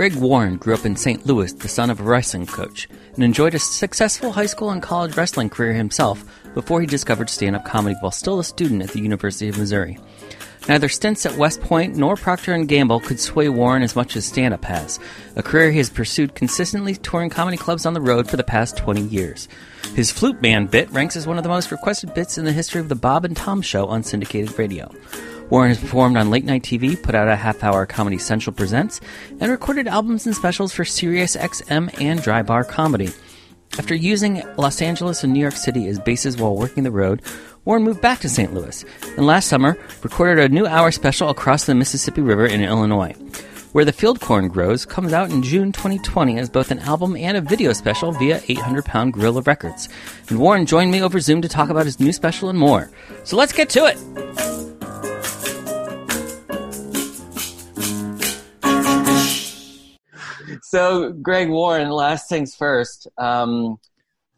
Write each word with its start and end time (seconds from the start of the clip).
Greg 0.00 0.14
Warren 0.14 0.56
grew 0.56 0.72
up 0.72 0.86
in 0.86 0.96
St. 0.96 1.26
Louis, 1.26 1.52
the 1.52 1.68
son 1.68 1.90
of 1.90 2.00
a 2.00 2.04
wrestling 2.04 2.46
coach, 2.46 2.88
and 3.16 3.22
enjoyed 3.22 3.54
a 3.54 3.58
successful 3.58 4.32
high 4.32 4.46
school 4.46 4.70
and 4.70 4.80
college 4.82 5.14
wrestling 5.14 5.50
career 5.50 5.74
himself 5.74 6.24
before 6.54 6.80
he 6.80 6.86
discovered 6.86 7.28
stand 7.28 7.54
up 7.54 7.66
comedy 7.66 7.94
while 8.00 8.10
still 8.10 8.40
a 8.40 8.44
student 8.44 8.80
at 8.80 8.88
the 8.92 9.02
University 9.02 9.50
of 9.50 9.58
Missouri. 9.58 9.98
Neither 10.66 10.88
stints 10.88 11.26
at 11.26 11.36
West 11.36 11.60
Point 11.60 11.96
nor 11.96 12.16
Procter 12.16 12.56
& 12.56 12.64
Gamble 12.64 13.00
could 13.00 13.20
sway 13.20 13.50
Warren 13.50 13.82
as 13.82 13.94
much 13.94 14.16
as 14.16 14.24
stand-up 14.24 14.64
has, 14.64 14.98
a 15.36 15.42
career 15.42 15.70
he 15.70 15.76
has 15.76 15.90
pursued 15.90 16.34
consistently 16.34 16.94
touring 16.94 17.28
comedy 17.28 17.58
clubs 17.58 17.84
on 17.84 17.92
the 17.92 18.00
road 18.00 18.26
for 18.26 18.38
the 18.38 18.42
past 18.42 18.78
20 18.78 19.02
years. 19.02 19.48
His 19.94 20.10
Flute 20.10 20.40
Man 20.40 20.64
bit 20.64 20.90
ranks 20.92 21.14
as 21.14 21.26
one 21.26 21.36
of 21.36 21.42
the 21.42 21.50
most 21.50 21.70
requested 21.70 22.14
bits 22.14 22.38
in 22.38 22.46
the 22.46 22.52
history 22.52 22.80
of 22.80 22.88
the 22.88 22.94
Bob 22.94 23.26
and 23.26 23.36
Tom 23.36 23.60
show 23.60 23.86
on 23.88 24.02
syndicated 24.02 24.58
radio. 24.58 24.90
Warren 25.50 25.70
has 25.70 25.80
performed 25.80 26.16
on 26.16 26.30
late 26.30 26.44
night 26.44 26.62
TV, 26.62 27.00
put 27.00 27.16
out 27.16 27.26
a 27.26 27.34
half 27.34 27.64
hour 27.64 27.84
Comedy 27.84 28.18
Central 28.18 28.54
Presents, 28.54 29.00
and 29.40 29.50
recorded 29.50 29.88
albums 29.88 30.24
and 30.24 30.34
specials 30.34 30.72
for 30.72 30.84
Sirius 30.84 31.34
XM 31.34 32.00
and 32.00 32.22
Dry 32.22 32.42
Bar 32.42 32.62
Comedy. 32.62 33.10
After 33.76 33.94
using 33.94 34.44
Los 34.56 34.80
Angeles 34.80 35.24
and 35.24 35.32
New 35.32 35.40
York 35.40 35.56
City 35.56 35.88
as 35.88 35.98
bases 35.98 36.36
while 36.36 36.54
working 36.54 36.84
the 36.84 36.92
road, 36.92 37.22
Warren 37.64 37.82
moved 37.82 38.00
back 38.00 38.20
to 38.20 38.28
St. 38.28 38.54
Louis, 38.54 38.84
and 39.16 39.26
last 39.26 39.48
summer 39.48 39.76
recorded 40.04 40.38
a 40.38 40.54
new 40.54 40.68
hour 40.68 40.92
special 40.92 41.30
across 41.30 41.64
the 41.64 41.74
Mississippi 41.74 42.20
River 42.20 42.46
in 42.46 42.62
Illinois. 42.62 43.12
Where 43.72 43.84
the 43.84 43.92
Field 43.92 44.20
Corn 44.20 44.48
Grows 44.48 44.84
comes 44.84 45.12
out 45.12 45.30
in 45.30 45.42
June 45.42 45.72
2020 45.72 46.38
as 46.38 46.48
both 46.48 46.70
an 46.70 46.78
album 46.80 47.16
and 47.16 47.36
a 47.36 47.40
video 47.40 47.72
special 47.72 48.12
via 48.12 48.40
800 48.48 48.84
Pound 48.84 49.14
Gorilla 49.14 49.42
Records. 49.42 49.88
And 50.28 50.38
Warren 50.38 50.66
joined 50.66 50.92
me 50.92 51.02
over 51.02 51.18
Zoom 51.18 51.42
to 51.42 51.48
talk 51.48 51.70
about 51.70 51.86
his 51.86 51.98
new 51.98 52.12
special 52.12 52.48
and 52.50 52.58
more. 52.58 52.90
So 53.24 53.36
let's 53.36 53.52
get 53.52 53.68
to 53.70 53.86
it! 53.86 54.39
So, 60.70 61.10
Greg 61.10 61.48
Warren, 61.48 61.90
last 61.90 62.28
things 62.28 62.54
first. 62.54 63.08
Um, 63.18 63.80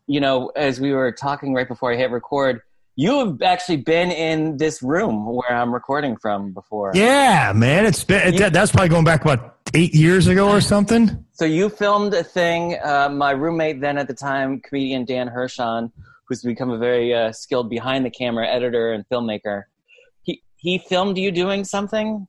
you 0.07 0.19
know, 0.19 0.51
as 0.57 0.81
we 0.81 0.93
were 0.95 1.13
talking 1.13 1.53
right 1.53 1.69
before 1.69 1.93
I 1.93 1.97
hit 1.97 2.11
record, 2.11 2.63
you 2.97 3.19
have 3.19 3.43
actually 3.43 3.77
been 3.77 4.11
in 4.11 4.57
this 4.57 4.83
room 4.83 5.27
where 5.27 5.53
I'm 5.53 5.75
recording 5.75 6.17
from 6.17 6.53
before. 6.55 6.93
Yeah, 6.95 7.53
man, 7.55 7.85
it's 7.85 8.03
been 8.03 8.35
that's 8.51 8.73
probably 8.73 8.89
going 8.89 9.05
back 9.05 9.21
about 9.21 9.59
eight 9.75 9.95
years 9.95 10.27
ago 10.27 10.49
or 10.49 10.63
something. 10.63 11.23
So 11.33 11.45
you 11.45 11.69
filmed 11.69 12.15
a 12.15 12.25
thing. 12.25 12.79
Uh, 12.83 13.11
my 13.11 13.33
roommate 13.33 13.83
then 13.83 13.99
at 13.99 14.09
the 14.09 14.15
time, 14.15 14.61
comedian 14.61 15.05
Dan 15.05 15.29
Hershon, 15.29 15.93
who's 16.25 16.41
become 16.43 16.71
a 16.71 16.79
very 16.79 17.15
uh, 17.15 17.33
skilled 17.33 17.69
behind 17.69 18.07
the 18.07 18.11
camera 18.11 18.49
editor 18.49 18.95
and 18.95 19.07
filmmaker. 19.11 19.65
He 20.23 20.43
he 20.57 20.79
filmed 20.79 21.19
you 21.19 21.31
doing 21.31 21.65
something. 21.65 22.27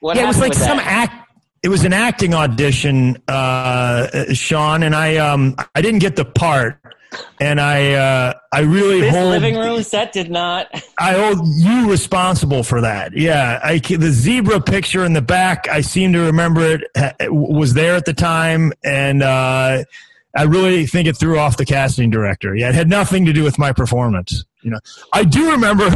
What 0.00 0.16
yeah, 0.16 0.24
it 0.24 0.26
was 0.26 0.40
like 0.40 0.54
some 0.54 0.80
act. 0.80 1.23
It 1.64 1.68
was 1.68 1.82
an 1.84 1.92
acting 1.92 2.34
audition, 2.34 3.16
uh, 3.26 4.32
Sean, 4.34 4.84
and 4.84 4.94
I 4.94 5.16
um 5.16 5.56
I 5.74 5.82
didn't 5.82 6.00
get 6.00 6.14
the 6.14 6.24
part 6.24 6.78
and 7.40 7.60
I 7.60 7.92
uh, 7.92 8.34
I 8.52 8.60
really 8.60 9.00
this 9.00 9.14
hold 9.14 9.30
living 9.30 9.56
room 9.56 9.82
set 9.82 10.12
did 10.12 10.30
not. 10.30 10.68
I 10.98 11.14
hold 11.14 11.46
you 11.56 11.90
responsible 11.90 12.62
for 12.62 12.80
that. 12.80 13.16
Yeah, 13.16 13.60
I 13.62 13.78
the 13.78 14.10
zebra 14.10 14.60
picture 14.60 15.04
in 15.04 15.12
the 15.12 15.22
back. 15.22 15.68
I 15.68 15.80
seem 15.80 16.12
to 16.12 16.20
remember 16.20 16.62
it, 16.62 16.82
it 17.20 17.32
was 17.32 17.74
there 17.74 17.94
at 17.94 18.04
the 18.04 18.14
time, 18.14 18.72
and 18.82 19.22
uh, 19.22 19.84
I 20.36 20.42
really 20.42 20.86
think 20.86 21.08
it 21.08 21.16
threw 21.16 21.38
off 21.38 21.56
the 21.56 21.66
casting 21.66 22.10
director. 22.10 22.54
Yeah, 22.54 22.68
it 22.68 22.74
had 22.74 22.88
nothing 22.88 23.26
to 23.26 23.32
do 23.32 23.42
with 23.42 23.58
my 23.58 23.72
performance. 23.72 24.44
You 24.62 24.70
know, 24.70 24.80
I 25.12 25.24
do 25.24 25.52
remember 25.52 25.90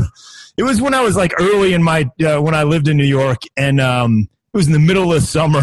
it 0.56 0.62
was 0.62 0.80
when 0.80 0.94
I 0.94 1.02
was 1.02 1.16
like 1.16 1.32
early 1.40 1.74
in 1.74 1.82
my 1.82 2.10
uh, 2.24 2.40
when 2.40 2.54
I 2.54 2.64
lived 2.64 2.88
in 2.88 2.96
New 2.96 3.04
York, 3.04 3.42
and 3.56 3.80
um, 3.80 4.28
was 4.58 4.66
in 4.66 4.72
the 4.72 4.78
middle 4.78 5.12
of 5.12 5.22
summer. 5.22 5.62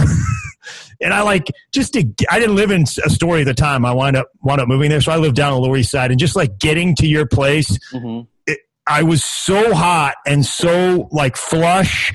and 1.02 1.14
I 1.14 1.22
like 1.22 1.52
just 1.74 1.94
to 1.94 2.06
I 2.30 2.40
didn't 2.40 2.56
live 2.56 2.72
in 2.72 2.84
Astoria 2.84 3.42
at 3.42 3.46
the 3.46 3.54
time. 3.54 3.86
I 3.86 3.94
wound 3.94 4.16
up 4.16 4.30
wound 4.42 4.62
up 4.62 4.68
moving 4.68 4.90
there, 4.90 5.02
so 5.02 5.12
I 5.12 5.18
lived 5.18 5.36
down 5.36 5.54
on 5.54 5.62
the 5.62 5.68
Lower 5.68 5.78
East 5.78 5.92
Side, 5.92 6.12
and 6.12 6.20
just 6.20 6.36
like 6.36 6.58
getting 6.58 6.96
to 6.96 7.08
your 7.08 7.26
place, 7.26 7.78
mm-hmm. 7.94 8.22
it, 8.48 8.60
I 8.88 9.04
was 9.04 9.24
so 9.24 9.74
hot 9.74 10.16
and 10.26 10.46
so 10.46 11.08
like 11.12 11.36
flush. 11.36 12.14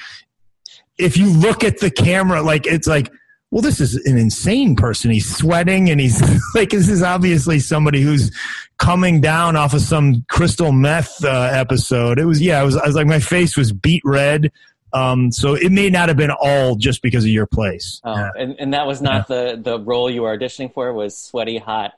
If 0.98 1.16
you 1.16 1.30
look 1.30 1.64
at 1.64 1.78
the 1.78 1.90
camera, 1.90 2.42
like 2.42 2.66
it's 2.66 2.86
like, 2.86 3.10
well, 3.50 3.62
this 3.62 3.80
is 3.80 3.94
an 4.06 4.18
insane 4.18 4.76
person. 4.76 5.10
He's 5.10 5.36
sweating, 5.36 5.90
and 5.90 6.00
he's 6.00 6.20
like, 6.54 6.70
this 6.70 6.88
is 6.88 7.02
obviously 7.02 7.58
somebody 7.58 8.00
who's 8.00 8.34
coming 8.78 9.20
down 9.20 9.56
off 9.56 9.74
of 9.74 9.82
some 9.82 10.24
crystal 10.30 10.72
meth 10.72 11.22
uh, 11.24 11.50
episode. 11.52 12.18
It 12.18 12.24
was 12.24 12.40
yeah, 12.40 12.62
it 12.62 12.64
was. 12.64 12.76
I 12.76 12.86
was 12.86 12.96
like, 12.96 13.06
my 13.06 13.20
face 13.20 13.56
was 13.56 13.72
beet 13.72 14.02
red. 14.04 14.50
Um, 14.92 15.30
so 15.30 15.54
it 15.54 15.70
may 15.72 15.90
not 15.90 16.08
have 16.08 16.16
been 16.16 16.30
all 16.30 16.74
just 16.76 17.02
because 17.02 17.24
of 17.24 17.30
your 17.30 17.46
place. 17.46 18.00
Oh, 18.04 18.14
yeah. 18.14 18.30
and, 18.36 18.56
and 18.58 18.74
that 18.74 18.86
was 18.86 19.00
not 19.00 19.26
yeah. 19.28 19.52
the, 19.54 19.62
the 19.62 19.80
role 19.80 20.10
you 20.10 20.22
were 20.22 20.36
auditioning 20.36 20.72
for 20.72 20.92
was 20.92 21.16
sweaty, 21.16 21.58
hot, 21.58 21.92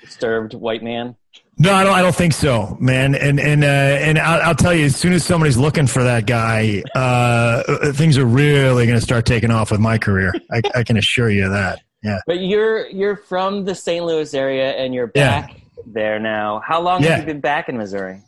disturbed 0.00 0.54
white 0.54 0.82
man. 0.82 1.16
No, 1.58 1.72
I 1.72 1.84
don't. 1.84 1.92
I 1.92 2.00
don't 2.00 2.14
think 2.14 2.32
so, 2.32 2.76
man. 2.80 3.14
And 3.14 3.38
and 3.38 3.62
uh, 3.62 3.66
and 3.66 4.18
I'll, 4.18 4.40
I'll, 4.40 4.54
tell 4.54 4.74
you, 4.74 4.86
as 4.86 4.96
soon 4.96 5.12
as 5.12 5.22
somebody's 5.22 5.58
looking 5.58 5.86
for 5.86 6.02
that 6.02 6.26
guy, 6.26 6.82
uh, 6.94 7.92
things 7.92 8.16
are 8.16 8.24
really 8.24 8.86
going 8.86 8.98
to 8.98 9.04
start 9.04 9.26
taking 9.26 9.50
off 9.50 9.70
with 9.70 9.78
my 9.78 9.98
career. 9.98 10.32
I, 10.50 10.62
I, 10.74 10.82
can 10.82 10.96
assure 10.96 11.28
you 11.28 11.50
that. 11.50 11.82
Yeah. 12.02 12.20
But 12.26 12.40
you're 12.40 12.88
you're 12.88 13.16
from 13.16 13.66
the 13.66 13.74
St. 13.74 14.04
Louis 14.04 14.32
area, 14.32 14.72
and 14.72 14.94
you're 14.94 15.08
back 15.08 15.50
yeah. 15.50 15.82
there 15.86 16.18
now. 16.18 16.62
How 16.66 16.80
long 16.80 17.02
have 17.02 17.20
you 17.20 17.26
been 17.26 17.40
back 17.40 17.68
in 17.68 17.76
Missouri? 17.76 18.22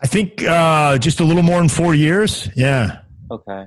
I 0.00 0.06
think 0.06 0.42
uh, 0.44 0.98
just 0.98 1.20
a 1.20 1.24
little 1.24 1.42
more 1.42 1.58
than 1.58 1.68
four 1.68 1.94
years. 1.94 2.48
Yeah. 2.54 3.00
Okay. 3.30 3.66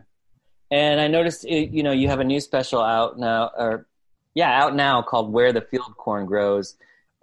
And 0.72 1.02
I 1.02 1.08
noticed, 1.08 1.44
you 1.46 1.82
know, 1.82 1.92
you 1.92 2.10
have 2.10 2.20
a 2.20 2.24
new 2.24 2.40
special 2.40 2.82
out 2.82 3.18
now, 3.18 3.50
or 3.58 3.88
yeah, 4.36 4.64
out 4.64 4.76
now 4.76 5.02
called 5.02 5.34
"Where 5.34 5.52
the 5.52 5.62
Field 5.62 5.96
Corn 5.98 6.26
Grows," 6.28 6.76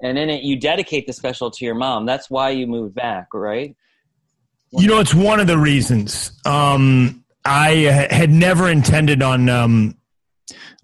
and 0.02 0.18
in 0.18 0.28
it 0.30 0.42
you 0.42 0.58
dedicate 0.58 1.06
the 1.06 1.12
special 1.12 1.50
to 1.52 1.64
your 1.64 1.76
mom. 1.76 2.06
That's 2.06 2.28
why 2.28 2.50
you 2.50 2.66
moved 2.66 2.94
back, 2.94 3.28
right? 3.32 3.76
You 4.72 4.88
know, 4.88 4.98
it's 4.98 5.14
one 5.14 5.38
of 5.38 5.46
the 5.46 5.56
reasons. 5.56 6.32
Um, 6.44 7.24
I 7.44 8.08
had 8.10 8.30
never 8.30 8.68
intended 8.68 9.22
on 9.22 9.48
um, 9.48 9.96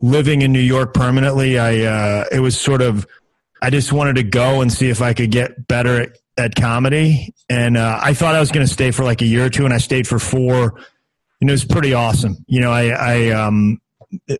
living 0.00 0.42
in 0.42 0.52
New 0.52 0.60
York 0.60 0.94
permanently. 0.94 1.58
I 1.58 1.80
uh, 1.80 2.24
it 2.30 2.38
was 2.38 2.58
sort 2.58 2.80
of 2.80 3.06
I 3.60 3.70
just 3.70 3.92
wanted 3.92 4.16
to 4.16 4.22
go 4.22 4.60
and 4.60 4.72
see 4.72 4.88
if 4.88 5.02
I 5.02 5.14
could 5.14 5.32
get 5.32 5.66
better 5.66 6.02
at, 6.02 6.18
at 6.36 6.54
comedy, 6.54 7.34
and 7.50 7.76
uh, 7.76 7.98
I 8.00 8.14
thought 8.14 8.36
I 8.36 8.40
was 8.40 8.52
going 8.52 8.64
to 8.64 8.72
stay 8.72 8.92
for 8.92 9.02
like 9.02 9.20
a 9.20 9.26
year 9.26 9.46
or 9.46 9.50
two, 9.50 9.64
and 9.64 9.74
I 9.74 9.78
stayed 9.78 10.06
for 10.06 10.20
four 10.20 10.80
know, 11.46 11.52
it's 11.52 11.64
pretty 11.64 11.94
awesome. 11.94 12.36
You 12.46 12.60
know, 12.60 12.70
I, 12.70 12.88
I 12.88 13.30
um, 13.30 13.80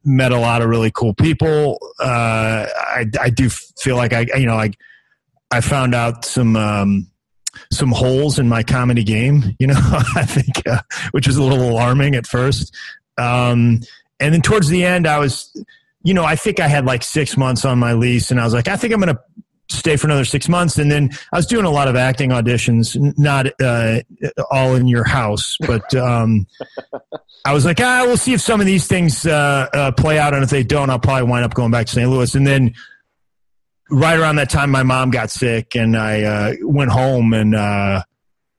met 0.05 0.33
a 0.33 0.39
lot 0.39 0.63
of 0.63 0.69
really 0.69 0.91
cool 0.91 1.15
people. 1.15 1.79
Uh, 1.99 2.67
I, 2.77 3.07
I 3.21 3.31
do 3.31 3.49
feel 3.49 3.97
like 3.97 4.13
I, 4.13 4.27
you 4.37 4.47
know, 4.47 4.57
I, 4.57 4.71
I 5.51 5.61
found 5.61 5.95
out 5.95 6.25
some, 6.25 6.57
um, 6.57 7.09
some 7.71 7.91
holes 7.91 8.39
in 8.39 8.49
my 8.49 8.63
comedy 8.63 9.05
game, 9.05 9.57
you 9.59 9.67
know, 9.67 9.75
I 10.17 10.25
think, 10.25 10.67
uh, 10.67 10.81
which 11.11 11.27
was 11.27 11.37
a 11.37 11.43
little 11.43 11.69
alarming 11.71 12.15
at 12.15 12.27
first. 12.27 12.75
Um, 13.19 13.81
and 14.21 14.33
then 14.33 14.43
towards 14.43 14.69
the 14.69 14.85
end, 14.85 15.07
I 15.07 15.19
was, 15.19 15.55
you 16.03 16.15
know, 16.15 16.25
I 16.25 16.37
think 16.37 16.61
I 16.61 16.69
had 16.69 16.85
like 16.85 17.03
six 17.03 17.37
months 17.37 17.65
on 17.65 17.79
my 17.79 17.93
lease, 17.93 18.31
and 18.31 18.41
I 18.41 18.45
was 18.45 18.55
like, 18.55 18.69
I 18.69 18.77
think 18.77 18.93
I'm 18.93 19.01
going 19.01 19.15
to 19.15 19.23
stay 19.77 19.97
for 19.97 20.07
another 20.07 20.25
six 20.25 20.49
months. 20.49 20.79
And 20.79 20.91
then 20.91 21.11
I 21.33 21.37
was 21.37 21.47
doing 21.47 21.65
a 21.65 21.71
lot 21.71 21.89
of 21.89 21.97
acting 21.97 22.31
auditions, 22.31 22.97
not 23.19 23.47
uh, 23.61 24.01
all 24.51 24.75
in 24.75 24.89
your 24.89 25.05
house, 25.05 25.57
but 25.61 25.95
um, 25.95 26.47
I 27.45 27.53
was 27.53 27.65
like, 27.65 27.81
ah, 27.81 28.05
we'll 28.07 28.17
see 28.17 28.35
if 28.35 28.41
some 28.41 28.61
of 28.61 28.67
these 28.67 28.87
things 28.87 29.27
uh, 29.27 29.69
uh, 29.73 29.93
play 29.93 30.19
out. 30.19 30.35
And 30.35 30.45
if 30.45 30.51
they 30.51 30.63
don't, 30.63 30.91
I'll 30.91 30.99
probably 30.99 31.29
wind 31.29 31.45
up 31.45 31.55
going 31.55 31.71
back 31.71 31.87
to 31.87 31.93
St. 31.93 32.09
Louis. 32.09 32.35
And 32.35 32.47
then 32.47 32.75
right 33.91 34.19
around 34.19 34.37
that 34.37 34.51
time, 34.51 34.71
my 34.71 34.83
mom 34.83 35.11
got 35.11 35.31
sick 35.31 35.75
and 35.75 35.97
I 35.97 36.23
uh, 36.23 36.53
went 36.63 36.91
home 36.91 37.33
and, 37.35 37.55
uh, 37.55 38.03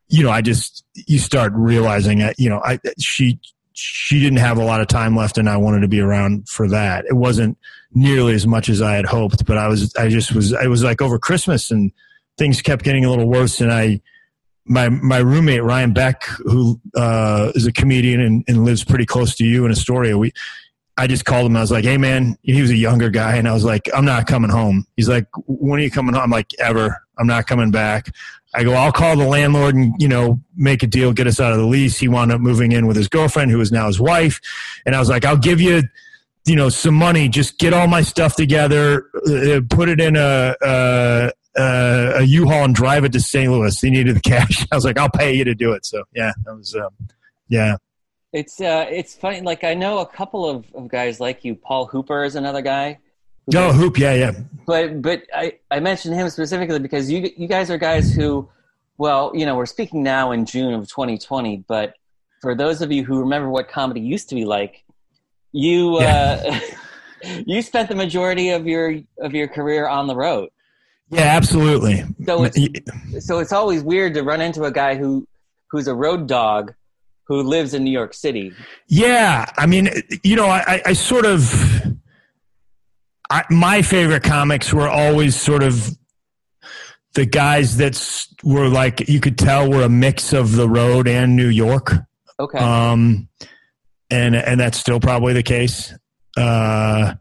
you 0.10 0.24
know, 0.24 0.30
I 0.30 0.42
just, 0.42 0.86
you 1.08 1.18
start 1.18 1.54
realizing 1.56 2.20
that, 2.20 2.38
you 2.38 2.50
know, 2.50 2.60
I, 2.64 2.80
she, 3.00 3.40
she 3.74 4.20
didn't 4.20 4.38
have 4.38 4.58
a 4.58 4.64
lot 4.64 4.82
of 4.82 4.88
time 4.88 5.16
left 5.16 5.38
and 5.38 5.50
I 5.50 5.58
wanted 5.58 5.82
to 5.82 5.88
be 5.88 6.00
around 6.00 6.48
for 6.48 6.68
that. 6.68 7.06
It 7.06 7.16
wasn't 7.16 7.58
nearly 7.94 8.34
as 8.34 8.48
much 8.48 8.70
as 8.70 8.82
I 8.82 8.96
had 8.96 9.06
hoped, 9.06 9.46
but 9.46 9.58
I 9.58 9.68
was, 9.68 9.96
I 9.96 10.10
just 10.10 10.34
was, 10.34 10.54
I 10.54 10.68
was 10.68 10.84
like 10.84 11.02
over 11.02 11.20
Christmas 11.20 11.72
and 11.72 11.92
things 12.38 12.62
kept 12.62 12.84
getting 12.84 13.06
a 13.06 13.10
little 13.10 13.28
worse. 13.28 13.62
And 13.62 13.72
I, 13.72 14.02
my, 14.66 14.90
my 14.90 15.18
roommate, 15.18 15.64
Ryan 15.64 15.94
Beck, 15.94 16.24
who 16.44 16.80
uh, 16.96 17.52
is 17.56 17.68
a 17.68 17.72
comedian 17.72 18.20
and, 18.22 18.44
and 18.48 18.66
lives 18.66 18.84
pretty 18.84 19.06
close 19.06 19.36
to 19.36 19.46
you 19.46 19.66
in 19.66 19.72
Astoria, 19.72 20.18
we, 20.18 20.32
I 20.96 21.08
just 21.08 21.26
called 21.26 21.48
him. 21.48 21.58
I 21.58 21.62
was 21.62 21.72
like, 21.72 21.86
"Hey, 21.86 21.98
man," 21.98 22.38
he 22.44 22.62
was 22.62 22.70
a 22.70 22.76
younger 22.76 23.10
guy, 23.10 23.38
and 23.38 23.48
I 23.48 23.54
was 23.54 23.66
like, 23.66 23.90
"I'm 23.96 24.06
not 24.06 24.28
coming 24.28 24.52
home." 24.52 24.86
He's 24.96 25.10
like, 25.10 25.26
"When 25.48 25.80
are 25.80 25.84
you 25.84 25.90
coming 25.90 26.14
home?" 26.14 26.22
I'm 26.26 26.30
like, 26.30 26.54
"Ever." 26.60 27.04
I'm 27.18 27.28
not 27.28 27.48
coming 27.48 27.72
back. 27.72 28.14
I 28.56 28.64
go, 28.64 28.74
I'll 28.74 28.92
call 28.92 29.16
the 29.16 29.26
landlord 29.26 29.76
and, 29.76 29.94
you 30.00 30.08
know, 30.08 30.40
make 30.56 30.84
a 30.84 30.88
deal, 30.88 31.14
get 31.14 31.28
us 31.28 31.40
out 31.40 31.52
of 31.52 31.58
the 31.58 31.66
lease. 31.66 31.98
He 31.98 32.08
wound 32.08 32.32
up 32.32 32.40
moving 32.42 32.72
in 32.72 32.88
with 32.88 32.96
his 32.96 33.08
girlfriend, 33.08 33.52
who 33.52 33.60
is 33.62 33.72
now 33.72 33.88
his 33.88 34.00
wife. 34.00 34.40
And 34.86 34.96
I 34.96 35.00
was 35.00 35.10
like, 35.10 35.26
I'll 35.26 35.38
give 35.38 35.60
you, 35.60 35.84
you 36.46 36.56
know, 36.56 36.70
some 36.70 36.96
money. 36.96 37.30
Just 37.30 37.58
get 37.60 37.74
all 37.74 37.88
my 37.88 38.02
stuff 38.02 38.36
together, 38.36 39.10
uh, 39.28 39.62
put 39.70 39.90
it 39.90 40.00
in 40.00 40.16
a, 40.16 40.56
a, 40.62 41.32
a, 41.56 42.12
a 42.18 42.24
U-Haul 42.24 42.66
and 42.66 42.76
drive 42.76 43.04
it 43.06 43.12
to 43.14 43.20
St. 43.20 43.52
Louis. 43.52 43.80
He 43.80 43.90
needed 43.90 44.16
the 44.16 44.22
cash. 44.22 44.66
I 44.72 44.76
was 44.76 44.86
like, 44.86 44.98
I'll 44.98 45.10
pay 45.10 45.34
you 45.34 45.44
to 45.46 45.56
do 45.56 45.72
it. 45.74 45.86
So 45.86 46.04
yeah, 46.14 46.32
that 46.46 46.56
was, 46.56 46.76
um, 46.76 46.90
yeah. 47.48 47.78
It's 48.34 48.60
uh, 48.60 48.88
it's 48.90 49.14
funny. 49.14 49.42
Like 49.42 49.64
I 49.64 49.76
know 49.76 50.00
a 50.00 50.08
couple 50.08 50.50
of, 50.50 50.66
of 50.74 50.88
guys 50.88 51.20
like 51.20 51.46
you. 51.46 51.54
Paul 51.54 51.86
Hooper 51.86 52.24
is 52.24 52.36
another 52.36 52.64
guy. 52.64 52.98
Oh, 53.56 53.72
Hoop, 53.74 54.00
yeah, 54.00 54.14
yeah. 54.14 54.32
But 54.66 55.04
but 55.04 55.24
I, 55.34 55.60
I 55.70 55.80
mentioned 55.80 56.16
him 56.16 56.30
specifically 56.30 56.80
because 56.80 57.12
you 57.12 57.30
you 57.38 57.48
guys 57.48 57.70
are 57.70 57.78
guys 57.78 58.12
who, 58.12 58.50
well, 58.98 59.32
you 59.36 59.46
know, 59.46 59.56
we're 59.56 59.68
speaking 59.68 60.02
now 60.02 60.32
in 60.32 60.46
June 60.46 60.74
of 60.74 60.88
2020. 60.88 61.58
But 61.68 61.94
for 62.42 62.56
those 62.56 62.82
of 62.82 62.92
you 62.92 63.04
who 63.04 63.20
remember 63.20 63.50
what 63.50 63.68
comedy 63.68 64.00
used 64.00 64.30
to 64.30 64.36
be 64.36 64.46
like, 64.46 64.84
you 65.54 65.98
uh, 65.98 66.60
you 67.46 67.62
spent 67.62 67.88
the 67.88 67.96
majority 67.96 68.50
of 68.50 68.68
your 68.68 69.00
of 69.20 69.34
your 69.34 69.48
career 69.48 69.88
on 69.88 70.08
the 70.08 70.16
road. 70.16 70.50
Yeah, 71.10 71.22
absolutely. 71.22 72.04
So 72.26 72.44
it's, 72.46 73.26
so 73.26 73.40
it's 73.40 73.54
always 73.54 73.84
weird 73.84 74.16
to 74.16 74.24
run 74.24 74.42
into 74.42 74.64
a 74.64 74.72
guy 74.72 74.96
who 74.96 75.28
who's 75.70 75.88
a 75.88 75.96
road 75.96 76.28
dog 76.28 76.74
who 77.26 77.42
lives 77.42 77.74
in 77.74 77.84
New 77.84 77.92
York 77.92 78.14
City. 78.14 78.52
Yeah, 78.88 79.46
I 79.58 79.66
mean, 79.66 79.90
you 80.24 80.36
know, 80.36 80.48
I, 80.48 80.82
I 80.86 80.94
sort 80.94 81.26
of, 81.26 81.96
I, 83.30 83.44
my 83.50 83.82
favorite 83.82 84.24
comics 84.24 84.74
were 84.74 84.90
always 84.90 85.40
sort 85.40 85.64
of 85.64 85.98
the 87.14 87.26
guys 87.26 87.78
that 87.78 88.28
were 88.44 88.68
like 88.68 89.08
you 89.08 89.20
could 89.20 89.38
tell 89.38 89.70
were 89.70 89.84
a 89.84 89.90
mix 89.90 90.34
of 90.34 90.56
the 90.56 90.68
road 90.68 91.08
and 91.08 91.36
New 91.36 91.48
York. 91.48 91.94
Okay. 92.40 92.58
Um, 92.58 93.30
and 94.10 94.36
and 94.36 94.60
that's 94.60 94.78
still 94.78 95.00
probably 95.00 95.34
the 95.34 95.44
case. 95.44 95.94
Uh, 96.38 97.16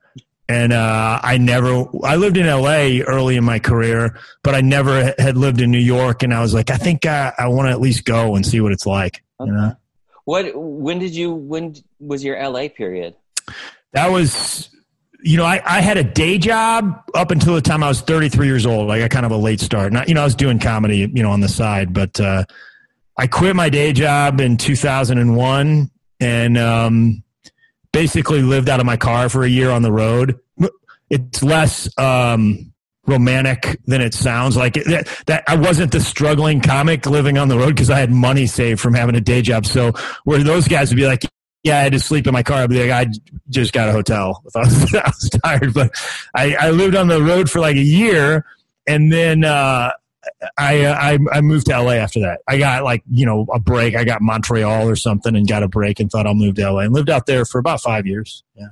and 0.48 0.72
uh, 0.72 1.20
I 1.22 1.38
never 1.38 1.86
I 2.04 2.16
lived 2.16 2.36
in 2.36 2.46
LA 2.46 3.02
early 3.06 3.36
in 3.36 3.44
my 3.44 3.58
career, 3.58 4.18
but 4.42 4.54
I 4.54 4.60
never 4.60 5.14
had 5.18 5.36
lived 5.36 5.60
in 5.60 5.70
New 5.70 5.78
York. 5.78 6.22
And 6.22 6.34
I 6.34 6.40
was 6.40 6.52
like, 6.52 6.70
I 6.70 6.76
think 6.76 7.06
I, 7.06 7.32
I 7.38 7.48
want 7.48 7.68
to 7.68 7.70
at 7.70 7.80
least 7.80 8.04
go 8.04 8.34
and 8.34 8.44
see 8.44 8.60
what 8.60 8.72
it's 8.72 8.86
like. 8.86 9.22
Okay. 9.40 9.50
You 9.50 9.56
know? 9.56 9.76
What? 10.24 10.52
When 10.54 10.98
did 10.98 11.14
you? 11.14 11.32
When 11.32 11.74
was 11.98 12.22
your 12.22 12.40
LA 12.42 12.68
period? 12.68 13.14
That 13.92 14.08
was, 14.10 14.70
you 15.22 15.36
know, 15.36 15.44
I, 15.44 15.60
I 15.64 15.80
had 15.80 15.96
a 15.96 16.04
day 16.04 16.38
job 16.38 17.02
up 17.14 17.30
until 17.30 17.54
the 17.54 17.60
time 17.60 17.82
I 17.82 17.88
was 17.88 18.00
33 18.00 18.46
years 18.46 18.66
old. 18.66 18.90
I 18.90 18.98
got 18.98 19.10
kind 19.10 19.26
of 19.26 19.32
a 19.32 19.36
late 19.36 19.60
start. 19.60 19.92
Not, 19.92 20.08
you 20.08 20.14
know, 20.14 20.22
I 20.22 20.24
was 20.24 20.34
doing 20.34 20.58
comedy, 20.58 20.98
you 20.98 21.22
know, 21.22 21.30
on 21.30 21.40
the 21.40 21.48
side, 21.48 21.92
but 21.92 22.18
uh, 22.20 22.44
I 23.18 23.26
quit 23.26 23.54
my 23.54 23.68
day 23.68 23.92
job 23.92 24.40
in 24.40 24.56
2001 24.56 25.90
and 26.22 26.56
um, 26.56 27.22
basically 27.92 28.42
lived 28.42 28.68
out 28.68 28.80
of 28.80 28.86
my 28.86 28.96
car 28.96 29.28
for 29.28 29.42
a 29.42 29.48
year 29.48 29.70
on 29.70 29.82
the 29.82 29.92
road. 29.92 30.38
It's 31.10 31.42
less. 31.42 31.88
Um, 31.98 32.72
romantic 33.06 33.80
than 33.86 34.00
it 34.00 34.14
sounds 34.14 34.56
like 34.56 34.76
it, 34.76 34.86
that, 34.86 35.24
that 35.26 35.44
I 35.48 35.56
wasn't 35.56 35.90
the 35.90 36.00
struggling 36.00 36.60
comic 36.60 37.04
living 37.04 37.36
on 37.36 37.48
the 37.48 37.58
road 37.58 37.70
because 37.70 37.90
I 37.90 37.98
had 37.98 38.12
money 38.12 38.46
saved 38.46 38.80
from 38.80 38.94
having 38.94 39.16
a 39.16 39.20
day 39.20 39.42
job. 39.42 39.66
So 39.66 39.92
where 40.22 40.38
those 40.42 40.68
guys 40.68 40.90
would 40.90 40.96
be 40.96 41.06
like, 41.06 41.24
yeah, 41.64 41.78
I 41.78 41.80
had 41.80 41.92
to 41.92 42.00
sleep 42.00 42.28
in 42.28 42.32
my 42.32 42.44
car. 42.44 42.58
I'd 42.58 42.70
be 42.70 42.88
like, 42.88 43.08
I 43.08 43.10
just 43.50 43.72
got 43.72 43.88
a 43.88 43.92
hotel 43.92 44.42
I 44.54 44.58
was, 44.60 44.94
I 44.94 45.06
was 45.06 45.30
tired, 45.44 45.74
but 45.74 45.90
I, 46.34 46.54
I 46.54 46.70
lived 46.70 46.94
on 46.94 47.08
the 47.08 47.20
road 47.20 47.50
for 47.50 47.60
like 47.60 47.76
a 47.76 47.82
year 47.82 48.46
and 48.86 49.12
then, 49.12 49.44
uh, 49.44 49.90
I, 50.56 50.86
I 50.86 51.18
I 51.32 51.40
moved 51.40 51.66
to 51.66 51.80
LA 51.80 51.92
after 51.92 52.20
that. 52.20 52.40
I 52.46 52.58
got 52.58 52.84
like 52.84 53.02
you 53.10 53.26
know 53.26 53.46
a 53.52 53.58
break. 53.58 53.96
I 53.96 54.04
got 54.04 54.22
Montreal 54.22 54.88
or 54.88 54.96
something 54.96 55.34
and 55.34 55.48
got 55.48 55.62
a 55.62 55.68
break 55.68 56.00
and 56.00 56.10
thought 56.10 56.26
I'll 56.26 56.34
move 56.34 56.54
to 56.56 56.70
LA 56.70 56.80
and 56.80 56.92
lived 56.92 57.10
out 57.10 57.26
there 57.26 57.44
for 57.44 57.58
about 57.58 57.80
five 57.80 58.06
years. 58.06 58.44
Yeah. 58.54 58.68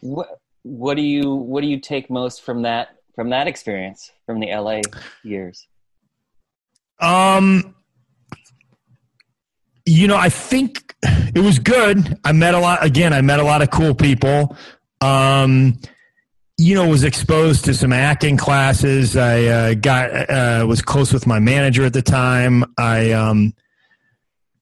What 0.00 0.40
What 0.62 0.94
do 0.94 1.02
you 1.02 1.34
What 1.34 1.60
do 1.60 1.66
you 1.66 1.78
take 1.78 2.10
most 2.10 2.42
from 2.42 2.62
that 2.62 2.96
from 3.14 3.30
that 3.30 3.46
experience 3.46 4.10
from 4.26 4.40
the 4.40 4.54
LA 4.54 4.80
years? 5.22 5.66
Um, 7.00 7.74
you 9.84 10.06
know, 10.06 10.16
I 10.16 10.30
think 10.30 10.94
it 11.02 11.42
was 11.42 11.58
good. 11.58 12.18
I 12.24 12.32
met 12.32 12.54
a 12.54 12.58
lot. 12.58 12.84
Again, 12.84 13.12
I 13.12 13.20
met 13.20 13.40
a 13.40 13.44
lot 13.44 13.62
of 13.62 13.70
cool 13.70 13.94
people. 13.94 14.56
Um, 15.00 15.78
you 16.56 16.74
know, 16.74 16.88
was 16.88 17.04
exposed 17.04 17.64
to 17.64 17.74
some 17.74 17.92
acting 17.92 18.36
classes. 18.36 19.16
I 19.16 19.44
uh, 19.44 19.74
got 19.74 20.30
uh, 20.30 20.64
was 20.66 20.82
close 20.82 21.12
with 21.12 21.26
my 21.26 21.40
manager 21.40 21.84
at 21.84 21.92
the 21.92 22.02
time. 22.02 22.64
I, 22.78 23.12
um, 23.12 23.54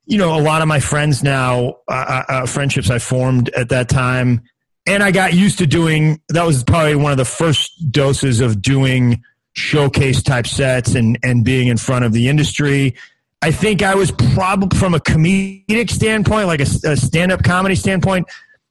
you 0.06 0.18
know, 0.18 0.38
a 0.38 0.40
lot 0.40 0.62
of 0.62 0.68
my 0.68 0.80
friends 0.80 1.22
now, 1.22 1.76
uh, 1.88 1.92
uh, 1.92 2.24
uh 2.28 2.46
friendships 2.46 2.90
I 2.90 2.98
formed 2.98 3.50
at 3.50 3.68
that 3.68 3.88
time 3.88 4.42
and 4.86 5.02
I 5.02 5.10
got 5.12 5.34
used 5.34 5.58
to 5.58 5.66
doing 5.66 6.20
that 6.30 6.44
was 6.44 6.64
probably 6.64 6.96
one 6.96 7.12
of 7.12 7.18
the 7.18 7.24
first 7.24 7.92
doses 7.92 8.40
of 8.40 8.60
doing 8.60 9.22
showcase 9.54 10.22
type 10.22 10.46
sets 10.46 10.94
and 10.94 11.18
and 11.22 11.44
being 11.44 11.68
in 11.68 11.76
front 11.76 12.04
of 12.04 12.12
the 12.12 12.28
industry. 12.28 12.94
I 13.42 13.50
think 13.50 13.82
I 13.82 13.94
was 13.94 14.12
probably 14.34 14.78
from 14.78 14.94
a 14.94 14.98
comedic 14.98 15.90
standpoint, 15.90 16.46
like 16.46 16.60
a, 16.60 16.90
a 16.90 16.96
stand 16.96 17.32
up 17.32 17.42
comedy 17.42 17.74
standpoint, 17.74 18.28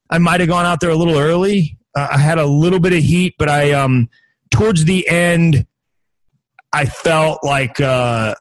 I 0.09 0.17
might 0.17 0.39
have 0.39 0.49
gone 0.49 0.65
out 0.65 0.79
there 0.79 0.89
a 0.89 0.95
little 0.95 1.17
early. 1.17 1.77
Uh, 1.95 2.07
I 2.11 2.17
had 2.17 2.37
a 2.37 2.45
little 2.45 2.79
bit 2.79 2.93
of 2.93 2.99
heat, 2.99 3.35
but 3.37 3.49
I 3.49 3.71
um 3.71 4.09
towards 4.51 4.85
the 4.85 5.07
end, 5.07 5.65
I 6.73 6.85
felt 6.85 7.43
like 7.43 7.81
uh, 7.81 8.35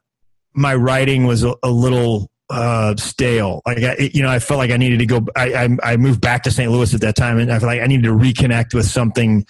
my 0.52 0.74
writing 0.74 1.26
was 1.26 1.42
a, 1.44 1.54
a 1.62 1.70
little 1.70 2.30
uh, 2.50 2.96
stale. 2.96 3.62
Like 3.64 3.78
I, 3.78 4.10
you 4.12 4.22
know, 4.22 4.28
I 4.28 4.40
felt 4.40 4.58
like 4.58 4.70
I 4.70 4.76
needed 4.76 4.98
to 4.98 5.06
go. 5.06 5.26
I, 5.36 5.54
I, 5.54 5.92
I 5.92 5.96
moved 5.96 6.20
back 6.20 6.42
to 6.44 6.50
St. 6.50 6.70
Louis 6.70 6.92
at 6.92 7.00
that 7.00 7.16
time, 7.16 7.38
and 7.38 7.50
I 7.50 7.58
felt 7.58 7.68
like 7.68 7.80
I 7.80 7.86
needed 7.86 8.04
to 8.04 8.14
reconnect 8.14 8.74
with 8.74 8.86
something 8.86 9.46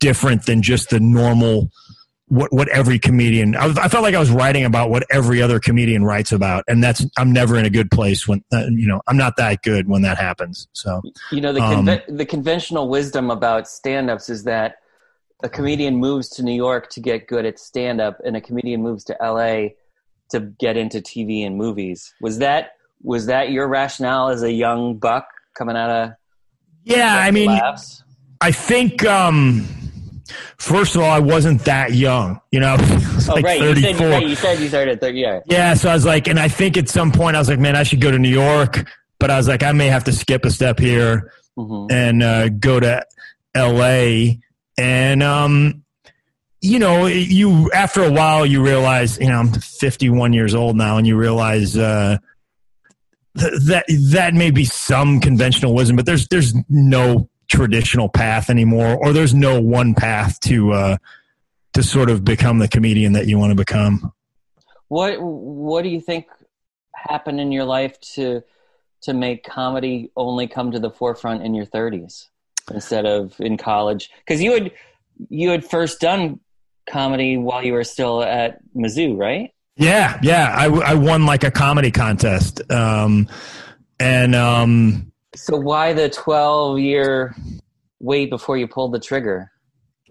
different 0.00 0.46
than 0.46 0.62
just 0.62 0.90
the 0.90 1.00
normal 1.00 1.70
what 2.30 2.52
what 2.52 2.68
every 2.68 2.98
comedian. 2.98 3.54
I, 3.56 3.66
I, 3.66 3.88
felt 3.88 4.02
like 4.02 4.14
I 4.14 4.18
was 4.18 4.30
writing 4.30 4.64
about 4.64 4.90
what 4.90 5.04
every 5.10 5.42
other 5.42 5.60
comedian 5.60 6.04
writes 6.04 6.32
about, 6.32 6.64
and 6.66 6.82
that's 6.82 7.04
I'm 7.18 7.32
never 7.32 7.56
in 7.56 7.66
a 7.66 7.70
good 7.70 7.90
place 7.90 8.26
when 8.26 8.42
uh, 8.52 8.66
you 8.70 8.86
know 8.86 9.02
I'm 9.06 9.16
not 9.16 9.36
that 9.36 9.62
good 9.62 9.88
when 9.88 10.02
that 10.02 10.16
happens. 10.16 10.68
So 10.72 11.02
you 11.30 11.40
know 11.40 11.52
the 11.52 11.60
um, 11.60 11.84
the 12.08 12.26
conventional 12.26 12.88
wisdom 12.88 13.30
about 13.30 13.68
stand-ups 13.68 14.28
is 14.28 14.44
that 14.44 14.76
a 15.42 15.48
comedian 15.48 15.96
moves 15.96 16.28
to 16.30 16.42
New 16.42 16.54
York 16.54 16.88
to 16.90 17.00
get 17.00 17.26
good 17.26 17.44
at 17.44 17.58
stand-up, 17.58 18.18
and 18.24 18.36
a 18.36 18.40
comedian 18.40 18.82
moves 18.82 19.04
to 19.04 19.22
L.A 19.22 19.76
to 20.30 20.40
get 20.40 20.76
into 20.76 21.00
TV 21.00 21.44
and 21.46 21.56
movies. 21.56 22.14
Was 22.20 22.38
that 22.38 22.72
was 23.02 23.26
that 23.26 23.50
your 23.50 23.68
rationale 23.68 24.28
as 24.28 24.42
a 24.42 24.52
young 24.52 24.98
buck 24.98 25.28
coming 25.56 25.76
out 25.76 25.90
of? 25.90 26.10
Yeah, 26.84 27.16
I 27.16 27.30
mean, 27.30 27.46
labs? 27.46 28.04
I 28.40 28.52
think 28.52 29.04
um, 29.04 29.66
first 30.58 30.94
of 30.94 31.02
all, 31.02 31.10
I 31.10 31.20
wasn't 31.20 31.64
that 31.64 31.94
young. 31.94 32.40
You 32.50 32.60
know, 32.60 32.76
oh 32.80 33.24
like 33.28 33.44
right, 33.44 33.60
34. 33.60 33.90
You 33.90 33.96
said, 33.96 34.10
right, 34.10 34.26
you 34.26 34.34
said 34.34 34.58
you 34.60 34.68
started 34.68 34.92
at 34.92 35.00
thirty. 35.00 35.20
Yeah. 35.20 35.40
Yeah, 35.46 35.74
so 35.74 35.90
I 35.90 35.94
was 35.94 36.04
like, 36.04 36.28
and 36.28 36.38
I 36.38 36.48
think 36.48 36.76
at 36.76 36.88
some 36.88 37.12
point 37.12 37.36
I 37.36 37.38
was 37.38 37.48
like, 37.48 37.58
man, 37.58 37.76
I 37.76 37.82
should 37.82 38.00
go 38.00 38.10
to 38.10 38.18
New 38.18 38.28
York, 38.28 38.88
but 39.18 39.30
I 39.30 39.36
was 39.36 39.48
like, 39.48 39.62
I 39.62 39.72
may 39.72 39.86
have 39.86 40.04
to 40.04 40.12
skip 40.12 40.44
a 40.44 40.50
step 40.50 40.78
here 40.78 41.32
mm-hmm. 41.58 41.92
and 41.92 42.22
uh, 42.22 42.48
go 42.48 42.80
to 42.80 43.04
L.A. 43.54 44.40
And 44.78 45.22
um, 45.22 45.84
you 46.60 46.78
know, 46.78 47.06
you 47.06 47.70
after 47.72 48.04
a 48.04 48.12
while 48.12 48.44
you 48.44 48.62
realize, 48.62 49.18
you 49.18 49.28
know, 49.28 49.38
I'm 49.38 49.52
51 49.52 50.32
years 50.32 50.54
old 50.54 50.76
now, 50.76 50.98
and 50.98 51.06
you 51.06 51.16
realize 51.16 51.76
uh, 51.76 52.18
th- 53.38 53.52
that 53.66 53.84
that 54.10 54.34
may 54.34 54.50
be 54.50 54.64
some 54.64 55.20
conventional 55.20 55.74
wisdom, 55.74 55.96
but 55.96 56.06
there's 56.06 56.28
there's 56.28 56.54
no 56.68 57.29
traditional 57.50 58.08
path 58.08 58.48
anymore, 58.48 58.96
or 58.96 59.12
there's 59.12 59.34
no 59.34 59.60
one 59.60 59.94
path 59.94 60.40
to 60.40 60.72
uh, 60.72 60.96
to 61.74 61.82
sort 61.82 62.08
of 62.08 62.24
become 62.24 62.58
the 62.58 62.68
comedian 62.68 63.12
that 63.12 63.26
you 63.26 63.38
want 63.38 63.50
to 63.50 63.56
become. 63.56 64.12
What 64.88 65.20
What 65.20 65.82
do 65.82 65.88
you 65.88 66.00
think 66.00 66.26
happened 66.94 67.40
in 67.40 67.52
your 67.52 67.64
life 67.64 68.00
to 68.14 68.42
to 69.02 69.12
make 69.12 69.44
comedy 69.44 70.10
only 70.16 70.46
come 70.46 70.70
to 70.72 70.78
the 70.78 70.90
forefront 70.90 71.42
in 71.42 71.54
your 71.54 71.66
30s 71.66 72.28
instead 72.72 73.04
of 73.04 73.38
in 73.40 73.56
college? 73.56 74.10
Because 74.20 74.42
you 74.42 74.52
had 74.52 74.72
you 75.28 75.50
had 75.50 75.64
first 75.64 76.00
done 76.00 76.40
comedy 76.88 77.36
while 77.36 77.62
you 77.62 77.72
were 77.72 77.84
still 77.84 78.22
at 78.22 78.60
Mizzou, 78.74 79.16
right? 79.16 79.52
Yeah, 79.76 80.18
yeah. 80.22 80.54
I, 80.56 80.66
I 80.66 80.94
won 80.94 81.24
like 81.24 81.44
a 81.44 81.50
comedy 81.50 81.90
contest. 81.90 82.60
Um, 82.70 83.28
and 83.98 84.34
um, 84.34 85.12
so 85.34 85.56
why 85.56 85.92
the 85.92 86.08
12 86.08 86.78
year 86.78 87.34
wait 88.00 88.30
before 88.30 88.56
you 88.56 88.66
pulled 88.66 88.92
the 88.92 89.00
trigger? 89.00 89.50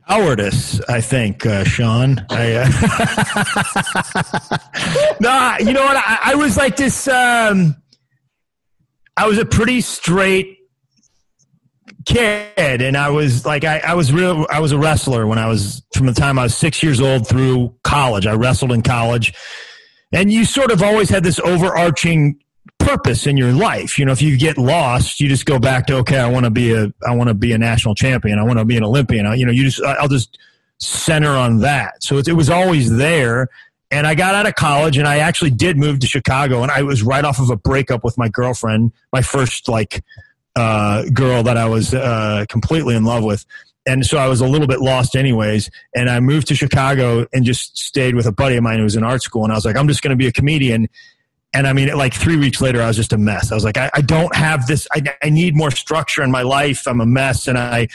Cowardice, 0.07 0.81
I 0.89 1.01
think, 1.01 1.45
uh, 1.45 1.63
Sean. 1.63 2.25
I, 2.31 2.53
uh, 2.53 2.67
no, 5.19 5.55
you 5.59 5.71
know 5.71 5.83
what? 5.83 5.97
I, 5.97 6.31
I 6.31 6.35
was 6.35 6.57
like 6.57 6.77
this. 6.77 7.07
Um, 7.07 7.75
I 9.15 9.27
was 9.27 9.37
a 9.37 9.45
pretty 9.45 9.81
straight 9.81 10.57
kid, 12.05 12.81
and 12.81 12.97
I 12.97 13.11
was 13.11 13.45
like, 13.45 13.63
I, 13.63 13.79
I 13.79 13.93
was 13.93 14.11
real. 14.11 14.47
I 14.49 14.61
was 14.61 14.71
a 14.71 14.79
wrestler 14.79 15.27
when 15.27 15.37
I 15.37 15.45
was 15.45 15.83
from 15.93 16.07
the 16.07 16.13
time 16.13 16.39
I 16.39 16.43
was 16.43 16.55
six 16.55 16.81
years 16.81 16.99
old 16.99 17.27
through 17.27 17.75
college. 17.83 18.25
I 18.25 18.33
wrestled 18.33 18.71
in 18.71 18.81
college, 18.81 19.35
and 20.11 20.31
you 20.31 20.43
sort 20.43 20.71
of 20.71 20.81
always 20.81 21.09
had 21.09 21.23
this 21.23 21.39
overarching 21.39 22.39
purpose 22.79 23.27
in 23.27 23.37
your 23.37 23.51
life. 23.51 23.99
You 23.99 24.05
know, 24.05 24.11
if 24.11 24.21
you 24.21 24.37
get 24.37 24.57
lost, 24.57 25.19
you 25.19 25.27
just 25.27 25.45
go 25.45 25.59
back 25.59 25.87
to 25.87 25.97
okay, 25.97 26.17
I 26.17 26.27
want 26.27 26.45
to 26.45 26.49
be 26.49 26.73
a, 26.73 26.91
I 27.07 27.15
want 27.15 27.27
to 27.27 27.33
be 27.33 27.53
a 27.53 27.57
national 27.57 27.95
champion. 27.95 28.39
I 28.39 28.43
want 28.43 28.59
to 28.59 28.65
be 28.65 28.77
an 28.77 28.83
Olympian. 28.83 29.25
I, 29.25 29.35
you 29.35 29.45
know, 29.45 29.51
you 29.51 29.65
just, 29.65 29.81
I'll 29.83 30.07
just 30.07 30.37
center 30.79 31.31
on 31.31 31.59
that. 31.59 32.03
So 32.03 32.17
it, 32.17 32.27
it 32.27 32.33
was 32.33 32.49
always 32.49 32.95
there. 32.95 33.49
And 33.91 34.05
I 34.05 34.15
got 34.15 34.35
out 34.35 34.47
of 34.47 34.55
college 34.55 34.97
and 34.97 35.07
I 35.07 35.17
actually 35.17 35.51
did 35.51 35.77
move 35.77 35.99
to 35.99 36.07
Chicago 36.07 36.61
and 36.61 36.71
I 36.71 36.83
was 36.83 37.01
right 37.01 37.25
off 37.25 37.39
of 37.39 37.49
a 37.49 37.55
breakup 37.55 38.03
with 38.03 38.17
my 38.17 38.29
girlfriend, 38.29 38.91
my 39.11 39.21
first 39.21 39.67
like 39.67 40.03
uh, 40.55 41.05
girl 41.13 41.43
that 41.43 41.57
I 41.57 41.65
was 41.65 41.93
uh, 41.93 42.45
completely 42.49 42.95
in 42.95 43.03
love 43.03 43.23
with. 43.23 43.45
And 43.85 44.05
so 44.05 44.17
I 44.17 44.27
was 44.27 44.41
a 44.41 44.47
little 44.47 44.67
bit 44.67 44.79
lost 44.79 45.15
anyways. 45.15 45.71
And 45.95 46.09
I 46.09 46.19
moved 46.19 46.47
to 46.49 46.55
Chicago 46.55 47.25
and 47.33 47.43
just 47.43 47.77
stayed 47.77 48.13
with 48.13 48.27
a 48.27 48.31
buddy 48.31 48.55
of 48.57 48.63
mine 48.63 48.77
who 48.77 48.83
was 48.83 48.95
in 48.95 49.03
art 49.03 49.23
school. 49.23 49.43
And 49.43 49.51
I 49.51 49.55
was 49.55 49.65
like, 49.65 49.75
I'm 49.75 49.87
just 49.87 50.03
going 50.03 50.11
to 50.11 50.17
be 50.17 50.27
a 50.27 50.31
comedian. 50.31 50.87
And 51.51 51.65
I 51.65 51.73
mean, 51.73 51.91
like 51.97 52.13
three 52.13 52.37
weeks 52.37 52.61
later, 52.61 52.81
I 52.81 52.87
was 52.87 52.95
just 52.95 53.11
a 53.11 53.17
mess. 53.17 53.51
I 53.51 53.55
was 53.55 53.63
like, 53.63 53.77
I, 53.77 53.89
I 53.93 54.01
don't 54.01 54.35
have 54.35 54.67
this. 54.67 54.87
I, 54.91 55.01
I 55.23 55.29
need 55.29 55.55
more 55.55 55.71
structure 55.71 56.21
in 56.21 56.29
my 56.29 56.43
life. 56.43 56.87
I'm 56.87 57.01
a 57.01 57.05
mess. 57.07 57.47
And 57.47 57.57
I, 57.57 57.87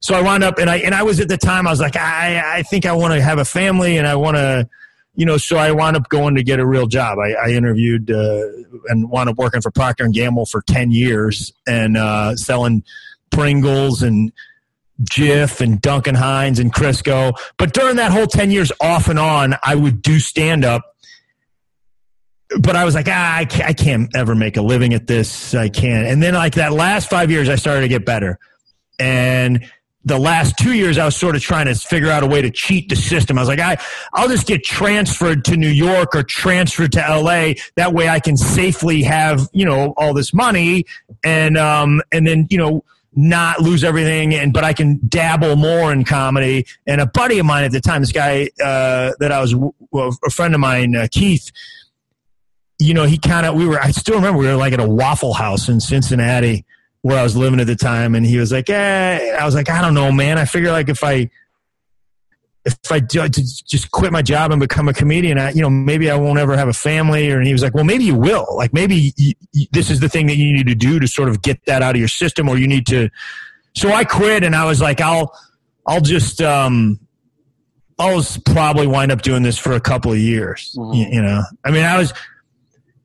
so 0.00 0.14
I 0.14 0.22
wound 0.22 0.42
up 0.42 0.58
and 0.58 0.70
I, 0.70 0.76
and 0.76 0.94
I 0.94 1.02
was 1.02 1.20
at 1.20 1.28
the 1.28 1.36
time, 1.36 1.66
I 1.66 1.70
was 1.70 1.80
like, 1.80 1.96
I, 1.96 2.58
I 2.58 2.62
think 2.62 2.86
I 2.86 2.92
want 2.92 3.12
to 3.12 3.20
have 3.20 3.38
a 3.38 3.44
family 3.44 3.98
and 3.98 4.06
I 4.06 4.14
want 4.14 4.38
to, 4.38 4.66
you 5.14 5.26
know, 5.26 5.36
so 5.36 5.58
I 5.58 5.72
wound 5.72 5.94
up 5.94 6.08
going 6.08 6.36
to 6.36 6.42
get 6.42 6.58
a 6.58 6.66
real 6.66 6.86
job. 6.86 7.18
I, 7.18 7.32
I 7.32 7.50
interviewed 7.50 8.10
uh, 8.10 8.46
and 8.86 9.10
wound 9.10 9.28
up 9.28 9.36
working 9.36 9.60
for 9.60 9.70
Procter 9.70 10.04
and 10.04 10.14
Gamble 10.14 10.46
for 10.46 10.62
ten 10.62 10.90
years 10.90 11.52
and 11.66 11.98
uh, 11.98 12.34
selling 12.34 12.82
Pringles 13.30 14.02
and 14.02 14.32
Jif 15.02 15.60
and 15.60 15.82
Duncan 15.82 16.14
Hines 16.14 16.58
and 16.58 16.72
Crisco. 16.72 17.34
But 17.58 17.74
during 17.74 17.96
that 17.96 18.10
whole 18.10 18.26
ten 18.26 18.50
years, 18.50 18.72
off 18.80 19.08
and 19.08 19.18
on, 19.18 19.54
I 19.62 19.74
would 19.74 20.00
do 20.00 20.18
stand 20.18 20.64
up. 20.64 20.91
But 22.60 22.76
I 22.76 22.84
was 22.84 22.94
like, 22.94 23.08
ah, 23.08 23.36
I 23.36 23.44
can't, 23.44 23.68
I 23.68 23.72
can't 23.72 24.14
ever 24.16 24.34
make 24.34 24.56
a 24.56 24.62
living 24.62 24.94
at 24.94 25.06
this. 25.06 25.54
I 25.54 25.68
can't. 25.68 26.06
And 26.06 26.22
then, 26.22 26.34
like 26.34 26.54
that 26.54 26.72
last 26.72 27.08
five 27.08 27.30
years, 27.30 27.48
I 27.48 27.56
started 27.56 27.82
to 27.82 27.88
get 27.88 28.04
better. 28.04 28.38
And 28.98 29.70
the 30.04 30.18
last 30.18 30.56
two 30.58 30.72
years, 30.72 30.98
I 30.98 31.04
was 31.04 31.16
sort 31.16 31.36
of 31.36 31.42
trying 31.42 31.66
to 31.66 31.74
figure 31.74 32.10
out 32.10 32.22
a 32.22 32.26
way 32.26 32.42
to 32.42 32.50
cheat 32.50 32.88
the 32.88 32.96
system. 32.96 33.38
I 33.38 33.42
was 33.42 33.48
like, 33.48 33.60
I, 33.60 33.76
I'll 34.12 34.28
just 34.28 34.46
get 34.46 34.64
transferred 34.64 35.44
to 35.46 35.56
New 35.56 35.68
York 35.68 36.14
or 36.14 36.22
transferred 36.22 36.92
to 36.92 36.98
LA. 36.98 37.54
That 37.76 37.92
way 37.92 38.08
I 38.08 38.18
can 38.18 38.36
safely 38.36 39.02
have, 39.02 39.48
you 39.52 39.64
know, 39.64 39.94
all 39.96 40.12
this 40.12 40.34
money 40.34 40.86
and, 41.22 41.56
um, 41.56 42.02
and 42.12 42.26
then, 42.26 42.48
you 42.50 42.58
know, 42.58 42.84
not 43.14 43.60
lose 43.60 43.84
everything 43.84 44.34
and, 44.34 44.52
but 44.52 44.64
I 44.64 44.72
can 44.72 44.98
dabble 45.06 45.56
more 45.56 45.92
in 45.92 46.02
comedy. 46.04 46.66
And 46.86 47.00
a 47.00 47.06
buddy 47.06 47.38
of 47.38 47.46
mine 47.46 47.64
at 47.64 47.70
the 47.70 47.80
time, 47.80 48.02
this 48.02 48.12
guy, 48.12 48.48
uh, 48.62 49.12
that 49.20 49.30
I 49.30 49.40
was, 49.40 49.54
well, 49.90 50.16
a 50.24 50.30
friend 50.30 50.54
of 50.54 50.60
mine, 50.60 50.96
uh, 50.96 51.06
Keith, 51.10 51.52
you 52.82 52.94
know, 52.94 53.04
he 53.04 53.18
kind 53.18 53.46
of, 53.46 53.54
we 53.54 53.66
were, 53.66 53.80
I 53.80 53.90
still 53.90 54.16
remember 54.16 54.38
we 54.38 54.46
were 54.46 54.56
like 54.56 54.72
at 54.72 54.80
a 54.80 54.88
Waffle 54.88 55.34
House 55.34 55.68
in 55.68 55.80
Cincinnati 55.80 56.64
where 57.02 57.18
I 57.18 57.22
was 57.22 57.36
living 57.36 57.60
at 57.60 57.66
the 57.66 57.76
time, 57.76 58.14
and 58.14 58.24
he 58.24 58.38
was 58.38 58.52
like, 58.52 58.70
"Eh," 58.70 59.36
I 59.38 59.44
was 59.44 59.54
like, 59.54 59.68
"I 59.68 59.80
don't 59.80 59.94
know, 59.94 60.12
man. 60.12 60.38
I 60.38 60.44
figure 60.44 60.70
like 60.70 60.88
if 60.88 61.02
I." 61.02 61.30
If 62.64 62.92
I 62.92 63.00
do, 63.00 63.28
just 63.28 63.90
quit 63.90 64.12
my 64.12 64.22
job 64.22 64.52
and 64.52 64.60
become 64.60 64.88
a 64.88 64.92
comedian, 64.92 65.36
I, 65.36 65.50
you 65.50 65.62
know, 65.62 65.68
maybe 65.68 66.08
I 66.08 66.14
won't 66.14 66.38
ever 66.38 66.56
have 66.56 66.68
a 66.68 66.72
family. 66.72 67.28
Or 67.28 67.38
and 67.38 67.46
he 67.48 67.52
was 67.52 67.60
like, 67.60 67.74
well, 67.74 67.82
maybe 67.82 68.04
you 68.04 68.14
will. 68.14 68.46
Like 68.56 68.72
maybe 68.72 69.12
you, 69.16 69.32
you, 69.52 69.66
this 69.72 69.90
is 69.90 69.98
the 69.98 70.08
thing 70.08 70.28
that 70.28 70.36
you 70.36 70.52
need 70.52 70.68
to 70.68 70.76
do 70.76 71.00
to 71.00 71.08
sort 71.08 71.28
of 71.28 71.42
get 71.42 71.58
that 71.66 71.82
out 71.82 71.96
of 71.96 71.98
your 71.98 72.06
system, 72.06 72.48
or 72.48 72.56
you 72.56 72.68
need 72.68 72.86
to. 72.86 73.10
So 73.74 73.90
I 73.92 74.04
quit, 74.04 74.44
and 74.44 74.54
I 74.54 74.64
was 74.64 74.80
like, 74.80 75.00
I'll, 75.00 75.36
I'll 75.88 76.00
just, 76.00 76.40
um, 76.40 77.00
I'll 77.98 78.24
probably 78.46 78.86
wind 78.86 79.10
up 79.10 79.22
doing 79.22 79.42
this 79.42 79.58
for 79.58 79.72
a 79.72 79.80
couple 79.80 80.12
of 80.12 80.18
years. 80.18 80.72
Mm-hmm. 80.78 80.94
You, 80.94 81.06
you 81.14 81.22
know, 81.22 81.42
I 81.64 81.72
mean, 81.72 81.84
I 81.84 81.98
was, 81.98 82.12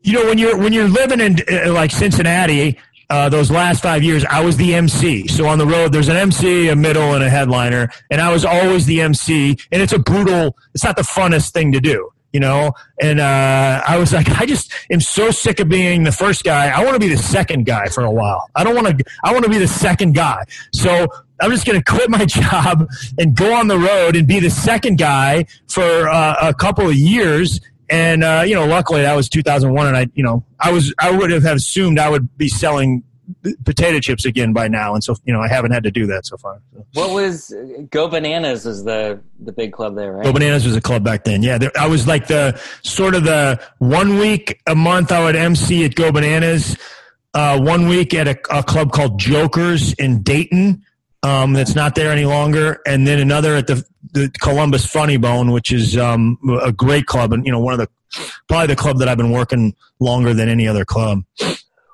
you 0.07 0.13
know, 0.13 0.25
when 0.25 0.37
you're 0.37 0.57
when 0.57 0.71
you're 0.71 0.87
living 0.87 1.19
in 1.19 1.35
uh, 1.51 1.73
like 1.73 1.91
Cincinnati, 1.91 2.79
uh, 3.09 3.27
those 3.27 3.51
last 3.51 3.83
five 3.83 4.03
years, 4.03 4.23
I 4.23 4.39
was 4.39 4.55
the 4.55 4.73
MC. 4.73 5.27
So 5.27 5.47
on 5.47 5.57
the 5.57 5.67
road, 5.67 5.91
there's 5.91 6.07
an 6.07 6.15
MC, 6.15 6.69
a 6.69 6.77
middle, 6.77 7.13
and 7.13 7.21
a 7.21 7.29
headliner, 7.29 7.89
and 8.09 8.21
I 8.21 8.31
was 8.31 8.45
always 8.45 8.85
the 8.85 9.01
MC. 9.01 9.57
And 9.69 9.81
it's 9.81 9.91
a 9.91 9.99
brutal. 9.99 10.55
It's 10.73 10.85
not 10.85 10.95
the 10.95 11.01
funnest 11.01 11.51
thing 11.51 11.73
to 11.73 11.81
do, 11.81 12.09
you 12.31 12.39
know. 12.39 12.71
And 13.01 13.19
uh, 13.19 13.83
I 13.85 13.97
was 13.97 14.13
like, 14.13 14.29
I 14.39 14.45
just 14.45 14.71
am 14.89 15.01
so 15.01 15.29
sick 15.29 15.59
of 15.59 15.67
being 15.67 16.05
the 16.05 16.13
first 16.13 16.45
guy. 16.45 16.69
I 16.69 16.85
want 16.85 16.93
to 16.93 17.01
be 17.01 17.09
the 17.09 17.21
second 17.21 17.65
guy 17.65 17.87
for 17.87 18.05
a 18.05 18.11
while. 18.11 18.49
I 18.55 18.63
don't 18.63 18.75
want 18.75 18.97
to. 18.97 19.03
I 19.25 19.33
want 19.33 19.43
to 19.43 19.51
be 19.51 19.57
the 19.57 19.67
second 19.67 20.15
guy. 20.15 20.45
So 20.71 21.09
I'm 21.41 21.51
just 21.51 21.65
going 21.65 21.81
to 21.81 21.83
quit 21.83 22.09
my 22.09 22.23
job 22.25 22.87
and 23.19 23.35
go 23.35 23.53
on 23.53 23.67
the 23.67 23.77
road 23.77 24.15
and 24.15 24.25
be 24.25 24.39
the 24.39 24.51
second 24.51 24.99
guy 24.99 25.47
for 25.67 26.07
uh, 26.07 26.47
a 26.47 26.53
couple 26.53 26.87
of 26.87 26.95
years 26.95 27.59
and 27.89 28.23
uh, 28.23 28.43
you 28.45 28.55
know, 28.55 28.65
luckily 28.65 29.01
that 29.01 29.15
was 29.15 29.29
2001, 29.29 29.87
and 29.87 29.97
I, 29.97 30.07
you 30.13 30.23
know, 30.23 30.43
I 30.59 30.71
was 30.71 30.93
I 30.99 31.11
would 31.11 31.31
have 31.31 31.45
assumed 31.45 31.99
I 31.99 32.09
would 32.09 32.37
be 32.37 32.47
selling 32.47 33.03
potato 33.65 33.99
chips 33.99 34.25
again 34.25 34.53
by 34.53 34.67
now, 34.67 34.93
and 34.93 35.03
so 35.03 35.15
you 35.25 35.33
know, 35.33 35.41
I 35.41 35.47
haven't 35.47 35.71
had 35.71 35.83
to 35.83 35.91
do 35.91 36.05
that 36.07 36.25
so 36.25 36.37
far. 36.37 36.61
So. 36.73 36.85
What 36.93 37.11
was 37.11 37.53
Go 37.89 38.07
Bananas? 38.07 38.65
Was 38.65 38.83
the 38.83 39.21
the 39.39 39.51
big 39.51 39.73
club 39.73 39.95
there, 39.95 40.13
right? 40.13 40.23
Go 40.23 40.33
Bananas 40.33 40.65
was 40.65 40.75
a 40.75 40.81
club 40.81 41.03
back 41.03 41.23
then. 41.23 41.43
Yeah, 41.43 41.57
there, 41.57 41.71
I 41.79 41.87
was 41.87 42.07
like 42.07 42.27
the 42.27 42.59
sort 42.83 43.15
of 43.15 43.23
the 43.23 43.61
one 43.79 44.17
week 44.17 44.61
a 44.67 44.75
month 44.75 45.11
I 45.11 45.23
would 45.23 45.35
MC 45.35 45.85
at 45.85 45.95
Go 45.95 46.11
Bananas. 46.11 46.77
Uh, 47.33 47.59
one 47.59 47.87
week 47.87 48.15
at 48.15 48.27
a, 48.27 48.57
a 48.57 48.63
club 48.63 48.91
called 48.91 49.19
Jokers 49.19 49.93
in 49.93 50.23
Dayton 50.23 50.83
um, 51.27 51.53
that's 51.53 51.75
not 51.75 51.93
there 51.95 52.11
any 52.11 52.25
longer, 52.25 52.81
and 52.85 53.05
then 53.05 53.19
another 53.19 53.55
at 53.55 53.67
the, 53.67 53.85
the 54.13 54.31
Columbus 54.39 54.85
Funny 54.85 55.17
Bone, 55.17 55.51
which 55.51 55.73
is 55.73 55.97
um, 55.97 56.37
a 56.63 56.71
great 56.71 57.05
club, 57.05 57.33
and 57.33 57.45
you 57.45 57.51
know 57.51 57.59
one 57.59 57.73
of 57.73 57.79
the 57.79 57.89
probably 58.47 58.67
the 58.67 58.75
club 58.75 58.99
that 58.99 59.09
I've 59.09 59.17
been 59.17 59.31
working 59.31 59.75
longer 59.99 60.33
than 60.33 60.47
any 60.47 60.67
other 60.67 60.85
club. 60.85 61.23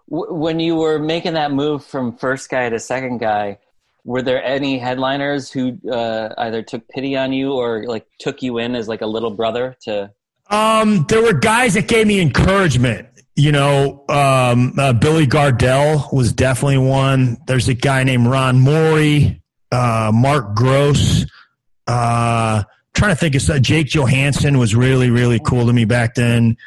When 0.07 0.59
you 0.59 0.75
were 0.75 0.99
making 0.99 1.33
that 1.33 1.51
move 1.51 1.83
from 1.83 2.15
first 2.15 2.49
guy 2.49 2.69
to 2.69 2.77
second 2.77 3.17
guy, 3.17 3.57
were 4.05 4.21
there 4.21 4.43
any 4.43 4.77
headliners 4.77 5.51
who 5.51 5.79
uh, 5.89 6.35
either 6.37 6.61
took 6.61 6.87
pity 6.89 7.17
on 7.17 7.33
you 7.33 7.53
or 7.53 7.85
like 7.85 8.05
took 8.19 8.43
you 8.43 8.59
in 8.59 8.75
as 8.75 8.87
like 8.87 9.01
a 9.01 9.07
little 9.07 9.31
brother 9.31 9.75
to? 9.85 10.11
Um, 10.51 11.05
there 11.09 11.23
were 11.23 11.33
guys 11.33 11.73
that 11.73 11.87
gave 11.87 12.05
me 12.05 12.19
encouragement 12.21 13.07
you 13.35 13.51
know, 13.51 14.05
um, 14.09 14.73
uh, 14.77 14.93
Billy 14.93 15.25
Gardell 15.25 16.13
was 16.13 16.33
definitely 16.33 16.77
one. 16.77 17.37
There's 17.47 17.67
a 17.67 17.73
guy 17.73 18.03
named 18.03 18.27
Ron 18.27 18.59
Morey, 18.59 19.41
uh, 19.71 20.11
Mark 20.13 20.55
Gross. 20.55 21.25
Uh, 21.87 22.63
trying 22.93 23.11
to 23.11 23.15
think 23.15 23.35
of 23.35 23.49
uh, 23.49 23.59
Jake 23.59 23.87
Johannsen 23.87 24.59
was 24.59 24.75
really, 24.75 25.09
really 25.09 25.39
cool 25.39 25.65
to 25.65 25.73
me 25.73 25.85
back 25.85 26.13
then. 26.15 26.57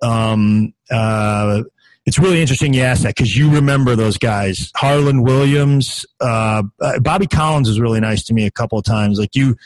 Um, 0.00 0.74
uh, 0.90 1.62
it's 2.06 2.18
really 2.18 2.40
interesting 2.40 2.74
you 2.74 2.82
ask 2.82 3.02
that 3.02 3.16
because 3.16 3.36
you 3.36 3.50
remember 3.50 3.96
those 3.96 4.18
guys. 4.18 4.72
Harland 4.76 5.24
Williams, 5.24 6.06
uh, 6.20 6.62
Bobby 7.00 7.26
Collins 7.26 7.68
was 7.68 7.80
really 7.80 8.00
nice 8.00 8.24
to 8.24 8.34
me 8.34 8.46
a 8.46 8.50
couple 8.50 8.78
of 8.78 8.84
times. 8.84 9.18
Like 9.18 9.34
you, 9.34 9.56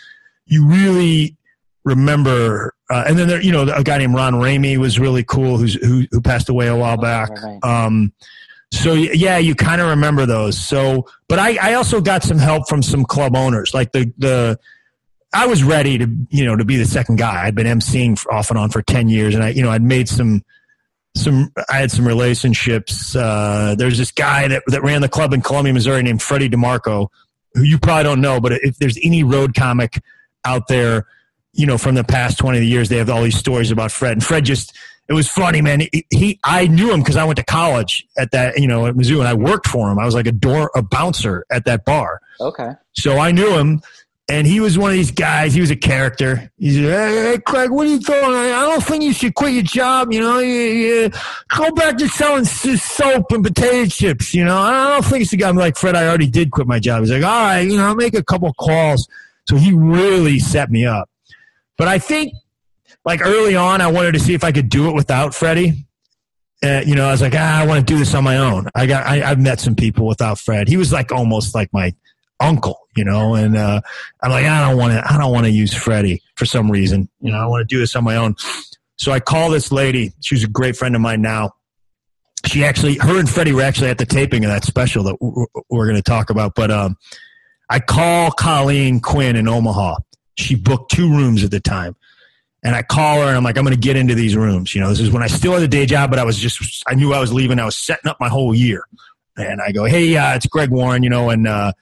you 0.46 0.66
really 0.66 1.36
remember. 1.86 2.74
Uh, 2.90 3.04
and 3.06 3.18
then 3.18 3.28
there, 3.28 3.40
you 3.40 3.52
know, 3.52 3.62
a 3.62 3.82
guy 3.82 3.96
named 3.96 4.14
Ron 4.14 4.34
Ramey 4.34 4.76
was 4.76 4.98
really 4.98 5.24
cool, 5.24 5.56
who's 5.56 5.74
who 5.74 6.04
who 6.10 6.20
passed 6.20 6.50
away 6.50 6.66
a 6.66 6.76
while 6.76 6.98
back. 6.98 7.30
Um, 7.62 8.12
so 8.72 8.92
yeah, 8.92 9.38
you 9.38 9.54
kind 9.54 9.80
of 9.80 9.88
remember 9.88 10.26
those. 10.26 10.58
So, 10.58 11.06
but 11.28 11.38
I, 11.38 11.56
I 11.62 11.74
also 11.74 12.00
got 12.00 12.22
some 12.22 12.38
help 12.38 12.68
from 12.68 12.82
some 12.82 13.04
club 13.04 13.34
owners, 13.34 13.72
like 13.72 13.92
the 13.92 14.12
the. 14.18 14.58
I 15.32 15.46
was 15.46 15.62
ready 15.62 15.98
to 15.98 16.08
you 16.30 16.44
know 16.44 16.56
to 16.56 16.64
be 16.64 16.76
the 16.76 16.84
second 16.84 17.16
guy. 17.16 17.46
I'd 17.46 17.54
been 17.54 17.66
emceeing 17.66 18.24
off 18.30 18.50
and 18.50 18.58
on 18.58 18.70
for 18.70 18.82
ten 18.82 19.08
years, 19.08 19.34
and 19.34 19.42
I 19.42 19.50
you 19.50 19.62
know 19.62 19.70
I'd 19.70 19.82
made 19.82 20.08
some 20.08 20.44
some 21.14 21.52
I 21.70 21.78
had 21.78 21.90
some 21.90 22.06
relationships. 22.06 23.14
Uh, 23.14 23.74
there's 23.78 23.98
this 23.98 24.12
guy 24.12 24.48
that 24.48 24.62
that 24.66 24.82
ran 24.82 25.00
the 25.00 25.08
club 25.08 25.32
in 25.32 25.40
Columbia, 25.40 25.72
Missouri, 25.72 26.02
named 26.02 26.22
Freddie 26.22 26.48
DeMarco, 26.48 27.08
who 27.54 27.62
you 27.62 27.78
probably 27.78 28.04
don't 28.04 28.20
know, 28.20 28.40
but 28.40 28.52
if 28.52 28.76
there's 28.78 28.98
any 29.02 29.22
road 29.22 29.54
comic 29.54 30.00
out 30.44 30.68
there 30.68 31.06
you 31.56 31.66
know, 31.66 31.78
from 31.78 31.94
the 31.94 32.04
past 32.04 32.38
20 32.38 32.64
years, 32.64 32.88
they 32.88 32.98
have 32.98 33.10
all 33.10 33.22
these 33.22 33.36
stories 33.36 33.70
about 33.70 33.90
Fred. 33.90 34.12
And 34.12 34.22
Fred 34.22 34.44
just, 34.44 34.76
it 35.08 35.14
was 35.14 35.28
funny, 35.28 35.62
man. 35.62 35.80
He, 35.80 36.06
he 36.10 36.40
I 36.44 36.66
knew 36.66 36.92
him 36.92 37.00
because 37.00 37.16
I 37.16 37.25
went 37.25 37.38
to 37.38 37.44
college 37.44 38.06
at 38.18 38.30
that, 38.32 38.58
you 38.58 38.66
know, 38.66 38.86
at 38.86 38.94
Mizzou, 38.94 39.18
and 39.18 39.28
I 39.28 39.34
worked 39.34 39.66
for 39.66 39.90
him. 39.90 39.98
I 39.98 40.04
was 40.04 40.14
like 40.14 40.26
a 40.26 40.32
door, 40.32 40.70
a 40.75 40.82
bouncer 40.82 41.44
at 41.50 41.64
that 41.64 41.84
bar. 41.84 42.20
Okay. 42.40 42.70
So 42.92 43.18
I 43.18 43.30
knew 43.30 43.56
him, 43.56 43.80
and 44.28 44.46
he 44.46 44.58
was 44.58 44.76
one 44.76 44.90
of 44.90 44.96
these 44.96 45.12
guys. 45.12 45.54
He 45.54 45.60
was 45.60 45.70
a 45.70 45.76
character. 45.76 46.50
He's 46.58 46.78
like, 46.78 46.90
hey, 46.90 47.32
hey 47.32 47.38
Craig, 47.38 47.70
what 47.70 47.86
are 47.86 47.90
you 47.90 48.00
doing? 48.00 48.20
I 48.25 48.62
don't 48.62 48.82
think 48.82 49.04
you 49.04 49.12
should 49.12 49.34
quit 49.34 49.54
your 49.54 49.62
job. 49.62 50.12
You 50.12 50.20
know, 50.20 50.40
you, 50.40 50.52
you, 50.52 51.10
go 51.56 51.70
back 51.70 51.96
to 51.98 52.08
selling 52.08 52.44
soap 52.44 53.30
and 53.30 53.44
potato 53.44 53.88
chips. 53.88 54.34
You 54.34 54.44
know, 54.44 54.58
I 54.58 54.94
don't 54.94 55.04
think 55.04 55.22
it's 55.22 55.30
the 55.30 55.36
guy. 55.36 55.48
I'm 55.48 55.56
like 55.56 55.76
Fred. 55.76 55.94
I 55.94 56.06
already 56.06 56.28
did 56.28 56.50
quit 56.50 56.66
my 56.66 56.80
job. 56.80 57.00
He's 57.02 57.12
like, 57.12 57.22
all 57.22 57.30
right, 57.30 57.60
you 57.60 57.76
know, 57.76 57.86
I'll 57.86 57.94
make 57.94 58.14
a 58.14 58.25
couple 58.25 58.52
calls. 58.54 59.08
So 59.48 59.56
he 59.56 59.72
really 59.72 60.40
set 60.40 60.70
me 60.70 60.84
up. 60.84 61.08
But 61.78 61.88
I 61.88 61.99
think 61.99 62.33
like 63.04 63.21
early 63.25 63.56
on, 63.56 63.80
I 63.80 63.88
wanted 63.88 64.12
to 64.12 64.21
see 64.21 64.35
if 64.35 64.45
I 64.45 64.52
could 64.52 64.68
do 64.68 64.88
it 64.88 64.95
without 64.95 65.35
Freddie. 65.35 65.87
uh, 66.64 66.83
you 66.87 66.95
know, 66.95 67.06
I 67.06 67.11
was 67.11 67.21
like, 67.21 67.35
ah, 67.37 67.61
I 67.61 67.66
want 67.66 67.87
to 67.87 67.92
do 67.92 67.99
this 67.99 68.14
on 68.14 68.25
my 68.25 68.38
own. 68.38 68.68
I 68.75 68.87
got, 68.87 69.06
I, 69.06 69.23
I've 69.23 69.38
met 69.38 69.61
some 69.61 69.75
people 69.75 70.06
without 70.06 70.38
Fred. 70.38 70.68
He 70.68 70.76
was 70.76 70.92
like 70.92 71.12
almost 71.12 71.54
like 71.54 71.73
my 71.73 71.95
uncle, 72.40 72.78
you 72.97 73.04
know, 73.04 73.35
and 73.35 73.56
uh, 73.56 73.80
I'm 74.23 74.30
like, 74.30 74.47
I 74.47 74.68
don't 74.68 74.78
want 74.78 74.92
to, 74.95 75.12
I 75.12 75.18
don't 75.18 75.33
want 75.33 75.45
to 75.45 75.50
use 75.50 75.75
Freddie 75.75 76.23
for 76.35 76.47
some 76.47 76.71
reason. 76.71 77.09
You 77.21 77.33
know, 77.33 77.38
I 77.38 77.47
want 77.47 77.68
to 77.68 77.75
do 77.75 77.78
this 77.78 77.95
on 77.95 78.04
my 78.04 78.16
own. 78.16 78.37
So 78.97 79.12
I 79.12 79.21
call 79.21 79.50
this 79.50 79.71
lady. 79.71 80.12
She's 80.21 80.45
a 80.45 80.49
great 80.49 80.76
friend 80.76 80.95
of 80.95 81.02
mine 81.02 81.21
now. 81.21 81.52
She 82.47 82.64
actually, 82.64 82.97
her 82.99 83.18
and 83.18 83.28
Freddie 83.28 83.52
were 83.52 83.62
actually 83.62 83.90
at 83.90 83.99
the 83.99 84.06
taping 84.06 84.45
of 84.45 84.50
that 84.50 84.64
special 84.64 85.04
that 85.04 85.16
we're 85.68 85.87
going 85.87 85.97
to 85.97 86.02
talk 86.02 86.30
about. 86.30 86.54
But 86.54 86.71
um, 86.71 86.97
I 87.68 87.80
call 87.80 88.30
Colleen 88.30 89.00
Quinn 89.00 89.37
in 89.37 89.49
Omaha. 89.49 89.97
She 90.36 90.54
booked 90.54 90.92
two 90.92 91.10
rooms 91.10 91.44
at 91.44 91.50
the 91.50 91.60
time. 91.60 91.96
And 92.62 92.74
I 92.74 92.82
call 92.82 93.20
her 93.20 93.28
and 93.28 93.36
I'm 93.36 93.44
like, 93.44 93.56
I'm 93.56 93.64
going 93.64 93.76
to 93.76 93.80
get 93.80 93.96
into 93.96 94.14
these 94.14 94.36
rooms. 94.36 94.74
You 94.74 94.80
know, 94.80 94.88
this 94.88 94.98
is 94.98 95.10
when 95.10 95.22
I 95.22 95.28
still 95.28 95.52
had 95.52 95.62
a 95.62 95.68
day 95.68 95.86
job, 95.86 96.10
but 96.10 96.18
I 96.18 96.24
was 96.24 96.36
just, 96.36 96.82
I 96.88 96.94
knew 96.94 97.12
I 97.12 97.20
was 97.20 97.32
leaving. 97.32 97.60
I 97.60 97.64
was 97.64 97.76
setting 97.76 98.10
up 98.10 98.18
my 98.18 98.28
whole 98.28 98.54
year. 98.54 98.84
And 99.36 99.60
I 99.60 99.70
go, 99.70 99.84
hey, 99.84 100.16
uh, 100.16 100.34
it's 100.34 100.46
Greg 100.46 100.70
Warren, 100.70 101.02
you 101.02 101.10
know, 101.10 101.30
and, 101.30 101.46
uh, 101.46 101.72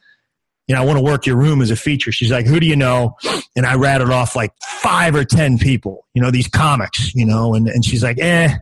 you 0.67 0.75
know, 0.75 0.83
I 0.83 0.85
want 0.85 0.99
to 0.99 1.05
work 1.05 1.27
your 1.27 1.37
room 1.37 1.63
as 1.63 1.71
a 1.71 1.77
feature. 1.77 2.11
She's 2.11 2.31
like, 2.31 2.47
who 2.47 2.59
do 2.59 2.67
you 2.67 2.77
know? 2.77 3.17
And 3.55 3.65
I 3.65 3.75
rattled 3.77 4.11
off 4.11 4.35
like 4.35 4.53
five 4.63 5.15
or 5.15 5.25
10 5.25 5.59
people, 5.59 6.07
you 6.15 6.23
know, 6.23 6.31
these 6.31 6.49
comics, 6.49 7.15
you 7.15 7.25
know, 7.25 7.55
and, 7.55 7.69
and 7.69 7.85
she's 7.85 8.03
like, 8.03 8.19
eh, 8.19 8.55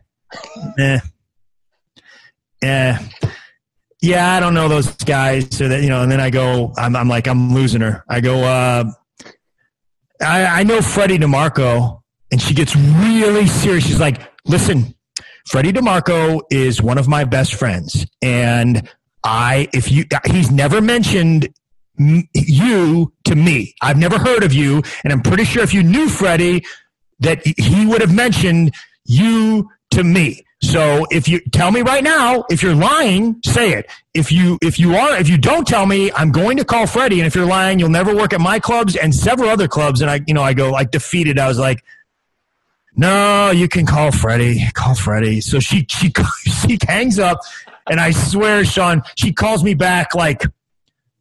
eh, 0.77 0.99
eh. 2.61 2.99
Yeah, 4.01 4.33
I 4.33 4.39
don't 4.41 4.53
know 4.53 4.67
those 4.67 4.91
guys. 4.95 5.47
So 5.51 5.69
that, 5.69 5.81
you 5.81 5.89
know, 5.89 6.03
and 6.03 6.11
then 6.11 6.19
I 6.19 6.29
go, 6.29 6.73
I'm, 6.77 6.95
I'm 6.95 7.07
like, 7.07 7.27
I'm 7.27 7.53
losing 7.53 7.81
her. 7.81 8.03
I 8.09 8.19
go, 8.19 8.43
uh, 8.43 8.83
I, 10.23 10.61
I 10.61 10.63
know 10.63 10.81
Freddie 10.81 11.17
DeMarco 11.17 12.01
and 12.31 12.41
she 12.41 12.53
gets 12.53 12.75
really 12.75 13.47
serious. 13.47 13.85
She's 13.85 13.99
like, 13.99 14.21
listen, 14.45 14.95
Freddie 15.47 15.73
DeMarco 15.73 16.41
is 16.49 16.81
one 16.81 16.97
of 16.97 17.07
my 17.07 17.23
best 17.25 17.55
friends. 17.55 18.05
And 18.21 18.89
I, 19.23 19.67
if 19.73 19.91
you, 19.91 20.05
he's 20.25 20.51
never 20.51 20.81
mentioned 20.81 21.49
you 21.97 23.13
to 23.25 23.35
me. 23.35 23.75
I've 23.81 23.97
never 23.97 24.17
heard 24.17 24.43
of 24.43 24.53
you. 24.53 24.81
And 25.03 25.13
I'm 25.13 25.21
pretty 25.21 25.43
sure 25.43 25.63
if 25.63 25.73
you 25.73 25.83
knew 25.83 26.09
Freddie, 26.09 26.65
that 27.19 27.45
he 27.45 27.85
would 27.85 28.01
have 28.01 28.13
mentioned 28.13 28.73
you 29.05 29.69
to 29.91 30.03
me. 30.03 30.43
So 30.63 31.05
if 31.11 31.27
you 31.27 31.41
tell 31.51 31.71
me 31.71 31.81
right 31.81 32.03
now, 32.03 32.45
if 32.49 32.63
you're 32.63 32.73
lying, 32.73 33.41
say 33.45 33.73
it. 33.73 33.89
If 34.13 34.31
you 34.31 34.57
if 34.61 34.79
you 34.79 34.95
are 34.95 35.17
if 35.17 35.27
you 35.27 35.37
don't 35.37 35.67
tell 35.67 35.85
me, 35.85 36.09
I'm 36.13 36.31
going 36.31 36.55
to 36.57 36.63
call 36.63 36.87
Freddie. 36.87 37.19
And 37.19 37.27
if 37.27 37.35
you're 37.35 37.45
lying, 37.45 37.79
you'll 37.79 37.89
never 37.89 38.15
work 38.15 38.31
at 38.31 38.39
my 38.39 38.59
clubs 38.59 38.95
and 38.95 39.13
several 39.13 39.49
other 39.49 39.67
clubs. 39.67 40.01
And 40.01 40.09
I 40.09 40.21
you 40.25 40.33
know 40.33 40.41
I 40.41 40.53
go 40.53 40.71
like 40.71 40.89
defeated. 40.89 41.37
I 41.37 41.49
was 41.49 41.59
like, 41.59 41.83
no, 42.95 43.51
you 43.51 43.67
can 43.67 43.85
call 43.85 44.11
Freddie. 44.11 44.61
Call 44.73 44.95
Freddie. 44.95 45.41
So 45.41 45.59
she 45.59 45.85
she 45.89 46.13
she 46.45 46.77
hangs 46.87 47.19
up, 47.19 47.39
and 47.89 47.99
I 47.99 48.11
swear, 48.11 48.63
Sean, 48.63 49.01
she 49.15 49.33
calls 49.33 49.65
me 49.65 49.73
back 49.73 50.15
like 50.15 50.43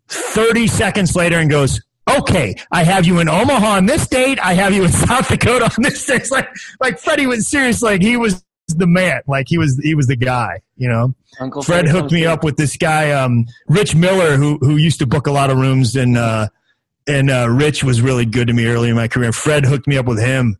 30 0.09 0.69
seconds 0.69 1.17
later 1.17 1.39
and 1.39 1.51
goes, 1.51 1.81
"Okay, 2.09 2.55
I 2.71 2.85
have 2.85 3.07
you 3.07 3.19
in 3.19 3.29
Omaha 3.29 3.77
on 3.79 3.87
this 3.87 4.07
date. 4.07 4.39
I 4.39 4.53
have 4.53 4.73
you 4.73 4.85
in 4.85 4.93
South 4.93 5.29
Dakota 5.29 5.65
on 5.65 5.83
this 5.83 6.07
date." 6.07 6.21
It's 6.21 6.31
like 6.31 6.49
like 6.81 7.01
Freddie 7.01 7.27
was 7.27 7.49
serious. 7.49 7.83
Like 7.83 8.03
he 8.03 8.17
was 8.17 8.45
the 8.77 8.87
man. 8.87 9.23
Like 9.27 9.49
he 9.49 9.59
was 9.59 9.79
he 9.79 9.95
was 9.95 10.07
the 10.07 10.17
guy. 10.17 10.61
You 10.77 10.89
know. 10.89 11.15
Uncle 11.41 11.63
Fred 11.63 11.89
hooked 11.89 12.13
me 12.13 12.27
up 12.27 12.45
with 12.45 12.57
this 12.59 12.77
guy, 12.77 13.11
um, 13.13 13.47
Rich 13.67 13.95
Miller, 13.95 14.37
who 14.37 14.59
who 14.59 14.77
used 14.77 14.99
to 14.99 15.07
book 15.07 15.27
a 15.27 15.33
lot 15.33 15.51
of 15.51 15.57
rooms, 15.57 15.97
and 15.97 16.17
uh, 16.17 16.49
and 17.07 17.31
uh, 17.31 17.49
Rich 17.49 17.85
was 17.85 18.03
really 18.03 18.27
good 18.27 18.49
to 18.49 18.53
me 18.53 18.67
early 18.67 18.91
in 18.91 18.97
my 18.97 19.09
career. 19.09 19.33
Fred 19.33 19.65
hooked 19.65 19.87
me 19.87 19.97
up 19.97 20.07
with 20.07 20.21
him 20.21 20.59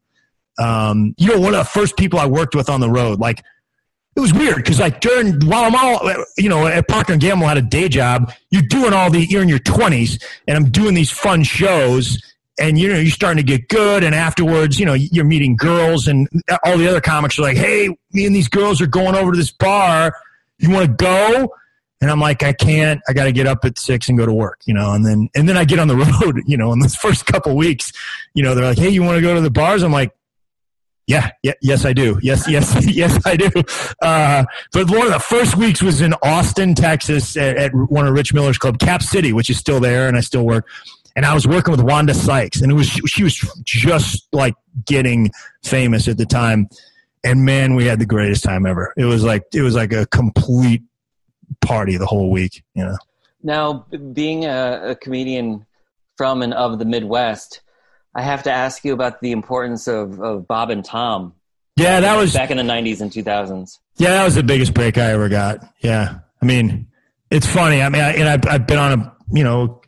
um, 0.59 1.15
you 1.19 1.29
know, 1.29 1.41
one 1.41 1.55
of 1.55 1.59
the 1.59 1.65
first 1.65 1.97
people 1.97 2.19
I 2.19 2.27
worked 2.27 2.55
with 2.55 2.69
on 2.69 2.81
the 2.81 2.91
road. 2.91 3.21
Like, 3.21 3.43
it 4.15 4.21
was 4.21 4.33
weird 4.35 4.57
because 4.57 4.79
like 4.79 5.01
during 5.01 5.41
while 5.47 5.65
I'm 5.65 5.75
all 5.75 6.27
you 6.37 6.51
know 6.51 6.67
at 6.67 6.87
Procter 6.87 7.15
and 7.15 7.23
Gamble 7.23 7.47
had 7.47 7.57
a 7.57 7.63
day 7.63 7.89
job. 7.89 8.31
You're 8.51 8.61
doing 8.61 8.93
all 8.93 9.11
the 9.11 9.25
you're 9.25 9.41
in 9.41 9.49
your 9.49 9.59
20s, 9.61 10.23
and 10.47 10.55
I'm 10.55 10.71
doing 10.71 10.93
these 10.93 11.11
fun 11.11 11.43
shows. 11.45 12.23
And 12.61 12.79
you 12.79 12.89
know 12.89 12.99
you're 12.99 13.11
starting 13.11 13.45
to 13.45 13.51
get 13.51 13.69
good, 13.69 14.05
and 14.05 14.15
afterwards, 14.15 14.79
you 14.79 14.85
know 14.85 14.93
you're 14.93 15.25
meeting 15.25 15.57
girls, 15.57 16.07
and 16.07 16.29
all 16.65 16.77
the 16.77 16.87
other 16.87 17.01
comics 17.01 17.39
are 17.39 17.43
like, 17.43 17.57
"Hey, 17.57 17.89
me 18.13 18.27
and 18.27 18.35
these 18.35 18.49
girls 18.49 18.81
are 18.83 18.87
going 18.87 19.15
over 19.15 19.33
to 19.33 19.39
this 19.39 19.51
bar. 19.51 20.15
You 20.59 20.71
want 20.71 20.87
to 20.87 20.93
go?" 20.93 21.55
And 22.03 22.11
I'm 22.11 22.21
like, 22.21 22.43
I 22.43 22.53
can't. 22.53 23.01
I 23.09 23.13
got 23.13 23.25
to 23.25 23.33
get 23.33 23.47
up 23.47 23.65
at 23.65 23.79
six 23.79 24.09
and 24.09 24.19
go 24.19 24.27
to 24.27 24.33
work, 24.33 24.61
you 24.67 24.75
know. 24.75 24.93
And 24.93 25.07
then 25.07 25.31
and 25.35 25.49
then 25.49 25.57
I 25.57 25.65
get 25.65 25.79
on 25.79 25.89
the 25.89 25.97
road, 26.23 26.43
you 26.47 26.59
know. 26.59 26.73
In 26.73 26.81
those 26.81 26.95
first 26.95 27.25
couple 27.25 27.57
weeks, 27.57 27.93
you 28.35 28.43
know, 28.43 28.55
they're 28.55 28.65
like, 28.65 28.79
"Hey, 28.79 28.91
you 28.91 29.03
want 29.03 29.17
to 29.17 29.23
go 29.23 29.35
to 29.35 29.41
the 29.41 29.51
bars?" 29.51 29.83
I'm 29.83 29.93
like, 29.93 30.13
yeah, 31.07 31.31
yeah, 31.43 31.53
yes, 31.61 31.85
I 31.85 31.93
do. 31.93 32.19
Yes, 32.23 32.49
yes, 32.49 32.87
yes, 32.95 33.19
I 33.27 33.37
do. 33.37 33.51
Uh, 34.01 34.45
but 34.73 34.89
one 34.91 35.07
of 35.07 35.13
the 35.13 35.19
first 35.19 35.57
weeks 35.57 35.83
was 35.83 36.01
in 36.01 36.15
Austin, 36.23 36.75
Texas, 36.75 37.37
at, 37.37 37.57
at, 37.57 37.75
one 37.75 38.07
of 38.07 38.15
Rich 38.15 38.33
Miller's 38.33 38.59
club, 38.59 38.79
Cap 38.79 39.03
City, 39.03 39.33
which 39.33 39.51
is 39.51 39.59
still 39.59 39.81
there, 39.81 40.07
and 40.07 40.17
I 40.17 40.21
still 40.21 40.45
work. 40.45 40.67
And 41.15 41.27
I 41.27 41.35
was 41.35 41.47
working 41.47 41.73
with 41.73 41.83
Wanda 41.83 42.15
Sykes, 42.15 42.61
and 42.61 42.73
it 42.73 42.75
was 42.75 42.89
she 42.89 43.23
was 43.23 43.37
just 43.65 44.27
like 44.33 44.55
getting 44.85 45.31
famous 45.63 46.09
at 46.09 46.17
the 46.17 46.27
time. 46.27 46.69
And 47.25 47.45
man, 47.45 47.75
we 47.75 47.87
had 47.87 47.99
the 47.99 48.07
greatest 48.07 48.43
time 48.43 48.67
ever. 48.67 48.93
It 48.97 49.05
was 49.05 49.23
like 49.23 49.45
it 49.53 49.63
was 49.63 49.75
like 49.75 49.93
a 49.93 50.07
complete 50.07 50.83
party 51.61 51.97
the 51.97 52.07
whole 52.07 52.31
week. 52.31 52.65
You 52.75 52.85
know. 52.87 52.97
Now, 53.43 53.87
being 54.13 54.45
a, 54.45 54.91
a 54.91 54.95
comedian 54.95 55.67
from 56.17 56.43
and 56.43 56.55
of 56.55 56.79
the 56.79 56.85
Midwest 56.85 57.61
I 58.15 58.23
have 58.23 58.43
to 58.45 58.51
ask 58.51 58.85
you 58.85 58.93
about 58.93 59.21
the 59.21 59.33
importance 59.33 59.89
of, 59.89 60.21
of 60.21 60.47
Bob 60.47 60.71
and 60.71 60.85
Tom. 60.85 61.35
Yeah, 61.77 62.01
that 62.01 62.17
was 62.17 62.35
back 62.35 62.51
in 62.51 62.59
the 62.59 62.63
'90s 62.63 63.01
and 63.01 63.11
2000s. 63.11 63.79
Yeah, 63.97 64.11
that 64.11 64.25
was 64.25 64.35
the 64.35 64.43
biggest 64.43 64.75
break 64.75 64.99
I 64.99 65.13
ever 65.13 65.31
got. 65.31 65.67
Yeah, 65.81 66.19
I 66.41 66.45
mean, 66.45 66.89
it's 67.31 67.47
funny. 67.47 67.81
I 67.81 67.89
mean, 67.89 68.03
I, 68.03 68.13
and 68.13 68.29
I've, 68.29 68.47
I've 68.47 68.67
been 68.67 68.79
on 68.79 69.01
a 69.01 69.17
you 69.33 69.43
know 69.43 69.81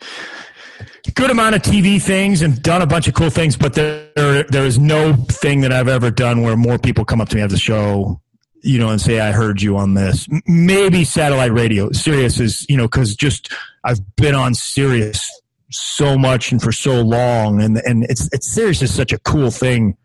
good 1.12 1.30
amount 1.30 1.54
of 1.54 1.62
TV 1.62 2.00
things 2.00 2.42
and 2.42 2.62
done 2.62 2.82
a 2.82 2.86
bunch 2.86 3.08
of 3.08 3.14
cool 3.14 3.30
things, 3.30 3.56
but 3.56 3.74
there 3.74 4.44
there 4.44 4.64
is 4.64 4.78
no 4.78 5.14
thing 5.14 5.60
that 5.62 5.72
I've 5.72 5.88
ever 5.88 6.10
done 6.10 6.42
where 6.42 6.56
more 6.56 6.78
people 6.78 7.04
come 7.04 7.20
up 7.20 7.28
to 7.30 7.36
me 7.36 7.42
after 7.42 7.54
the 7.54 7.60
show, 7.60 8.20
you 8.62 8.78
know, 8.78 8.88
and 8.88 9.00
say 9.00 9.20
I 9.20 9.32
heard 9.32 9.60
you 9.60 9.76
on 9.76 9.94
this. 9.94 10.26
Maybe 10.46 11.04
satellite 11.04 11.52
radio. 11.52 11.90
Sirius 11.92 12.40
is 12.40 12.66
you 12.68 12.76
know 12.76 12.84
because 12.84 13.14
just 13.14 13.52
I've 13.84 14.00
been 14.16 14.34
on 14.34 14.54
Sirius 14.54 15.30
so 15.70 16.16
much 16.16 16.52
and 16.52 16.62
for 16.62 16.72
so 16.72 17.02
long, 17.02 17.60
and 17.60 17.78
and 17.78 18.04
it's 18.04 18.28
it's 18.32 18.50
Sirius 18.52 18.82
is 18.82 18.94
such 18.94 19.12
a 19.12 19.18
cool 19.18 19.50
thing 19.50 19.96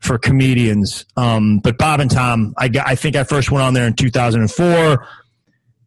for 0.00 0.18
comedians. 0.18 1.04
Um, 1.16 1.58
but 1.58 1.78
Bob 1.78 2.00
and 2.00 2.10
Tom, 2.10 2.54
I 2.58 2.70
I 2.84 2.94
think 2.94 3.16
I 3.16 3.24
first 3.24 3.50
went 3.50 3.64
on 3.64 3.74
there 3.74 3.86
in 3.86 3.94
2004, 3.94 5.06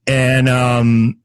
and 0.08 0.50
um, 0.50 1.20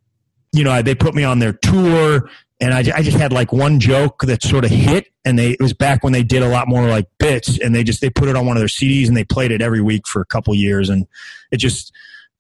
you 0.53 0.65
know 0.65 0.81
they 0.83 0.95
put 0.95 1.15
me 1.15 1.25
on 1.25 1.39
their 1.39 1.53
tour, 1.53 2.31
and 2.61 2.73
I, 2.73 2.79
I 2.97 3.03
just 3.03 3.17
had 3.17 3.33
like 3.33 3.53
one 3.53 3.81
joke 3.81 4.23
that 4.23 4.43
sort 4.43 4.65
of 4.65 4.71
hit, 4.71 5.09
and 5.25 5.39
they 5.39 5.53
it 5.53 5.61
was 5.61 5.73
back 5.73 6.05
when 6.05 6.13
they 6.13 6.23
did 6.23 6.43
a 6.43 6.49
lot 6.49 6.69
more 6.69 6.89
like 6.89 7.07
bits, 7.19 7.59
and 7.59 7.75
they 7.75 7.83
just 7.85 8.01
they 8.01 8.11
put 8.11 8.29
it 8.29 8.37
on 8.37 8.47
one 8.47 8.57
of 8.57 8.61
their 8.61 8.69
CDs 8.69 9.09
and 9.09 9.17
they 9.17 9.25
played 9.25 9.51
it 9.51 9.61
every 9.61 9.81
week 9.81 10.07
for 10.07 10.23
a 10.23 10.27
couple 10.27 10.55
years, 10.55 10.89
and 10.89 11.07
it 11.51 11.59
just 11.59 11.93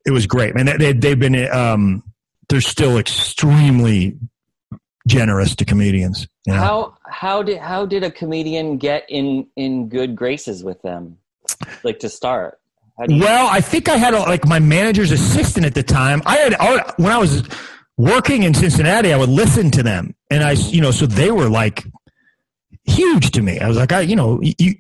it 0.06 0.10
was 0.10 0.26
great, 0.26 0.54
man. 0.54 0.66
They, 0.78 0.92
they've 0.92 1.18
been 1.18 1.50
um, 1.50 2.02
they're 2.48 2.60
still 2.60 2.98
extremely 2.98 4.16
generous 5.06 5.56
to 5.56 5.64
comedians. 5.64 6.28
You 6.46 6.54
know? 6.54 6.60
How 6.60 6.96
how 7.06 7.42
did 7.42 7.58
how 7.58 7.86
did 7.86 8.04
a 8.04 8.10
comedian 8.10 8.78
get 8.78 9.04
in 9.08 9.46
in 9.56 9.88
good 9.88 10.14
graces 10.14 10.62
with 10.62 10.80
them, 10.82 11.18
like 11.82 11.98
to 12.00 12.08
start? 12.08 12.60
well, 12.96 13.48
I 13.50 13.60
think 13.60 13.88
I 13.88 13.96
had 13.96 14.14
a, 14.14 14.20
like 14.20 14.46
my 14.46 14.60
manager's 14.60 15.10
assistant 15.10 15.66
at 15.66 15.74
the 15.74 15.82
time. 15.82 16.22
I 16.26 16.36
had 16.36 16.54
when 16.96 17.10
I 17.10 17.18
was 17.18 17.42
working 17.96 18.42
in 18.42 18.54
Cincinnati, 18.54 19.12
I 19.12 19.16
would 19.16 19.28
listen 19.28 19.70
to 19.72 19.82
them, 19.82 20.14
and 20.30 20.42
I 20.42 20.52
you 20.52 20.80
know 20.80 20.90
so 20.90 21.06
they 21.06 21.30
were 21.30 21.48
like 21.48 21.84
huge 22.86 23.30
to 23.30 23.40
me. 23.40 23.58
I 23.60 23.66
was 23.66 23.78
like, 23.78 23.92
I, 23.92 24.00
you 24.00 24.14
know, 24.14 24.40
you, 24.42 24.74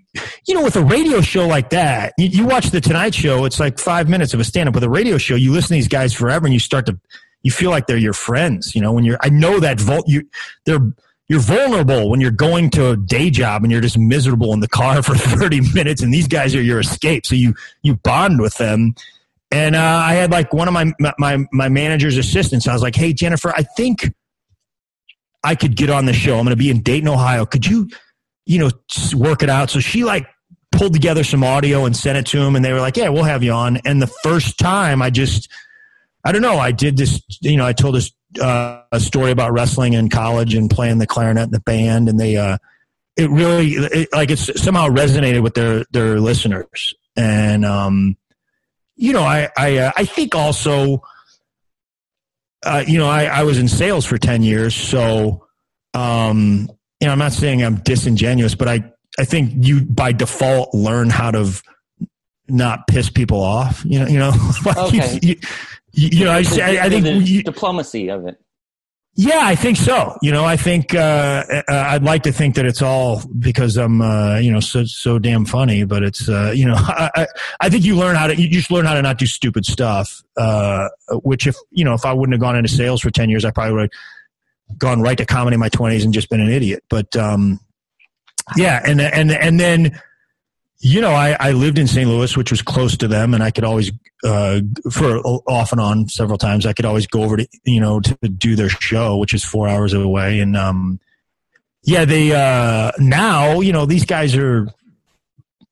you 0.46 0.54
know, 0.54 0.62
with 0.62 0.76
a 0.76 0.84
radio 0.84 1.22
show 1.22 1.46
like 1.46 1.70
that, 1.70 2.12
you, 2.18 2.26
you 2.26 2.46
watch 2.46 2.66
the 2.66 2.80
Tonight 2.80 3.14
Show. 3.14 3.46
It's 3.46 3.58
like 3.58 3.78
five 3.78 4.10
minutes 4.10 4.34
of 4.34 4.40
a 4.40 4.44
stand 4.44 4.68
up. 4.68 4.74
With 4.74 4.84
a 4.84 4.90
radio 4.90 5.16
show, 5.16 5.36
you 5.36 5.52
listen 5.52 5.68
to 5.68 5.74
these 5.74 5.88
guys 5.88 6.12
forever, 6.12 6.44
and 6.44 6.52
you 6.52 6.60
start 6.60 6.84
to 6.86 6.98
you 7.44 7.52
feel 7.52 7.70
like 7.70 7.86
they're 7.86 7.96
your 7.96 8.14
friends. 8.14 8.74
You 8.74 8.80
know, 8.80 8.92
when 8.92 9.04
you're, 9.04 9.18
I 9.20 9.28
know 9.28 9.60
that 9.60 9.78
vul- 9.78 10.02
you, 10.06 10.28
they're, 10.64 10.80
you're 11.28 11.40
vulnerable 11.40 12.10
when 12.10 12.20
you're 12.20 12.32
going 12.32 12.70
to 12.70 12.90
a 12.90 12.96
day 12.96 13.30
job 13.30 13.62
and 13.62 13.70
you're 13.70 13.80
just 13.80 13.96
miserable 13.96 14.52
in 14.52 14.60
the 14.60 14.68
car 14.68 15.02
for 15.04 15.14
30 15.14 15.72
minutes 15.72 16.02
and 16.02 16.12
these 16.12 16.26
guys 16.26 16.54
are 16.56 16.62
your 16.62 16.80
escape. 16.80 17.24
So 17.24 17.36
you, 17.36 17.54
you 17.82 17.94
bond 17.96 18.40
with 18.40 18.56
them. 18.56 18.96
And 19.54 19.76
uh, 19.76 20.02
I 20.04 20.14
had 20.14 20.32
like 20.32 20.52
one 20.52 20.66
of 20.66 20.74
my, 20.74 20.92
my, 21.16 21.46
my 21.52 21.68
manager's 21.68 22.16
assistants. 22.16 22.66
I 22.66 22.72
was 22.72 22.82
like, 22.82 22.96
Hey, 22.96 23.12
Jennifer, 23.12 23.50
I 23.54 23.62
think 23.62 24.12
I 25.44 25.54
could 25.54 25.76
get 25.76 25.90
on 25.90 26.06
the 26.06 26.12
show. 26.12 26.38
I'm 26.38 26.44
going 26.44 26.50
to 26.50 26.56
be 26.56 26.70
in 26.70 26.82
Dayton, 26.82 27.08
Ohio. 27.08 27.46
Could 27.46 27.64
you, 27.64 27.88
you 28.46 28.58
know, 28.58 28.70
work 29.14 29.44
it 29.44 29.48
out? 29.48 29.70
So 29.70 29.78
she 29.78 30.02
like 30.02 30.26
pulled 30.72 30.92
together 30.92 31.22
some 31.22 31.44
audio 31.44 31.84
and 31.84 31.96
sent 31.96 32.18
it 32.18 32.26
to 32.32 32.40
him 32.40 32.56
and 32.56 32.64
they 32.64 32.72
were 32.72 32.80
like, 32.80 32.96
yeah, 32.96 33.10
we'll 33.10 33.22
have 33.22 33.44
you 33.44 33.52
on. 33.52 33.76
And 33.84 34.02
the 34.02 34.08
first 34.08 34.58
time 34.58 35.00
I 35.00 35.10
just, 35.10 35.48
I 36.24 36.32
don't 36.32 36.42
know. 36.42 36.58
I 36.58 36.72
did 36.72 36.96
this, 36.96 37.22
you 37.40 37.56
know, 37.56 37.64
I 37.64 37.74
told 37.74 37.94
this 37.94 38.10
uh, 38.42 38.82
a 38.90 38.98
story 38.98 39.30
about 39.30 39.52
wrestling 39.52 39.92
in 39.92 40.08
college 40.08 40.54
and 40.54 40.68
playing 40.68 40.98
the 40.98 41.06
clarinet 41.06 41.44
in 41.44 41.50
the 41.52 41.60
band, 41.60 42.08
and 42.08 42.18
they, 42.18 42.36
uh, 42.36 42.58
it 43.16 43.30
really, 43.30 43.74
it, 43.74 44.08
like, 44.12 44.32
it's 44.32 44.60
somehow 44.60 44.88
resonated 44.88 45.44
with 45.44 45.54
their 45.54 45.84
their 45.92 46.18
listeners, 46.18 46.94
and 47.14 47.64
um, 47.64 48.16
you 48.96 49.12
know, 49.12 49.22
I 49.22 49.48
I 49.56 49.78
uh, 49.78 49.92
I 49.96 50.04
think 50.04 50.34
also, 50.34 51.02
uh, 52.64 52.84
you 52.86 52.98
know, 52.98 53.08
I, 53.08 53.24
I 53.24 53.42
was 53.42 53.58
in 53.58 53.68
sales 53.68 54.04
for 54.04 54.18
ten 54.18 54.42
years, 54.42 54.74
so 54.74 55.46
um, 55.94 56.68
you 57.00 57.06
know, 57.06 57.12
I'm 57.12 57.18
not 57.18 57.32
saying 57.32 57.62
I'm 57.62 57.76
disingenuous, 57.76 58.54
but 58.54 58.68
I 58.68 58.92
I 59.18 59.24
think 59.24 59.52
you 59.56 59.84
by 59.84 60.12
default 60.12 60.74
learn 60.74 61.10
how 61.10 61.30
to 61.30 61.50
not 62.48 62.86
piss 62.86 63.10
people 63.10 63.42
off. 63.42 63.84
You 63.84 64.00
know, 64.00 64.06
you 64.06 64.18
know, 64.18 64.32
like 64.64 64.76
Okay. 64.76 65.18
you, 65.22 65.36
you, 65.92 66.08
you 66.12 66.24
know, 66.24 66.32
I, 66.32 66.38
I, 66.38 66.78
I 66.82 66.88
think 66.88 67.04
the 67.04 67.42
diplomacy 67.42 68.08
of 68.08 68.26
it. 68.26 68.40
Yeah, 69.16 69.42
I 69.42 69.54
think 69.54 69.76
so. 69.76 70.18
You 70.22 70.32
know, 70.32 70.44
I 70.44 70.56
think 70.56 70.92
uh, 70.92 71.44
uh, 71.48 71.62
I'd 71.68 72.02
like 72.02 72.24
to 72.24 72.32
think 72.32 72.56
that 72.56 72.66
it's 72.66 72.82
all 72.82 73.22
because 73.38 73.76
I'm, 73.76 74.02
uh, 74.02 74.38
you 74.38 74.50
know, 74.50 74.58
so 74.58 74.84
so 74.84 75.20
damn 75.20 75.44
funny. 75.44 75.84
But 75.84 76.02
it's, 76.02 76.28
uh, 76.28 76.52
you 76.54 76.66
know, 76.66 76.74
I, 76.78 77.26
I, 77.60 77.68
think 77.68 77.84
you 77.84 77.94
learn 77.94 78.16
how 78.16 78.26
to 78.26 78.34
you 78.34 78.48
just 78.48 78.72
learn 78.72 78.86
how 78.86 78.94
to 78.94 79.02
not 79.02 79.18
do 79.18 79.26
stupid 79.26 79.66
stuff. 79.66 80.20
Uh, 80.36 80.88
which, 81.22 81.46
if 81.46 81.54
you 81.70 81.84
know, 81.84 81.94
if 81.94 82.04
I 82.04 82.12
wouldn't 82.12 82.34
have 82.34 82.40
gone 82.40 82.56
into 82.56 82.68
sales 82.68 83.00
for 83.00 83.10
ten 83.10 83.30
years, 83.30 83.44
I 83.44 83.52
probably 83.52 83.74
would 83.74 83.90
have 84.70 84.78
gone 84.78 85.00
right 85.00 85.16
to 85.16 85.24
comedy 85.24 85.54
in 85.54 85.60
my 85.60 85.68
twenties 85.68 86.04
and 86.04 86.12
just 86.12 86.28
been 86.28 86.40
an 86.40 86.50
idiot. 86.50 86.82
But 86.88 87.14
um, 87.14 87.60
yeah, 88.56 88.82
and 88.84 89.00
and 89.00 89.30
and 89.30 89.60
then. 89.60 90.00
You 90.86 91.00
know, 91.00 91.12
I, 91.12 91.34
I 91.40 91.52
lived 91.52 91.78
in 91.78 91.86
St. 91.86 92.06
Louis, 92.06 92.36
which 92.36 92.50
was 92.50 92.60
close 92.60 92.94
to 92.98 93.08
them, 93.08 93.32
and 93.32 93.42
I 93.42 93.50
could 93.50 93.64
always, 93.64 93.90
uh, 94.22 94.60
for 94.92 95.16
off 95.46 95.72
and 95.72 95.80
on 95.80 96.10
several 96.10 96.36
times, 96.36 96.66
I 96.66 96.74
could 96.74 96.84
always 96.84 97.06
go 97.06 97.22
over 97.22 97.38
to, 97.38 97.48
you 97.64 97.80
know, 97.80 98.00
to 98.00 98.14
do 98.28 98.54
their 98.54 98.68
show, 98.68 99.16
which 99.16 99.32
is 99.32 99.42
four 99.42 99.66
hours 99.66 99.94
away. 99.94 100.40
And, 100.40 100.54
um, 100.54 101.00
yeah, 101.84 102.04
they, 102.04 102.32
uh, 102.32 102.92
now, 102.98 103.60
you 103.60 103.72
know, 103.72 103.86
these 103.86 104.04
guys 104.04 104.36
are, 104.36 104.68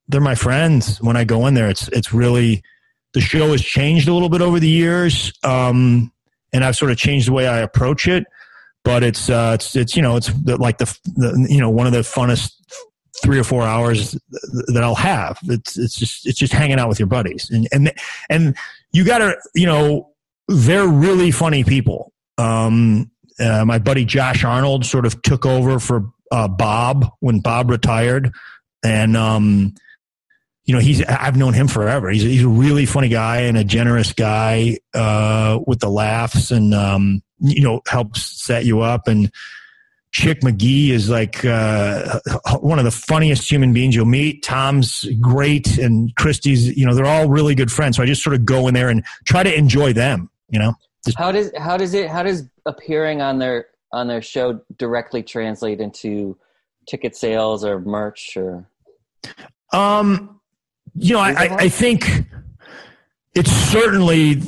they're 0.09 0.22
my 0.22 0.35
friends. 0.35 0.98
When 1.03 1.18
I 1.18 1.25
go 1.25 1.46
in 1.46 1.53
there, 1.53 1.68
it's, 1.68 1.88
it's 1.88 2.14
really, 2.14 2.62
the 3.12 3.20
show 3.20 3.53
has 3.53 3.61
changed 3.61 4.09
a 4.09 4.14
little 4.14 4.31
bit 4.31 4.40
over 4.40 4.59
the 4.59 4.66
years. 4.66 5.31
Um, 5.44 6.11
and 6.55 6.64
I've 6.64 6.77
sort 6.77 6.90
of 6.90 6.96
changed 6.96 7.29
the 7.29 7.33
way 7.33 7.46
I 7.46 7.59
approach 7.59 8.09
it, 8.09 8.25
but 8.83 9.03
it's, 9.03 9.29
uh, 9.29 9.53
it's, 9.57 9.77
it's, 9.77 9.94
you 9.94 10.01
know, 10.01 10.16
it's 10.16 10.29
the, 10.29 10.57
like 10.57 10.79
the, 10.79 10.87
the, 11.05 11.46
you 11.51 11.61
know, 11.61 11.68
one 11.68 11.87
of 11.87 11.92
the 11.92 11.98
funnest 11.98 12.55
three 13.20 13.38
or 13.38 13.44
four 13.44 13.62
hours 13.62 14.12
that 14.68 14.83
I'll 14.83 14.94
have. 14.94 15.38
It's 15.44 15.79
it's 15.79 15.96
just 15.96 16.27
it's 16.27 16.38
just 16.38 16.53
hanging 16.53 16.79
out 16.79 16.88
with 16.88 16.98
your 16.98 17.09
buddies, 17.09 17.51
and 17.51 17.68
and 17.72 17.92
and 18.31 18.57
you 18.92 19.05
got 19.05 19.18
to 19.18 19.37
you 19.55 19.66
know 19.66 20.12
they're 20.48 20.87
really 20.87 21.31
funny 21.31 21.64
people. 21.64 22.12
Um, 22.38 23.11
uh, 23.38 23.64
my 23.64 23.79
buddy 23.79 24.05
Josh 24.05 24.44
Arnold 24.44 24.85
sort 24.85 25.07
of 25.07 25.20
took 25.22 25.46
over 25.46 25.79
for 25.79 26.11
uh, 26.31 26.48
Bob 26.48 27.11
when 27.20 27.40
Bob 27.40 27.70
retired, 27.70 28.33
and 28.83 29.16
um, 29.16 29.75
you 30.64 30.75
know 30.75 30.81
he's 30.81 31.05
I've 31.05 31.37
known 31.37 31.53
him 31.53 31.68
forever. 31.68 32.11
He's 32.11 32.22
he's 32.22 32.44
a 32.44 32.48
really 32.48 32.87
funny 32.87 33.09
guy 33.09 33.42
and 33.42 33.57
a 33.57 33.64
generous 33.64 34.12
guy 34.12 34.79
uh, 34.94 35.59
with 35.66 35.81
the 35.81 35.90
laughs, 35.90 36.51
and 36.51 36.75
um, 36.75 37.22
you 37.38 37.62
know 37.62 37.81
helps 37.87 38.42
set 38.42 38.64
you 38.64 38.81
up 38.81 39.09
and. 39.09 39.31
Chick 40.12 40.40
McGee 40.42 40.90
is 40.90 41.09
like 41.09 41.44
uh, 41.44 42.20
one 42.61 42.79
of 42.79 42.85
the 42.85 42.90
funniest 42.90 43.51
human 43.51 43.72
beings 43.72 43.96
you'll 43.96 44.05
meet. 44.05 44.42
Tom's 44.42 45.07
great, 45.20 45.79
and 45.79 46.14
Kristi's. 46.16 46.77
You 46.77 46.87
know, 46.87 46.94
they're 46.94 47.07
all 47.07 47.29
really 47.29 47.55
good 47.55 47.72
friends. 47.72 47.96
So 47.96 48.03
I 48.03 48.07
just 48.07 48.22
sort 48.22 48.35
of 48.35 48.44
go 48.44 48.68
in 48.68 48.75
there 48.75 48.88
and 48.88 49.05
try 49.25 49.42
to 49.42 49.55
enjoy 49.55 49.94
them. 49.94 50.29
You 50.51 50.59
know, 50.59 50.75
just, 51.05 51.18
How 51.18 51.33
does 51.33 51.51
how 51.57 51.79
does 51.79 51.94
it 51.94 52.11
how 52.11 52.22
does 52.22 52.44
appearing 52.66 53.22
on 53.22 53.38
their 53.38 53.68
on 53.90 54.07
their 54.07 54.20
show 54.22 54.61
directly 54.77 55.22
translate 55.22 55.81
into 55.81 56.37
ticket 56.87 57.16
sales 57.16 57.64
or 57.64 57.81
merch 57.81 58.37
or 58.37 58.66
um, 59.72 60.40
you 60.94 61.14
know, 61.14 61.20
I, 61.20 61.31
I, 61.31 61.57
I 61.61 61.68
think 61.68 62.25
it's 63.35 63.51
certainly 63.51 64.42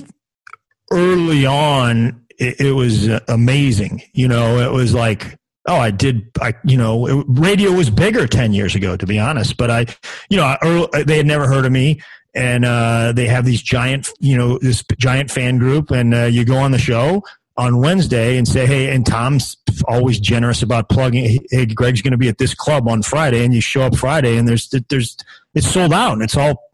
early 0.90 1.46
on. 1.46 2.22
It, 2.38 2.60
it 2.60 2.72
was 2.72 3.08
amazing. 3.28 4.02
You 4.12 4.28
know, 4.28 4.58
it 4.58 4.72
was 4.72 4.92
like 4.92 5.38
Oh, 5.66 5.76
I 5.76 5.90
did. 5.90 6.30
I, 6.40 6.54
you 6.64 6.76
know, 6.76 7.24
radio 7.26 7.72
was 7.72 7.88
bigger 7.90 8.26
10 8.26 8.52
years 8.52 8.74
ago, 8.74 8.96
to 8.96 9.06
be 9.06 9.18
honest, 9.18 9.56
but 9.56 9.70
I, 9.70 9.86
you 10.28 10.36
know, 10.36 10.44
I, 10.44 11.02
they 11.04 11.16
had 11.16 11.26
never 11.26 11.46
heard 11.46 11.64
of 11.64 11.72
me 11.72 12.00
and, 12.34 12.64
uh, 12.64 13.12
they 13.12 13.26
have 13.26 13.44
these 13.44 13.62
giant, 13.62 14.10
you 14.20 14.36
know, 14.36 14.58
this 14.58 14.84
giant 14.98 15.30
fan 15.30 15.58
group 15.58 15.90
and, 15.90 16.14
uh, 16.14 16.24
you 16.24 16.44
go 16.44 16.56
on 16.56 16.70
the 16.72 16.78
show 16.78 17.22
on 17.56 17.78
Wednesday 17.78 18.36
and 18.36 18.46
say, 18.46 18.66
Hey, 18.66 18.94
and 18.94 19.06
Tom's 19.06 19.56
always 19.86 20.20
generous 20.20 20.62
about 20.62 20.88
plugging. 20.88 21.40
Hey, 21.50 21.66
Greg's 21.66 22.02
going 22.02 22.12
to 22.12 22.18
be 22.18 22.28
at 22.28 22.38
this 22.38 22.54
club 22.54 22.88
on 22.88 23.02
Friday 23.02 23.44
and 23.44 23.54
you 23.54 23.60
show 23.60 23.82
up 23.82 23.96
Friday 23.96 24.36
and 24.36 24.46
there's, 24.46 24.68
there's, 24.88 25.16
it's 25.54 25.68
sold 25.70 25.92
out 25.92 26.12
and 26.12 26.22
it's 26.22 26.36
all 26.36 26.70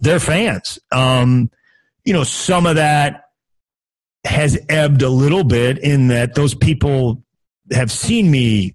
their 0.00 0.18
fans. 0.18 0.78
Um, 0.90 1.50
you 2.04 2.12
know, 2.12 2.24
some 2.24 2.66
of 2.66 2.76
that 2.76 3.26
has 4.24 4.58
ebbed 4.68 5.02
a 5.02 5.08
little 5.08 5.44
bit 5.44 5.78
in 5.78 6.08
that 6.08 6.34
those 6.34 6.54
people 6.54 7.22
have 7.70 7.90
seen 7.90 8.30
me, 8.30 8.74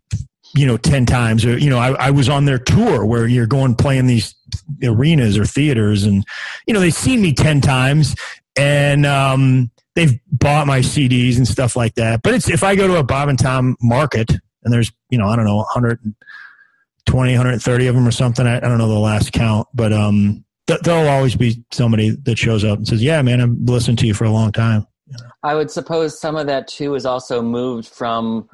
you 0.55 0.65
know, 0.65 0.77
10 0.77 1.05
times 1.05 1.45
or, 1.45 1.57
you 1.57 1.69
know, 1.69 1.77
I, 1.77 1.91
I, 2.07 2.11
was 2.11 2.29
on 2.29 2.45
their 2.45 2.57
tour 2.57 3.05
where 3.05 3.27
you're 3.27 3.47
going 3.47 3.75
playing 3.75 4.07
these 4.07 4.33
arenas 4.83 5.37
or 5.37 5.45
theaters 5.45 6.03
and, 6.03 6.25
you 6.65 6.73
know, 6.73 6.79
they've 6.79 6.93
seen 6.93 7.21
me 7.21 7.33
10 7.33 7.61
times 7.61 8.15
and, 8.57 9.05
um, 9.05 9.71
they've 9.95 10.19
bought 10.31 10.67
my 10.67 10.79
CDs 10.79 11.37
and 11.37 11.47
stuff 11.47 11.75
like 11.75 11.95
that. 11.95 12.21
But 12.23 12.33
it's, 12.33 12.49
if 12.49 12.63
I 12.63 12.75
go 12.75 12.87
to 12.87 12.95
a 12.97 13.03
Bob 13.03 13.29
and 13.29 13.37
Tom 13.37 13.75
market 13.81 14.31
and 14.63 14.73
there's, 14.73 14.91
you 15.09 15.17
know, 15.17 15.27
I 15.27 15.35
don't 15.35 15.45
know, 15.45 15.57
120, 15.57 17.31
130 17.33 17.87
of 17.87 17.95
them 17.95 18.07
or 18.07 18.11
something. 18.11 18.47
I, 18.47 18.57
I 18.57 18.61
don't 18.61 18.77
know 18.77 18.87
the 18.87 18.99
last 18.99 19.33
count, 19.33 19.67
but, 19.73 19.91
um, 19.91 20.45
th- 20.67 20.81
there'll 20.81 21.09
always 21.09 21.35
be 21.35 21.63
somebody 21.71 22.11
that 22.11 22.37
shows 22.37 22.63
up 22.63 22.77
and 22.77 22.87
says, 22.87 23.03
yeah, 23.03 23.21
man, 23.21 23.41
I've 23.41 23.55
listened 23.69 23.99
to 23.99 24.07
you 24.07 24.13
for 24.13 24.25
a 24.25 24.31
long 24.31 24.51
time. 24.51 24.87
I 25.43 25.55
would 25.55 25.71
suppose 25.71 26.19
some 26.19 26.35
of 26.35 26.47
that 26.47 26.67
too 26.67 26.95
is 26.95 27.05
also 27.05 27.41
moved 27.41 27.87
from 27.87 28.49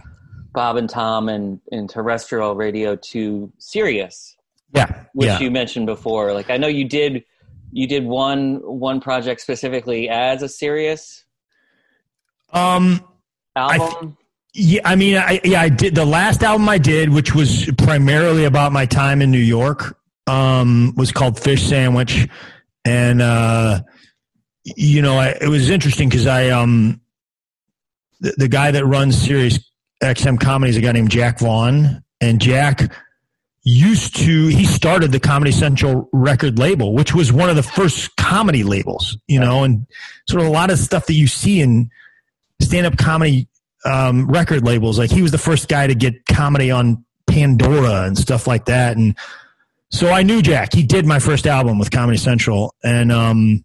Bob 0.53 0.77
and 0.77 0.89
Tom 0.89 1.29
and, 1.29 1.59
and 1.71 1.89
terrestrial 1.89 2.55
radio 2.55 2.95
to 2.95 3.51
Sirius. 3.57 4.37
Yeah, 4.73 5.05
which 5.13 5.27
yeah. 5.27 5.39
you 5.39 5.51
mentioned 5.51 5.85
before. 5.85 6.33
Like 6.33 6.49
I 6.49 6.57
know 6.57 6.67
you 6.67 6.85
did 6.85 7.23
you 7.71 7.87
did 7.87 8.05
one 8.05 8.55
one 8.63 8.99
project 9.01 9.41
specifically 9.41 10.09
as 10.09 10.41
a 10.41 10.49
Sirius 10.49 11.25
um 12.53 13.03
album. 13.55 13.81
I 13.81 14.01
th- 14.01 14.13
yeah, 14.55 14.81
I 14.85 14.95
mean, 14.95 15.17
I, 15.17 15.41
yeah, 15.43 15.61
I 15.61 15.69
did 15.69 15.95
the 15.95 16.05
last 16.05 16.43
album 16.43 16.69
I 16.69 16.77
did, 16.77 17.09
which 17.09 17.33
was 17.33 17.69
primarily 17.75 18.45
about 18.45 18.71
my 18.71 18.85
time 18.85 19.21
in 19.23 19.31
New 19.31 19.39
York. 19.39 19.97
Um, 20.27 20.93
was 20.95 21.11
called 21.11 21.39
Fish 21.39 21.63
Sandwich, 21.63 22.27
and 22.85 23.21
uh, 23.21 23.81
you 24.63 25.01
know, 25.01 25.17
I, 25.17 25.35
it 25.41 25.49
was 25.49 25.69
interesting 25.69 26.07
because 26.07 26.27
I 26.27 26.49
um, 26.49 27.01
the, 28.21 28.35
the 28.37 28.47
guy 28.47 28.71
that 28.71 28.85
runs 28.85 29.19
Sirius 29.19 29.59
XM 30.03 30.39
Comedy 30.39 30.71
is 30.71 30.77
a 30.77 30.81
guy 30.81 30.91
named 30.91 31.09
Jack 31.09 31.39
Vaughn, 31.39 32.03
and 32.19 32.41
Jack 32.41 32.93
used 33.63 34.17
to 34.17 34.47
he 34.47 34.65
started 34.65 35.11
the 35.11 35.19
Comedy 35.19 35.51
Central 35.51 36.09
record 36.11 36.59
label, 36.59 36.93
which 36.93 37.13
was 37.13 37.31
one 37.31 37.49
of 37.49 37.55
the 37.55 37.63
first 37.63 38.15
comedy 38.17 38.63
labels, 38.63 39.17
you 39.27 39.39
know, 39.39 39.63
and 39.63 39.87
sort 40.27 40.41
of 40.41 40.47
a 40.47 40.51
lot 40.51 40.69
of 40.69 40.77
stuff 40.77 41.05
that 41.05 41.13
you 41.13 41.27
see 41.27 41.61
in 41.61 41.89
stand 42.61 42.85
up 42.85 42.97
comedy 42.97 43.47
um, 43.85 44.27
record 44.27 44.65
labels. 44.65 44.99
Like 44.99 45.09
he 45.09 45.21
was 45.21 45.31
the 45.31 45.37
first 45.37 45.69
guy 45.69 45.87
to 45.87 45.95
get 45.95 46.25
comedy 46.25 46.71
on 46.71 47.05
Pandora 47.27 48.03
and 48.03 48.17
stuff 48.17 48.45
like 48.45 48.65
that, 48.65 48.97
and 48.97 49.17
so 49.89 50.09
I 50.09 50.23
knew 50.23 50.41
Jack. 50.41 50.73
He 50.73 50.83
did 50.83 51.05
my 51.05 51.19
first 51.19 51.47
album 51.47 51.79
with 51.79 51.91
Comedy 51.91 52.17
Central, 52.17 52.73
and 52.83 53.11
um, 53.11 53.63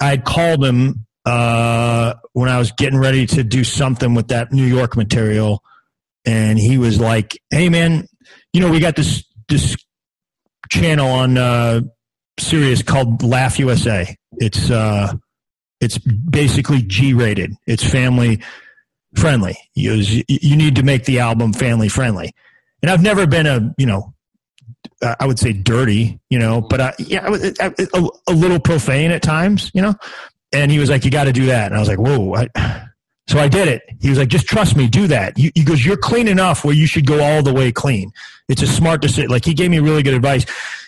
I 0.00 0.08
had 0.10 0.24
called 0.24 0.64
him 0.64 1.06
uh, 1.26 2.14
when 2.32 2.48
I 2.48 2.58
was 2.58 2.72
getting 2.72 2.98
ready 2.98 3.26
to 3.26 3.42
do 3.42 3.64
something 3.64 4.14
with 4.14 4.28
that 4.28 4.52
New 4.52 4.64
York 4.64 4.96
material, 4.96 5.62
and 6.24 6.58
he 6.58 6.78
was 6.78 7.00
like, 7.00 7.40
"Hey, 7.50 7.68
man, 7.68 8.06
you 8.52 8.60
know 8.60 8.70
we 8.70 8.80
got 8.80 8.96
this 8.96 9.24
this 9.48 9.76
channel 10.70 11.08
on 11.08 11.38
uh, 11.38 11.80
Sirius 12.38 12.82
called 12.82 13.22
Laugh 13.22 13.58
USA. 13.58 14.16
It's 14.32 14.70
uh, 14.70 15.14
it's 15.80 15.98
basically 15.98 16.82
G 16.82 17.14
rated. 17.14 17.54
It's 17.66 17.84
family 17.84 18.42
friendly. 19.16 19.58
You, 19.74 20.24
you 20.28 20.56
need 20.56 20.76
to 20.76 20.82
make 20.82 21.04
the 21.04 21.20
album 21.20 21.52
family 21.52 21.88
friendly." 21.88 22.32
And 22.82 22.90
I've 22.90 23.02
never 23.02 23.26
been 23.26 23.46
a 23.46 23.74
you 23.76 23.86
know 23.86 24.14
I 25.02 25.26
would 25.26 25.38
say 25.38 25.52
dirty, 25.52 26.20
you 26.28 26.38
know, 26.38 26.60
but 26.60 26.80
I, 26.80 26.94
yeah, 26.98 27.26
a, 27.60 28.08
a, 28.28 28.32
little 28.32 28.60
profane 28.60 29.10
at 29.10 29.22
times, 29.22 29.70
you 29.72 29.80
know. 29.80 29.94
And 30.52 30.70
he 30.70 30.78
was 30.78 30.90
like, 30.90 31.04
"You 31.04 31.10
got 31.10 31.24
to 31.24 31.32
do 31.32 31.46
that." 31.46 31.66
And 31.66 31.76
I 31.76 31.78
was 31.78 31.88
like, 31.88 31.98
"Whoa!" 31.98 32.34
I, 32.34 32.48
so 33.28 33.38
I 33.38 33.48
did 33.48 33.68
it. 33.68 33.82
He 34.00 34.08
was 34.08 34.18
like, 34.18 34.28
"Just 34.28 34.46
trust 34.46 34.76
me, 34.76 34.88
do 34.88 35.06
that." 35.08 35.36
he 35.36 35.50
goes, 35.64 35.84
"You're 35.84 35.96
clean 35.96 36.28
enough 36.28 36.64
where 36.64 36.74
you 36.74 36.86
should 36.86 37.06
go 37.06 37.22
all 37.22 37.42
the 37.42 37.52
way 37.52 37.72
clean." 37.72 38.12
It's 38.48 38.62
a 38.62 38.66
smart 38.66 39.00
decision. 39.00 39.30
Like 39.30 39.44
he 39.44 39.54
gave 39.54 39.70
me 39.70 39.78
really 39.78 40.02
good 40.02 40.14
advice, 40.14 40.44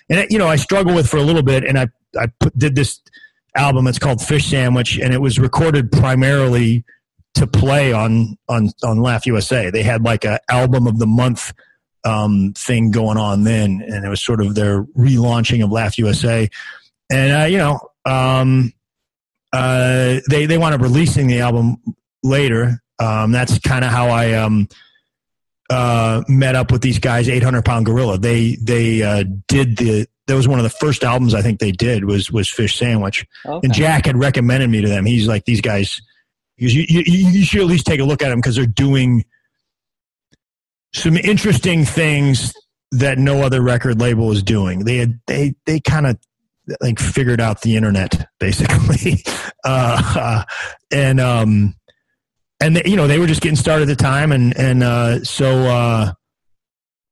and 0.08 0.26
you 0.30 0.38
know, 0.38 0.48
I 0.48 0.56
struggled 0.56 0.96
with 0.96 1.08
for 1.08 1.18
a 1.18 1.22
little 1.22 1.42
bit, 1.42 1.64
and 1.64 1.78
I 1.78 1.88
I 2.18 2.26
put, 2.40 2.56
did 2.58 2.74
this 2.74 3.00
album. 3.56 3.86
It's 3.86 3.98
called 3.98 4.20
Fish 4.20 4.46
Sandwich, 4.46 4.98
and 4.98 5.14
it 5.14 5.20
was 5.20 5.38
recorded 5.38 5.92
primarily 5.92 6.84
to 7.34 7.46
play 7.46 7.92
on 7.92 8.36
on 8.48 8.70
on 8.82 9.00
Laugh 9.00 9.26
USA. 9.26 9.70
They 9.70 9.82
had 9.82 10.02
like 10.02 10.24
a 10.24 10.40
album 10.50 10.86
of 10.86 10.98
the 10.98 11.06
month 11.06 11.52
um, 12.04 12.52
thing 12.56 12.90
going 12.90 13.16
on 13.16 13.44
then, 13.44 13.82
and 13.86 14.04
it 14.04 14.08
was 14.08 14.22
sort 14.22 14.40
of 14.40 14.54
their 14.54 14.82
relaunching 14.84 15.62
of 15.64 15.70
Laugh 15.70 15.98
USA. 15.98 16.48
And 17.10 17.42
uh, 17.42 17.46
you 17.46 17.58
know, 17.58 17.80
um, 18.04 18.72
uh, 19.52 20.20
they 20.28 20.46
they 20.46 20.58
wound 20.58 20.74
up 20.74 20.80
releasing 20.80 21.26
the 21.26 21.40
album 21.40 21.76
later. 22.22 22.80
Um, 22.98 23.32
that's 23.32 23.58
kind 23.58 23.84
of 23.84 23.90
how 23.90 24.08
I 24.08 24.34
um, 24.34 24.68
uh, 25.68 26.22
met 26.28 26.54
up 26.54 26.70
with 26.70 26.82
these 26.82 26.98
guys. 26.98 27.28
Eight 27.28 27.42
hundred 27.42 27.64
pound 27.64 27.86
gorilla. 27.86 28.18
They 28.18 28.56
they 28.60 29.02
uh, 29.02 29.24
did 29.48 29.76
the. 29.76 30.06
That 30.28 30.36
was 30.36 30.46
one 30.46 30.60
of 30.60 30.62
the 30.62 30.70
first 30.70 31.02
albums 31.02 31.34
I 31.34 31.42
think 31.42 31.58
they 31.58 31.72
did 31.72 32.04
was 32.04 32.30
was 32.30 32.48
Fish 32.48 32.78
Sandwich. 32.78 33.26
Okay. 33.44 33.66
And 33.66 33.74
Jack 33.74 34.06
had 34.06 34.16
recommended 34.16 34.70
me 34.70 34.80
to 34.80 34.88
them. 34.88 35.04
He's 35.04 35.26
like 35.26 35.44
these 35.44 35.60
guys. 35.60 36.00
Because 36.56 36.74
you, 36.76 36.84
you, 36.86 37.02
you 37.06 37.44
should 37.44 37.60
at 37.62 37.66
least 37.66 37.86
take 37.86 37.98
a 37.98 38.04
look 38.04 38.22
at 38.22 38.28
them 38.28 38.38
because 38.38 38.54
they're 38.54 38.66
doing 38.66 39.24
some 40.92 41.16
interesting 41.16 41.84
things 41.84 42.54
that 42.92 43.18
no 43.18 43.42
other 43.42 43.60
record 43.62 44.00
label 44.00 44.30
is 44.30 44.42
doing. 44.42 44.84
They 44.84 44.98
had 44.98 45.20
they 45.26 45.54
they 45.66 45.80
kind 45.80 46.06
of 46.06 46.18
like 46.80 46.98
figured 46.98 47.40
out 47.40 47.62
the 47.62 47.76
internet 47.76 48.28
basically, 48.38 49.24
uh, 49.64 50.44
and 50.90 51.20
um, 51.20 51.74
and 52.60 52.76
they, 52.76 52.82
you 52.86 52.96
know 52.96 53.06
they 53.06 53.18
were 53.18 53.26
just 53.26 53.40
getting 53.40 53.56
started 53.56 53.88
at 53.88 53.98
the 53.98 54.02
time, 54.02 54.32
and 54.32 54.56
and 54.56 54.82
uh, 54.82 55.24
so 55.24 55.46
uh, 55.64 56.12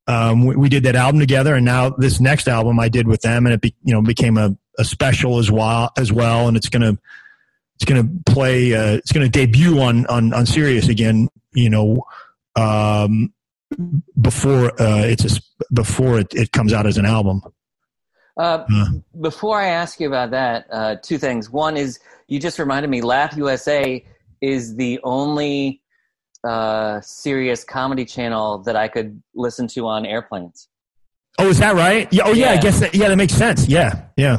um, 0.07 0.47
we, 0.47 0.57
we, 0.57 0.69
did 0.69 0.85
that 0.85 0.97
album 0.97 1.21
together, 1.21 1.55
and 1.55 1.65
now 1.65 1.91
this 1.91 2.21
next 2.21 2.49
album 2.49 2.79
I 2.79 2.89
did 2.89 3.07
with 3.07 3.23
them, 3.23 3.47
and 3.47 3.55
it 3.55 3.61
be, 3.61 3.75
you 3.83 3.93
know 3.93 4.03
became 4.03 4.37
a, 4.37 4.57
a 4.79 4.85
special 4.85 5.39
as 5.39 5.51
well 5.51 5.91
as 5.97 6.13
well, 6.13 6.49
and 6.49 6.57
it's 6.57 6.69
gonna 6.69 6.99
it's 7.77 7.85
gonna 7.85 8.09
play 8.27 8.75
uh, 8.75 8.95
it's 8.95 9.13
gonna 9.13 9.29
debut 9.29 9.81
on 9.81 10.07
on 10.07 10.33
on 10.33 10.47
Sirius 10.47 10.89
again, 10.89 11.29
you 11.53 11.71
know. 11.71 12.05
Um, 12.57 13.33
before 14.21 14.71
uh, 14.83 15.05
it's 15.05 15.37
a, 15.37 15.41
before 15.73 16.19
it, 16.19 16.35
it 16.35 16.53
comes 16.53 16.73
out 16.73 16.87
as 16.87 16.99
an 16.99 17.07
album. 17.07 17.43
Uh. 18.41 18.87
Before 19.21 19.61
I 19.61 19.69
ask 19.69 20.01
you 20.01 20.09
about 20.09 20.31
that, 20.31 20.67
uh, 20.71 20.97
two 21.03 21.19
things. 21.19 21.51
One 21.51 21.77
is 21.77 21.99
you 22.29 22.41
just 22.41 22.59
reminded 22.59 22.91
me, 22.91 23.03
Laugh 23.03 23.37
USA 23.37 24.05
is 24.41 24.77
the 24.77 24.99
only 25.05 25.83
uh, 26.45 27.01
Sirius 27.03 27.65
comedy 27.65 28.05
channel 28.05 28.59
that 28.59 28.77
I 28.77 28.89
could 28.89 29.23
listen 29.35 29.67
to 29.69 29.87
on 29.87 30.07
airplanes. 30.07 30.69
Oh, 31.39 31.49
is 31.49 31.59
that 31.59 31.75
right? 31.75 32.11
Yeah. 32.13 32.23
Oh, 32.25 32.33
yeah. 32.33 32.53
yeah. 32.53 32.59
I 32.59 32.63
guess 32.63 32.81
that, 32.81 32.95
yeah, 32.95 33.09
that 33.09 33.17
makes 33.17 33.35
sense. 33.35 33.69
Yeah, 33.69 34.07
yeah. 34.17 34.39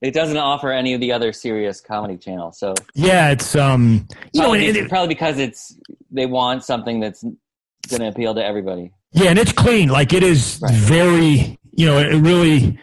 It 0.00 0.14
doesn't 0.14 0.36
offer 0.36 0.72
any 0.72 0.94
of 0.94 1.00
the 1.00 1.12
other 1.12 1.32
Sirius 1.32 1.80
comedy 1.80 2.16
channels. 2.16 2.58
So 2.58 2.74
yeah, 2.94 3.30
it's 3.30 3.54
um, 3.54 4.08
you 4.32 4.40
probably, 4.40 4.58
know, 4.60 4.64
it, 4.66 4.76
it, 4.76 4.88
probably 4.88 5.08
because 5.08 5.38
it's 5.38 5.78
they 6.10 6.26
want 6.26 6.64
something 6.64 6.98
that's 6.98 7.22
going 7.22 8.00
to 8.00 8.08
appeal 8.08 8.34
to 8.34 8.44
everybody. 8.44 8.92
Yeah, 9.12 9.30
and 9.30 9.38
it's 9.38 9.52
clean. 9.52 9.88
Like 9.88 10.12
it 10.12 10.24
is 10.24 10.58
right. 10.60 10.74
very, 10.74 11.56
you 11.72 11.86
know, 11.86 11.98
it 11.98 12.16
really 12.16 12.80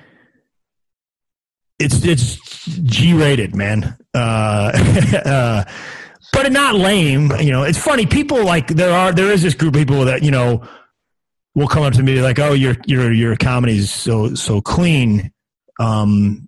it's 1.79 2.03
it's 2.03 2.35
G 2.65 3.13
rated, 3.13 3.55
man. 3.55 3.97
Uh, 4.13 4.71
uh, 5.25 5.63
but 6.33 6.51
not 6.51 6.75
lame. 6.75 7.31
You 7.39 7.51
know, 7.51 7.63
it's 7.63 7.77
funny. 7.77 8.05
People 8.05 8.43
like 8.43 8.67
there 8.67 8.93
are 8.93 9.11
there 9.11 9.31
is 9.31 9.41
this 9.41 9.53
group 9.53 9.75
of 9.75 9.79
people 9.79 10.05
that 10.05 10.21
you 10.21 10.31
know 10.31 10.67
will 11.55 11.67
come 11.67 11.83
up 11.83 11.93
to 11.93 12.03
me 12.03 12.21
like, 12.21 12.39
"Oh, 12.39 12.53
your 12.53 12.75
your 12.85 13.11
your 13.11 13.35
comedy 13.35 13.77
is 13.77 13.91
so 13.91 14.35
so 14.35 14.61
clean." 14.61 15.31
Um, 15.79 16.47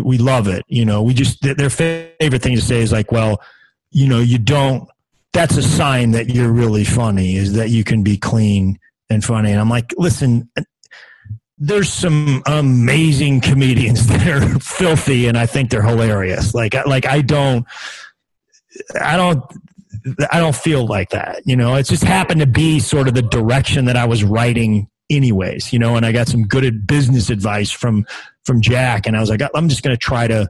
we 0.00 0.18
love 0.18 0.48
it. 0.48 0.64
You 0.68 0.84
know, 0.84 1.02
we 1.02 1.14
just 1.14 1.42
their 1.42 1.70
favorite 1.70 2.42
thing 2.42 2.54
to 2.54 2.62
say 2.62 2.80
is 2.80 2.92
like, 2.92 3.12
"Well, 3.12 3.42
you 3.90 4.08
know, 4.08 4.20
you 4.20 4.38
don't." 4.38 4.88
That's 5.32 5.56
a 5.56 5.62
sign 5.62 6.10
that 6.10 6.28
you're 6.28 6.52
really 6.52 6.84
funny. 6.84 7.36
Is 7.36 7.54
that 7.54 7.70
you 7.70 7.84
can 7.84 8.02
be 8.02 8.18
clean 8.18 8.78
and 9.08 9.24
funny. 9.24 9.50
And 9.50 9.60
I'm 9.60 9.70
like, 9.70 9.94
listen, 9.96 10.50
there's 11.62 11.92
some 11.92 12.42
amazing 12.46 13.40
comedians 13.40 14.06
that 14.08 14.26
are 14.26 14.58
filthy, 14.58 15.26
and 15.28 15.38
I 15.38 15.46
think 15.46 15.70
they're 15.70 15.82
hilarious. 15.82 16.54
Like, 16.54 16.74
like 16.86 17.06
I 17.06 17.22
don't, 17.22 17.66
I 19.00 19.16
don't. 19.16 19.42
I 20.32 20.40
don't 20.40 20.56
feel 20.56 20.84
like 20.84 21.10
that, 21.10 21.42
you 21.44 21.54
know. 21.54 21.76
It 21.76 21.84
just 21.84 22.02
happened 22.02 22.40
to 22.40 22.46
be 22.46 22.80
sort 22.80 23.06
of 23.06 23.14
the 23.14 23.22
direction 23.22 23.84
that 23.84 23.94
I 23.94 24.06
was 24.06 24.24
writing, 24.24 24.88
anyways, 25.08 25.72
you 25.72 25.78
know. 25.78 25.94
And 25.94 26.04
I 26.04 26.10
got 26.10 26.26
some 26.26 26.42
good 26.42 26.84
business 26.86 27.30
advice 27.30 27.70
from 27.70 28.06
from 28.44 28.60
Jack, 28.60 29.06
and 29.06 29.16
I 29.16 29.20
was 29.20 29.30
like, 29.30 29.40
I'm 29.54 29.68
just 29.68 29.84
going 29.84 29.94
to 29.94 30.00
try 30.00 30.26
to, 30.26 30.48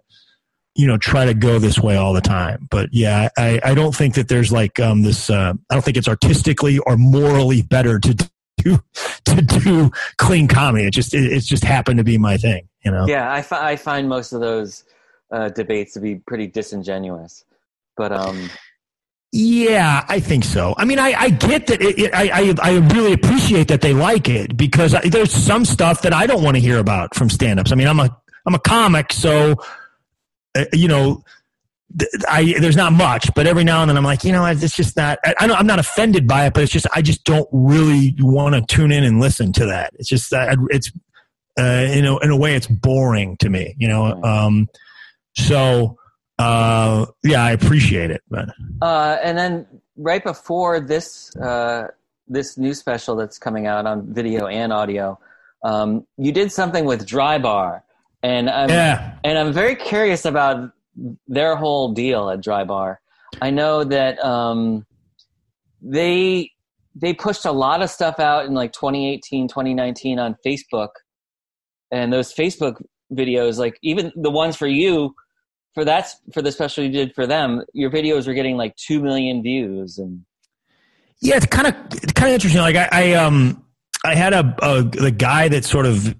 you 0.74 0.86
know, 0.86 0.96
try 0.96 1.26
to 1.26 1.34
go 1.34 1.58
this 1.58 1.78
way 1.78 1.96
all 1.96 2.14
the 2.14 2.22
time. 2.22 2.66
But 2.70 2.88
yeah, 2.92 3.28
I, 3.36 3.60
I 3.62 3.74
don't 3.74 3.94
think 3.94 4.14
that 4.14 4.28
there's 4.28 4.50
like 4.50 4.80
um, 4.80 5.02
this. 5.02 5.28
Uh, 5.28 5.52
I 5.68 5.74
don't 5.74 5.84
think 5.84 5.98
it's 5.98 6.08
artistically 6.08 6.78
or 6.78 6.96
morally 6.96 7.60
better 7.60 7.98
to 7.98 8.30
do 8.62 8.78
to 9.24 9.42
do 9.42 9.90
clean 10.18 10.48
comedy. 10.48 10.86
It 10.86 10.92
just 10.92 11.14
it, 11.14 11.32
it's 11.32 11.46
just 11.46 11.64
happened 11.64 11.98
to 11.98 12.04
be 12.04 12.18
my 12.18 12.36
thing, 12.36 12.68
you 12.84 12.90
know. 12.90 13.06
Yeah, 13.06 13.32
I, 13.32 13.42
fi- 13.42 13.70
I 13.72 13.76
find 13.76 14.08
most 14.08 14.32
of 14.32 14.40
those 14.40 14.84
uh, 15.30 15.48
debates 15.50 15.94
to 15.94 16.00
be 16.00 16.16
pretty 16.16 16.46
disingenuous, 16.46 17.44
but 17.96 18.12
um. 18.12 18.50
Yeah, 19.34 20.04
I 20.08 20.20
think 20.20 20.44
so. 20.44 20.74
I 20.76 20.84
mean, 20.84 20.98
I, 20.98 21.14
I 21.18 21.30
get 21.30 21.66
that. 21.68 21.80
It, 21.80 21.98
it, 21.98 22.14
I, 22.14 22.28
I, 22.28 22.54
I 22.62 22.76
really 22.94 23.14
appreciate 23.14 23.68
that 23.68 23.80
they 23.80 23.94
like 23.94 24.28
it 24.28 24.58
because 24.58 24.94
I, 24.94 25.08
there's 25.08 25.32
some 25.32 25.64
stuff 25.64 26.02
that 26.02 26.12
I 26.12 26.26
don't 26.26 26.42
want 26.42 26.56
to 26.56 26.60
hear 26.60 26.78
about 26.78 27.14
from 27.14 27.30
stand-ups. 27.30 27.72
I 27.72 27.76
mean, 27.76 27.88
I'm 27.88 27.98
a 27.98 28.14
I'm 28.44 28.54
a 28.54 28.58
comic, 28.58 29.10
so 29.10 29.54
uh, 30.54 30.66
you 30.74 30.86
know 30.86 31.24
I 32.28 32.54
there's 32.58 32.76
not 32.76 32.92
much, 32.92 33.30
but 33.34 33.46
every 33.46 33.64
now 33.64 33.82
and 33.82 33.90
then 33.90 33.96
I'm 33.96 34.04
like, 34.04 34.24
you 34.24 34.32
know, 34.32 34.44
it's 34.46 34.76
just 34.76 34.96
not. 34.96 35.18
I, 35.24 35.34
I 35.40 35.60
am 35.60 35.66
not 35.66 35.78
offended 35.78 36.26
by 36.26 36.46
it, 36.46 36.54
but 36.54 36.62
it's 36.62 36.72
just 36.72 36.86
I 36.94 37.02
just 37.02 37.24
don't 37.24 37.48
really 37.52 38.14
want 38.20 38.54
to 38.54 38.62
tune 38.74 38.92
in 38.92 39.04
and 39.04 39.20
listen 39.20 39.52
to 39.54 39.66
that. 39.66 39.92
It's 39.98 40.08
just 40.08 40.30
that 40.30 40.56
it's 40.70 40.90
uh, 41.58 41.86
you 41.92 42.02
know 42.02 42.18
in 42.18 42.30
a 42.30 42.36
way 42.36 42.54
it's 42.54 42.66
boring 42.66 43.36
to 43.38 43.50
me, 43.50 43.74
you 43.78 43.88
know. 43.88 44.22
Um, 44.22 44.68
so 45.36 45.98
uh, 46.38 47.06
yeah, 47.22 47.44
I 47.44 47.52
appreciate 47.52 48.10
it, 48.10 48.22
but 48.30 48.48
uh, 48.80 49.18
and 49.22 49.36
then 49.36 49.66
right 49.96 50.22
before 50.22 50.80
this 50.80 51.34
uh, 51.36 51.88
this 52.28 52.56
new 52.56 52.74
special 52.74 53.16
that's 53.16 53.38
coming 53.38 53.66
out 53.66 53.86
on 53.86 54.12
video 54.12 54.46
and 54.46 54.72
audio, 54.72 55.18
um, 55.62 56.06
you 56.16 56.32
did 56.32 56.52
something 56.52 56.84
with 56.84 57.06
Dry 57.06 57.38
Bar, 57.38 57.84
and 58.22 58.48
I'm 58.48 58.70
yeah. 58.70 59.14
and 59.24 59.38
I'm 59.38 59.52
very 59.52 59.74
curious 59.74 60.24
about 60.24 60.72
their 61.26 61.56
whole 61.56 61.92
deal 61.92 62.30
at 62.30 62.42
Dry 62.42 62.64
Bar. 62.64 63.00
I 63.40 63.50
know 63.50 63.84
that 63.84 64.22
um, 64.24 64.86
they 65.80 66.50
they 66.94 67.14
pushed 67.14 67.46
a 67.46 67.52
lot 67.52 67.82
of 67.82 67.90
stuff 67.90 68.20
out 68.20 68.44
in 68.44 68.54
like 68.54 68.72
2018, 68.72 69.48
2019 69.48 70.18
on 70.18 70.36
Facebook, 70.44 70.90
and 71.90 72.12
those 72.12 72.34
Facebook 72.34 72.82
videos, 73.12 73.58
like 73.58 73.78
even 73.82 74.12
the 74.14 74.30
ones 74.30 74.56
for 74.56 74.66
you, 74.66 75.14
for 75.74 75.84
that's 75.84 76.16
for 76.32 76.42
the 76.42 76.52
special 76.52 76.84
you 76.84 76.90
did 76.90 77.14
for 77.14 77.26
them, 77.26 77.64
your 77.72 77.90
videos 77.90 78.26
were 78.26 78.34
getting 78.34 78.56
like 78.56 78.76
two 78.76 79.00
million 79.00 79.42
views 79.42 79.98
and. 79.98 80.24
Yeah, 81.24 81.36
it's 81.36 81.46
kind 81.46 81.68
of 81.68 81.74
it's 82.02 82.12
kind 82.14 82.30
of 82.30 82.34
interesting. 82.34 82.60
Like 82.60 82.74
I, 82.74 82.88
I 82.90 83.12
um 83.12 83.64
I 84.04 84.16
had 84.16 84.32
a, 84.32 84.56
a 84.60 84.82
the 84.82 85.12
guy 85.12 85.46
that 85.48 85.64
sort 85.64 85.86
of 85.86 86.16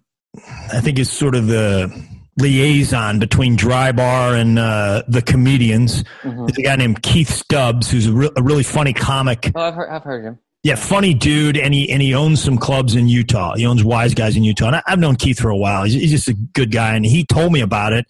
I 0.73 0.81
think 0.81 1.01
is 1.01 1.11
sort 1.11 1.35
of 1.35 1.49
the 1.49 1.93
liaison 2.38 3.18
between 3.18 3.57
Dry 3.57 3.92
Bar 3.92 4.35
and 4.35 4.59
uh, 4.59 5.03
the 5.09 5.23
comedians. 5.23 6.03
Mm-hmm. 6.23 6.47
There's 6.47 6.59
a 6.59 6.62
guy 6.62 6.77
named 6.77 7.03
Keith 7.03 7.29
Stubbs 7.29 7.90
who's 7.90 8.07
a, 8.07 8.12
re- 8.12 8.31
a 8.37 8.42
really 8.42 8.62
funny 8.62 8.92
comic. 8.92 9.51
Oh, 9.55 9.61
I've 9.61 9.75
heard, 9.75 9.90
I've 9.90 10.05
heard 10.05 10.25
him. 10.25 10.38
Yeah, 10.62 10.77
funny 10.77 11.12
dude, 11.12 11.57
and 11.57 11.75
he 11.75 11.90
and 11.90 12.01
he 12.01 12.14
owns 12.14 12.40
some 12.40 12.57
clubs 12.57 12.95
in 12.95 13.09
Utah. 13.09 13.57
He 13.57 13.66
owns 13.66 13.83
Wise 13.83 14.14
Guys 14.14 14.37
in 14.37 14.45
Utah, 14.45 14.68
and 14.68 14.77
I, 14.77 14.83
have 14.87 15.01
known 15.01 15.16
Keith 15.16 15.40
for 15.40 15.49
a 15.49 15.57
while. 15.57 15.83
He's, 15.83 15.95
he's, 15.95 16.12
just 16.12 16.29
a 16.29 16.35
good 16.35 16.71
guy, 16.71 16.95
and 16.95 17.05
he 17.05 17.27
told 17.27 17.53
me 17.53 17.61
about 17.61 17.92
it. 17.92 18.07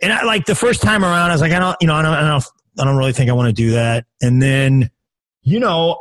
And 0.00 0.10
I 0.10 0.24
like 0.24 0.46
the 0.46 0.54
first 0.54 0.80
time 0.80 1.04
around, 1.04 1.30
I 1.30 1.34
was 1.34 1.42
like, 1.42 1.52
I 1.52 1.58
don't, 1.58 1.76
you 1.82 1.86
know, 1.86 1.94
I 1.94 2.02
don't, 2.02 2.14
I 2.14 2.26
don't, 2.26 2.44
I 2.80 2.84
don't 2.84 2.96
really 2.96 3.12
think 3.12 3.28
I 3.28 3.34
want 3.34 3.48
to 3.48 3.52
do 3.52 3.72
that. 3.72 4.06
And 4.22 4.40
then, 4.40 4.90
you 5.42 5.60
know, 5.60 6.00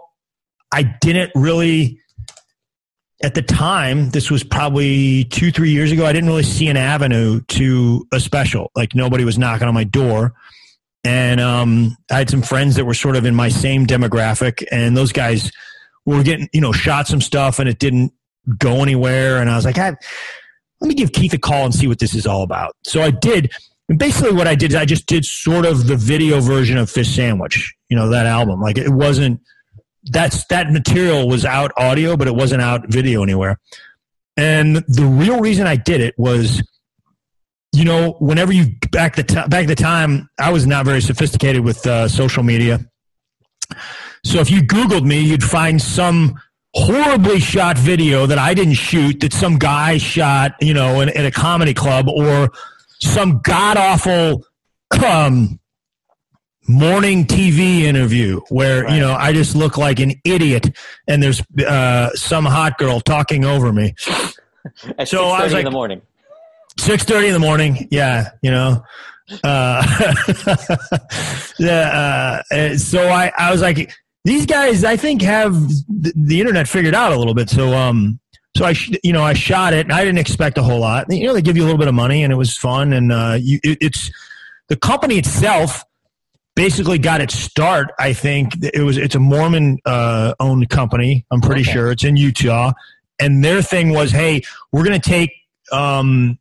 I 0.71 0.83
didn't 0.83 1.31
really 1.35 1.99
at 3.23 3.33
the 3.33 3.41
time, 3.41 4.11
this 4.11 4.29
was 4.29 4.43
probably 4.43 5.23
two, 5.25 5.51
three 5.51 5.71
years 5.71 5.91
ago, 5.91 6.05
I 6.05 6.13
didn't 6.13 6.29
really 6.29 6.43
see 6.43 6.67
an 6.67 6.77
avenue 6.77 7.41
to 7.41 8.07
a 8.13 8.19
special. 8.19 8.71
Like 8.75 8.93
nobody 8.93 9.25
was 9.25 9.37
knocking 9.37 9.67
on 9.67 9.73
my 9.73 9.83
door. 9.83 10.33
And 11.03 11.39
um, 11.39 11.97
I 12.11 12.17
had 12.17 12.29
some 12.29 12.41
friends 12.41 12.75
that 12.75 12.85
were 12.85 12.93
sort 12.93 13.15
of 13.15 13.25
in 13.25 13.33
my 13.33 13.49
same 13.49 13.87
demographic, 13.87 14.65
and 14.71 14.95
those 14.97 15.13
guys 15.13 15.51
were 16.05 16.21
getting, 16.21 16.49
you 16.53 16.61
know, 16.61 16.73
shot 16.73 17.07
some 17.07 17.21
stuff 17.21 17.59
and 17.59 17.69
it 17.69 17.79
didn't 17.79 18.11
go 18.57 18.81
anywhere. 18.81 19.37
And 19.37 19.49
I 19.49 19.55
was 19.55 19.65
like, 19.65 19.77
let 19.77 19.97
me 20.81 20.93
give 20.93 21.11
Keith 21.11 21.33
a 21.33 21.37
call 21.37 21.65
and 21.65 21.73
see 21.73 21.87
what 21.87 21.99
this 21.99 22.13
is 22.13 22.27
all 22.27 22.43
about. 22.43 22.75
So 22.83 23.01
I 23.01 23.11
did. 23.11 23.51
And 23.89 23.97
basically, 23.97 24.33
what 24.33 24.47
I 24.47 24.55
did 24.55 24.71
is 24.71 24.75
I 24.75 24.85
just 24.85 25.05
did 25.05 25.23
sort 25.23 25.65
of 25.65 25.87
the 25.87 25.95
video 25.95 26.41
version 26.41 26.77
of 26.77 26.89
Fish 26.89 27.15
Sandwich, 27.15 27.73
you 27.89 27.95
know, 27.95 28.09
that 28.09 28.25
album. 28.25 28.59
Like 28.59 28.77
it 28.77 28.89
wasn't 28.89 29.39
that's 30.11 30.45
that 30.47 30.71
material 30.71 31.27
was 31.27 31.45
out 31.45 31.71
audio, 31.77 32.17
but 32.17 32.27
it 32.27 32.35
wasn't 32.35 32.61
out 32.61 32.87
video 32.87 33.23
anywhere. 33.23 33.59
And 34.35 34.77
the 34.87 35.05
real 35.05 35.39
reason 35.39 35.65
I 35.65 35.75
did 35.75 36.01
it 36.01 36.13
was, 36.17 36.61
you 37.73 37.83
know, 37.83 38.13
whenever 38.19 38.53
you 38.53 38.75
back 38.91 39.15
the 39.15 39.23
t- 39.23 39.47
back 39.47 39.67
the 39.67 39.75
time, 39.75 40.29
I 40.39 40.51
was 40.51 40.67
not 40.67 40.85
very 40.85 41.01
sophisticated 41.01 41.63
with 41.63 41.85
uh, 41.87 42.07
social 42.07 42.43
media. 42.43 42.79
So 44.23 44.39
if 44.39 44.51
you 44.51 44.61
Googled 44.61 45.05
me, 45.05 45.21
you'd 45.21 45.43
find 45.43 45.81
some 45.81 46.39
horribly 46.73 47.39
shot 47.39 47.77
video 47.77 48.25
that 48.27 48.37
I 48.37 48.53
didn't 48.53 48.75
shoot 48.75 49.19
that 49.21 49.33
some 49.33 49.57
guy 49.57 49.97
shot, 49.97 50.55
you 50.61 50.73
know, 50.73 51.01
in, 51.01 51.09
in 51.09 51.25
a 51.25 51.31
comedy 51.31 51.73
club, 51.73 52.07
or 52.07 52.51
some 52.99 53.41
god 53.43 53.77
awful 53.77 54.45
um, 55.03 55.59
morning 56.67 57.25
TV 57.25 57.81
interview 57.81 58.39
where 58.49 58.83
Right. 58.83 58.93
you 58.93 58.99
know 58.99 59.13
I 59.13 59.33
just 59.33 59.55
look 59.55 59.77
like 59.77 59.99
an 59.99 60.13
idiot, 60.23 60.75
and 61.07 61.21
there's 61.23 61.41
uh, 61.65 62.09
some 62.15 62.45
hot 62.45 62.77
girl 62.77 62.99
talking 62.99 63.45
over 63.45 63.71
me. 63.73 63.95
At 64.97 65.07
So 65.07 65.25
I 65.29 65.43
was 65.45 65.53
6:30 65.53 65.59
in 65.59 65.65
the 65.65 65.71
morning. 65.71 66.01
Six 66.79 67.03
thirty 67.05 67.27
in 67.27 67.33
the 67.33 67.39
morning. 67.39 67.87
Yeah, 67.89 68.29
you 68.43 68.51
know. 68.51 68.83
Uh, 69.43 69.81
yeah. 71.59 72.41
Uh, 72.51 72.77
so 72.77 73.07
I, 73.09 73.31
I 73.37 73.51
was 73.51 73.61
like, 73.61 73.91
these 74.25 74.45
guys, 74.45 74.83
I 74.83 74.95
think, 74.95 75.21
have 75.23 75.53
the, 75.87 76.13
the 76.15 76.39
internet 76.39 76.67
figured 76.67 76.93
out 76.93 77.11
a 77.13 77.17
little 77.17 77.33
bit. 77.33 77.49
So, 77.49 77.73
um, 77.73 78.19
so 78.55 78.65
I, 78.65 78.73
sh- 78.73 78.91
you 79.03 79.11
know, 79.11 79.23
I 79.23 79.33
shot 79.33 79.73
it, 79.73 79.85
and 79.87 79.91
I 79.91 80.05
didn't 80.05 80.19
expect 80.19 80.57
a 80.57 80.63
whole 80.63 80.79
lot. 80.79 81.07
You 81.09 81.25
know, 81.27 81.33
they 81.33 81.41
give 81.41 81.57
you 81.57 81.63
a 81.63 81.65
little 81.65 81.79
bit 81.79 81.87
of 81.87 81.95
money, 81.95 82.23
and 82.23 82.31
it 82.31 82.35
was 82.37 82.55
fun. 82.55 82.93
And 82.93 83.11
uh, 83.11 83.37
you, 83.39 83.59
it, 83.63 83.79
it's 83.81 84.11
the 84.69 84.75
company 84.75 85.17
itself 85.17 85.83
basically 86.57 86.97
got 86.97 87.21
its 87.21 87.35
start. 87.37 87.91
I 87.99 88.11
think 88.11 88.53
it 88.73 88.81
was 88.81 88.97
it's 88.97 89.15
a 89.15 89.19
Mormon 89.19 89.77
uh, 89.85 90.33
owned 90.41 90.67
company. 90.69 91.25
I'm 91.31 91.39
pretty 91.39 91.61
Okay. 91.61 91.71
sure 91.71 91.91
it's 91.91 92.03
in 92.03 92.17
Utah, 92.17 92.73
and 93.19 93.43
their 93.45 93.61
thing 93.61 93.91
was, 93.91 94.11
hey, 94.11 94.41
we're 94.73 94.83
going 94.83 94.99
to 94.99 95.09
take. 95.09 95.31
Um, 95.71 96.37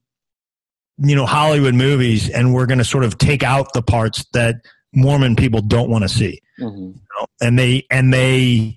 you 0.98 1.14
know 1.14 1.26
Hollywood 1.26 1.74
movies, 1.74 2.31
and 2.31 2.55
we're 2.55 2.64
going 2.64 2.79
to 2.79 2.85
sort 2.85 3.05
of 3.05 3.18
take 3.18 3.42
out 3.42 3.74
the 3.74 3.83
parts 3.83 4.24
that 4.33 4.57
Mormon 4.94 5.37
people 5.37 5.61
don't 5.61 5.90
want 5.90 6.05
to 6.05 6.09
see, 6.09 6.40
Mhm. 6.59 6.94
and 7.42 7.59
they 7.59 7.85
and 7.90 8.14
they 8.14 8.76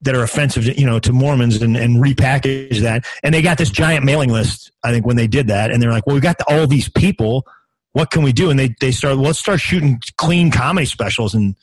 that 0.00 0.14
are 0.14 0.22
offensive, 0.22 0.64
you 0.78 0.86
know, 0.86 0.98
to 1.00 1.12
Mormons, 1.12 1.60
and, 1.60 1.76
and 1.76 2.02
repackage 2.02 2.78
that. 2.80 3.04
And 3.22 3.34
they 3.34 3.42
got 3.42 3.58
this 3.58 3.68
giant 3.68 4.02
mailing 4.04 4.30
list. 4.30 4.70
I 4.82 4.92
think 4.92 5.04
when 5.04 5.16
they 5.16 5.26
did 5.26 5.48
that, 5.48 5.70
and 5.70 5.82
they're 5.82 5.90
like, 5.92 6.06
"Well, 6.06 6.14
we 6.14 6.20
got 6.22 6.36
all 6.48 6.66
these 6.66 6.88
people. 6.88 7.44
What 7.92 8.10
can 8.10 8.22
we 8.22 8.32
do?" 8.32 8.50
And 8.50 8.58
they 8.58 8.74
they 8.80 8.90
started, 8.90 9.20
"Let's 9.20 9.38
start 9.38 9.60
shooting 9.60 10.00
clean 10.16 10.50
comedy 10.50 10.86
specials 10.86 11.34
and." 11.34 11.56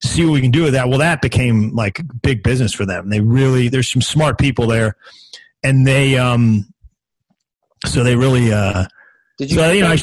See 0.00 0.24
what 0.24 0.34
we 0.34 0.40
can 0.40 0.52
do 0.52 0.62
with 0.62 0.74
that. 0.74 0.88
Well, 0.88 1.00
that 1.00 1.20
became 1.20 1.74
like 1.74 2.00
big 2.22 2.44
business 2.44 2.72
for 2.72 2.86
them. 2.86 3.10
They 3.10 3.20
really, 3.20 3.68
there's 3.68 3.90
some 3.90 4.00
smart 4.00 4.38
people 4.38 4.68
there, 4.68 4.94
and 5.64 5.84
they, 5.84 6.16
um, 6.16 6.72
so 7.84 8.04
they 8.04 8.14
really, 8.14 8.52
uh, 8.52 8.86
Did 9.38 9.50
you? 9.50 9.56
so 9.56 9.72
you 9.72 9.82
know, 9.82 9.90
I, 9.90 9.96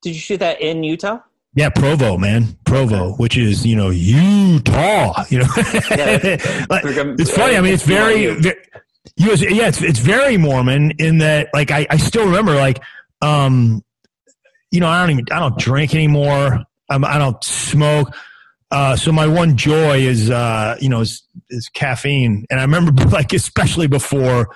did 0.00 0.14
you 0.14 0.20
shoot 0.20 0.38
that 0.38 0.62
in 0.62 0.82
Utah? 0.82 1.18
Yeah, 1.54 1.68
Provo, 1.68 2.16
man, 2.18 2.58
Provo, 2.64 3.12
which 3.14 3.36
is 3.36 3.64
you 3.64 3.76
know 3.76 3.90
Utah. 3.90 5.24
You 5.28 5.40
know, 5.40 5.48
Yeah, 5.90 6.64
Like, 6.70 6.84
it's 6.84 7.30
funny. 7.30 7.56
I 7.56 7.60
mean, 7.60 7.74
it's 7.74 7.84
very, 7.84 8.34
very 8.34 8.56
yeah, 9.16 9.68
it's 9.68 9.80
it's 9.80 10.00
very 10.00 10.36
Mormon 10.36 10.92
in 10.98 11.18
that. 11.18 11.50
Like, 11.54 11.70
I, 11.70 11.86
I 11.88 11.96
still 11.98 12.24
remember, 12.24 12.56
like, 12.56 12.82
um, 13.22 13.83
you 14.74 14.80
know, 14.80 14.88
I 14.88 15.00
don't 15.00 15.12
even 15.12 15.26
I 15.30 15.38
don't 15.38 15.56
drink 15.56 15.94
anymore. 15.94 16.64
I'm, 16.90 17.04
I 17.04 17.16
don't 17.16 17.42
smoke. 17.44 18.12
Uh, 18.72 18.96
so 18.96 19.12
my 19.12 19.24
one 19.24 19.56
joy 19.56 19.98
is, 19.98 20.30
uh, 20.30 20.76
you 20.80 20.88
know, 20.88 21.00
is, 21.00 21.22
is 21.48 21.68
caffeine. 21.68 22.44
And 22.50 22.58
I 22.58 22.64
remember, 22.64 23.04
like, 23.08 23.32
especially 23.32 23.86
before, 23.86 24.48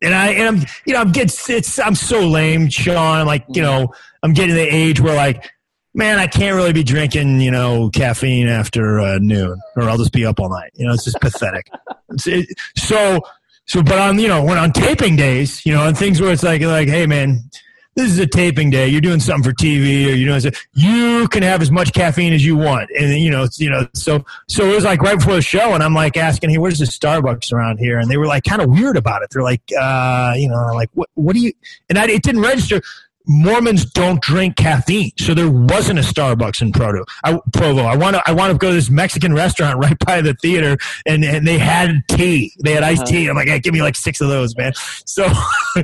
and 0.00 0.14
I 0.14 0.28
and 0.28 0.48
I'm, 0.48 0.66
you 0.86 0.92
know, 0.92 1.00
I'm 1.00 1.10
getting, 1.10 1.56
it's, 1.56 1.80
I'm 1.80 1.96
so 1.96 2.20
lame, 2.20 2.68
Sean. 2.68 3.18
I'm 3.18 3.26
like, 3.26 3.44
you 3.48 3.60
know, 3.60 3.92
I'm 4.22 4.34
getting 4.34 4.50
to 4.50 4.54
the 4.54 4.72
age 4.72 5.00
where, 5.00 5.16
like, 5.16 5.50
man, 5.94 6.20
I 6.20 6.28
can't 6.28 6.54
really 6.54 6.72
be 6.72 6.84
drinking, 6.84 7.40
you 7.40 7.50
know, 7.50 7.90
caffeine 7.90 8.46
after 8.46 9.00
uh, 9.00 9.18
noon, 9.20 9.60
or 9.74 9.84
I'll 9.84 9.98
just 9.98 10.12
be 10.12 10.24
up 10.24 10.38
all 10.38 10.48
night. 10.48 10.70
You 10.74 10.86
know, 10.86 10.94
it's 10.94 11.04
just 11.04 11.20
pathetic. 11.20 11.68
It's, 12.08 12.28
it, 12.28 12.48
so, 12.76 13.20
so, 13.66 13.82
but 13.82 13.98
on, 13.98 14.20
you 14.20 14.28
know, 14.28 14.44
when 14.44 14.56
on 14.58 14.70
taping 14.70 15.16
days, 15.16 15.66
you 15.66 15.74
know, 15.74 15.82
on 15.82 15.96
things 15.96 16.20
where 16.20 16.30
it's 16.32 16.44
like, 16.44 16.62
like, 16.62 16.86
hey, 16.86 17.04
man, 17.04 17.50
this 17.96 18.10
is 18.10 18.18
a 18.18 18.26
taping 18.26 18.68
day. 18.70 18.88
You're 18.88 19.00
doing 19.00 19.20
something 19.20 19.50
for 19.50 19.56
TV, 19.56 20.06
or 20.06 20.10
you're 20.14 20.38
doing. 20.38 20.52
You 20.74 21.26
can 21.28 21.42
have 21.42 21.62
as 21.62 21.70
much 21.70 21.92
caffeine 21.94 22.32
as 22.34 22.44
you 22.44 22.54
want, 22.56 22.90
and 22.98 23.18
you 23.18 23.30
know, 23.30 23.44
it's, 23.44 23.58
you 23.58 23.70
know. 23.70 23.88
So, 23.94 24.24
so 24.48 24.70
it 24.70 24.74
was 24.74 24.84
like 24.84 25.00
right 25.00 25.18
before 25.18 25.34
the 25.34 25.42
show, 25.42 25.72
and 25.74 25.82
I'm 25.82 25.94
like 25.94 26.16
asking, 26.16 26.50
"Hey, 26.50 26.58
where's 26.58 26.78
the 26.78 26.84
Starbucks 26.84 27.52
around 27.52 27.78
here?" 27.78 27.98
And 27.98 28.10
they 28.10 28.16
were 28.18 28.26
like 28.26 28.44
kind 28.44 28.60
of 28.62 28.68
weird 28.68 28.96
about 28.96 29.22
it. 29.22 29.30
They're 29.32 29.42
like, 29.42 29.62
uh, 29.80 30.34
you 30.36 30.48
know, 30.48 30.72
like, 30.74 30.90
"What? 30.94 31.08
What 31.14 31.32
do 31.34 31.40
you?" 31.40 31.52
And 31.88 31.98
I, 31.98 32.06
it 32.08 32.22
didn't 32.22 32.42
register. 32.42 32.82
Mormons 33.28 33.84
don't 33.84 34.22
drink 34.22 34.54
caffeine, 34.56 35.10
so 35.18 35.34
there 35.34 35.50
wasn't 35.50 35.98
a 35.98 36.02
Starbucks 36.02 36.62
in 36.62 36.70
Provo. 36.70 37.04
I, 37.24 37.40
Provo. 37.52 37.80
I 37.82 37.96
want 37.96 38.14
to. 38.14 38.22
I 38.24 38.32
want 38.32 38.52
to 38.52 38.58
go 38.58 38.68
to 38.68 38.74
this 38.74 38.88
Mexican 38.88 39.32
restaurant 39.34 39.78
right 39.82 39.98
by 40.06 40.20
the 40.20 40.34
theater, 40.34 40.76
and 41.06 41.24
and 41.24 41.44
they 41.46 41.58
had 41.58 42.04
tea. 42.08 42.52
They 42.62 42.72
had 42.72 42.84
iced 42.84 43.02
Uh-huh. 43.02 43.10
tea. 43.10 43.28
I'm 43.28 43.34
like, 43.36 43.48
hey, 43.48 43.58
give 43.58 43.72
me 43.74 43.82
like 43.82 43.96
six 43.96 44.20
of 44.20 44.28
those, 44.28 44.54
man. 44.56 44.74
So, 45.06 45.26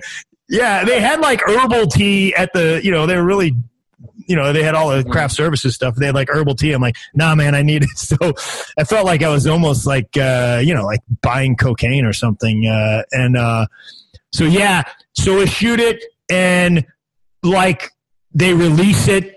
yeah, 0.53 0.85
they 0.85 1.01
had 1.01 1.21
like 1.21 1.41
herbal 1.41 1.87
tea 1.87 2.35
at 2.35 2.53
the. 2.53 2.81
You 2.85 2.91
know, 2.91 3.07
they 3.07 3.17
were 3.17 3.25
really. 3.25 3.55
You 4.29 4.37
know, 4.37 4.53
they 4.53 4.63
had 4.63 4.77
all 4.77 4.91
the 4.91 5.03
craft 5.03 5.35
services 5.35 5.75
stuff. 5.75 5.97
They 5.97 6.07
had 6.07 6.15
like 6.15 6.29
herbal 6.31 6.55
tea. 6.55 6.73
I'm 6.73 6.81
like, 6.81 6.97
nah, 7.13 7.35
man, 7.35 7.57
I 7.57 7.63
need 7.63 7.83
it. 7.83 7.89
So 7.97 8.17
I 8.79 8.85
felt 8.85 9.05
like 9.05 9.23
I 9.23 9.29
was 9.29 9.49
almost 9.49 9.85
like, 9.85 10.17
uh, 10.17 10.63
you 10.63 10.75
know, 10.75 10.85
like 10.85 11.01
buying 11.23 11.57
cocaine 11.57 12.05
or 12.05 12.13
something. 12.13 12.67
Uh, 12.67 13.03
and 13.11 13.37
uh, 13.37 13.67
so 14.33 14.45
yeah, 14.45 14.85
so 15.13 15.39
we 15.39 15.47
shoot 15.47 15.81
it 15.81 16.05
and 16.31 16.87
like 17.43 17.91
they 18.33 18.55
release 18.55 19.09
it 19.09 19.37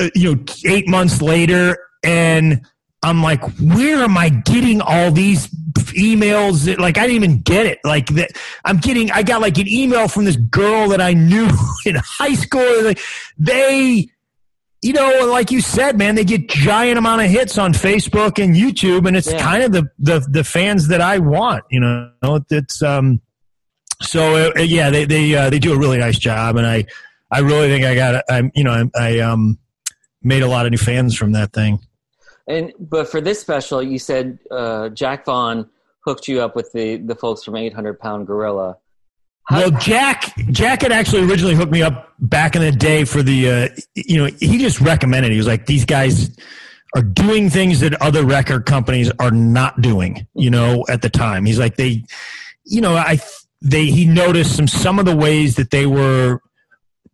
uh, 0.00 0.08
you 0.14 0.34
know 0.34 0.44
8 0.64 0.88
months 0.88 1.22
later 1.22 1.76
and 2.02 2.62
I'm 3.02 3.22
like 3.22 3.42
where 3.58 3.98
am 3.98 4.16
I 4.16 4.30
getting 4.30 4.80
all 4.80 5.10
these 5.10 5.48
emails 5.94 6.64
that, 6.64 6.80
like 6.80 6.98
I 6.98 7.06
didn't 7.06 7.24
even 7.24 7.40
get 7.42 7.66
it 7.66 7.78
like 7.84 8.08
that 8.10 8.30
I'm 8.64 8.78
getting 8.78 9.10
I 9.10 9.22
got 9.22 9.40
like 9.40 9.58
an 9.58 9.68
email 9.68 10.08
from 10.08 10.24
this 10.24 10.36
girl 10.36 10.88
that 10.88 11.00
I 11.00 11.12
knew 11.12 11.48
in 11.86 11.96
high 11.96 12.34
school 12.34 12.84
like 12.84 12.98
they 13.38 14.08
you 14.82 14.92
know 14.92 15.28
like 15.30 15.50
you 15.50 15.60
said 15.60 15.98
man 15.98 16.14
they 16.14 16.24
get 16.24 16.48
giant 16.48 16.98
amount 16.98 17.22
of 17.22 17.30
hits 17.30 17.58
on 17.58 17.72
Facebook 17.72 18.42
and 18.42 18.54
YouTube 18.54 19.06
and 19.06 19.16
it's 19.16 19.30
Yeah. 19.30 19.42
kind 19.42 19.62
of 19.62 19.72
the, 19.72 19.90
the 19.98 20.26
the 20.28 20.44
fans 20.44 20.88
that 20.88 21.00
I 21.00 21.18
want 21.18 21.64
you 21.70 21.80
know 21.80 22.10
it's 22.50 22.82
um 22.82 23.20
so 24.02 24.52
uh, 24.54 24.60
yeah, 24.60 24.90
they 24.90 25.06
they 25.06 25.34
uh, 25.34 25.48
they 25.48 25.58
do 25.58 25.72
a 25.72 25.78
really 25.78 25.96
nice 25.96 26.18
job, 26.18 26.56
and 26.56 26.66
I 26.66 26.84
I 27.30 27.38
really 27.38 27.68
think 27.68 27.86
I 27.86 27.94
got 27.94 28.22
I'm 28.28 28.52
you 28.54 28.62
know 28.62 28.88
I, 28.94 29.00
I 29.14 29.18
um 29.20 29.58
made 30.22 30.42
a 30.42 30.46
lot 30.46 30.66
of 30.66 30.70
new 30.72 30.76
fans 30.76 31.16
from 31.16 31.32
that 31.32 31.54
thing. 31.54 31.80
And 32.48 32.72
but 32.78 33.08
for 33.08 33.20
this 33.20 33.40
special, 33.40 33.82
you 33.82 33.98
said 33.98 34.38
uh, 34.50 34.88
Jack 34.90 35.24
Vaughn 35.24 35.68
hooked 36.04 36.28
you 36.28 36.40
up 36.40 36.54
with 36.54 36.72
the 36.72 36.96
the 36.98 37.14
folks 37.14 37.42
from 37.44 37.56
800 37.56 37.98
Pound 37.98 38.26
Gorilla. 38.26 38.76
How- 39.44 39.58
Well, 39.60 39.70
Jack 39.80 40.32
Jack 40.50 40.82
had 40.82 40.92
actually 40.92 41.22
originally 41.28 41.54
hooked 41.54 41.72
me 41.72 41.82
up 41.82 42.12
back 42.18 42.54
in 42.56 42.62
the 42.62 42.72
day 42.72 43.04
for 43.04 43.22
the 43.22 43.50
uh, 43.50 43.68
you 43.94 44.16
know 44.18 44.26
he 44.40 44.58
just 44.58 44.80
recommended 44.80 45.30
he 45.32 45.38
was 45.38 45.46
like 45.46 45.66
these 45.66 45.84
guys 45.84 46.36
are 46.94 47.02
doing 47.02 47.50
things 47.50 47.80
that 47.80 48.00
other 48.00 48.24
record 48.24 48.64
companies 48.64 49.10
are 49.18 49.30
not 49.32 49.80
doing 49.82 50.26
you 50.34 50.48
know 50.50 50.84
at 50.88 51.02
the 51.02 51.10
time 51.10 51.44
he's 51.44 51.58
like 51.58 51.76
they 51.76 52.02
you 52.64 52.80
know 52.80 52.94
I 52.96 53.18
they 53.60 53.86
he 53.86 54.04
noticed 54.06 54.56
some 54.56 54.66
some 54.68 54.98
of 54.98 55.04
the 55.04 55.14
ways 55.16 55.56
that 55.56 55.70
they 55.70 55.86
were 55.86 56.40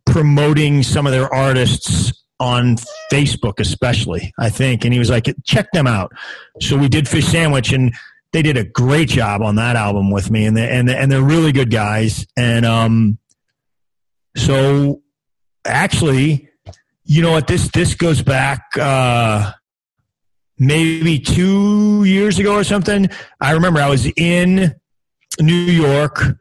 promoting 0.05 0.83
some 0.83 1.05
of 1.05 1.11
their 1.11 1.33
artists 1.33 2.22
on 2.43 2.75
Facebook 3.11 3.59
especially 3.59 4.33
I 4.37 4.49
think. 4.49 4.83
And 4.83 4.93
he 4.93 4.99
was 4.99 5.09
like 5.09 5.33
check 5.45 5.71
them 5.71 5.87
out. 5.87 6.11
So 6.59 6.77
we 6.77 6.89
did 6.89 7.07
Fish 7.07 7.25
Sandwich 7.25 7.71
and 7.71 7.93
they 8.31 8.41
did 8.41 8.57
a 8.57 8.63
great 8.63 9.09
job 9.09 9.41
on 9.41 9.55
that 9.55 9.75
album 9.75 10.11
with 10.11 10.29
me. 10.31 10.45
And 10.45 10.57
they, 10.57 10.69
and 10.69 10.89
they, 10.89 10.95
and 10.95 11.11
they're 11.11 11.21
really 11.21 11.51
good 11.51 11.71
guys. 11.71 12.27
And 12.37 12.65
um 12.65 13.17
so 14.35 15.01
actually 15.65 16.49
you 17.05 17.21
know 17.21 17.31
what? 17.31 17.47
This 17.47 17.69
this 17.69 17.95
goes 17.95 18.21
back 18.21 18.65
uh 18.79 19.51
maybe 20.59 21.19
2 21.19 22.03
years 22.03 22.39
ago 22.39 22.55
or 22.55 22.63
something. 22.63 23.09
I 23.41 23.51
remember 23.51 23.79
I 23.81 23.89
was 23.89 24.05
in 24.15 24.75
New 25.39 25.53
York 25.53 26.37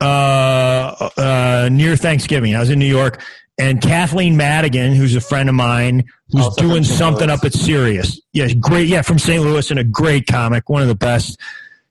uh, 0.00 1.10
uh, 1.16 1.68
near 1.70 1.96
Thanksgiving. 1.96 2.54
I 2.54 2.60
was 2.60 2.70
in 2.70 2.78
New 2.78 2.86
York, 2.86 3.20
and 3.58 3.80
Kathleen 3.80 4.36
Madigan, 4.36 4.94
who's 4.94 5.16
a 5.16 5.20
friend 5.20 5.48
of 5.48 5.54
mine, 5.54 6.04
who's 6.30 6.44
Also 6.44 6.62
doing 6.62 6.84
something 6.84 7.26
Louis. 7.28 7.38
up 7.38 7.44
at 7.44 7.52
Sirius. 7.52 8.20
Yeah, 8.32 8.52
great. 8.54 8.88
Yeah, 8.88 9.02
from 9.02 9.18
St. 9.18 9.42
Louis, 9.42 9.70
and 9.70 9.80
a 9.80 9.84
great 9.84 10.26
comic, 10.26 10.68
one 10.68 10.82
of 10.82 10.88
the 10.88 10.94
best. 10.94 11.38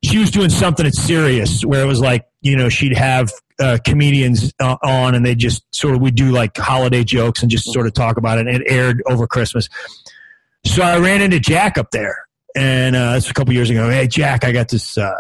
She 0.03 0.18
was 0.18 0.32
doing 0.32 0.49
something 0.49 0.86
at 0.86 0.93
Sirius 0.93 1.65
where 1.65 1.82
it 1.82 1.88
was 1.88 1.99
like, 1.99 2.26
you 2.41 2.55
know, 2.55 2.70
she'd 2.70 2.95
have 2.95 3.32
uh, 3.59 3.78
comedians 3.86 4.53
uh, 4.59 4.78
on, 4.84 5.15
and 5.15 5.26
they 5.26 5.36
just 5.36 5.63
sort 5.76 5.95
of 5.95 6.01
we 6.01 6.11
do 6.11 6.32
like 6.32 6.55
holiday 6.55 7.03
jokes 7.03 7.41
and 7.41 7.51
just 7.51 7.72
sort 7.74 7.88
of 7.88 7.93
talk 7.93 8.18
about 8.18 8.38
it. 8.38 8.47
And 8.47 8.55
it 8.61 8.63
aired 8.68 9.03
over 9.07 9.28
Christmas. 9.28 9.68
So 10.65 10.84
I 10.84 10.99
ran 10.99 11.22
into 11.22 11.39
Jack 11.39 11.78
up 11.78 11.91
there, 11.91 12.28
and 12.55 12.95
uh, 12.95 13.11
was 13.15 13.30
a 13.30 13.34
couple 13.34 13.53
years 13.53 13.70
ago. 13.70 13.89
Hey, 13.89 14.07
Jack, 14.07 14.45
I 14.45 14.51
got 14.51 14.70
this. 14.70 14.97
Uh, 14.97 15.11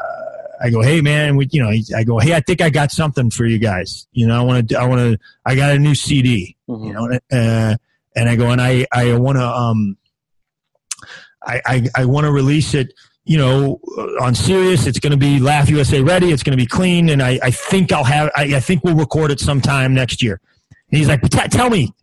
I 0.61 0.69
go, 0.69 0.81
hey 0.81 1.01
man, 1.01 1.35
we, 1.35 1.47
you 1.51 1.61
know, 1.61 1.69
I 1.95 2.03
go, 2.03 2.19
hey, 2.19 2.33
I 2.33 2.39
think 2.39 2.61
I 2.61 2.69
got 2.69 2.91
something 2.91 3.29
for 3.29 3.45
you 3.45 3.59
guys. 3.59 4.07
You 4.11 4.27
know, 4.27 4.39
I 4.39 4.43
want 4.43 4.69
to, 4.69 4.75
I 4.79 4.85
want 4.85 4.99
to, 5.01 5.19
I 5.45 5.55
got 5.55 5.75
a 5.75 5.79
new 5.79 5.93
CD. 5.95 6.55
Mhm. 6.69 6.87
You 6.87 6.93
know, 6.93 7.19
uh, 7.31 7.75
and 8.15 8.29
I 8.29 8.35
go, 8.35 8.49
and 8.49 8.59
I, 8.61 8.87
I 8.91 9.13
want 9.17 9.37
to, 9.37 9.45
um, 9.47 9.97
I, 11.45 11.61
I, 11.65 11.87
I 11.95 12.05
want 12.05 12.25
to 12.25 12.31
release 12.31 12.73
it. 12.73 12.93
You 13.25 13.37
know, 13.37 13.81
on 14.21 14.33
Sirius, 14.35 14.87
it's 14.87 14.99
going 14.99 15.11
to 15.11 15.17
be 15.17 15.39
Laugh 15.39 15.69
USA 15.69 16.01
ready. 16.01 16.31
It's 16.31 16.43
going 16.43 16.57
to 16.57 16.61
be 16.63 16.65
clean, 16.65 17.09
and 17.09 17.21
I, 17.21 17.37
I 17.43 17.51
think 17.51 17.91
I'll 17.91 18.05
have. 18.05 18.31
I, 18.35 18.55
I 18.55 18.59
think 18.61 18.85
we'll 18.85 18.95
record 18.95 19.31
it 19.31 19.39
sometime 19.41 19.93
next 19.93 20.23
year. 20.23 20.39
And 20.89 20.97
he's 20.97 21.09
like, 21.09 21.21
"T- 21.21 21.47
tell 21.49 21.69
me, 21.69 21.93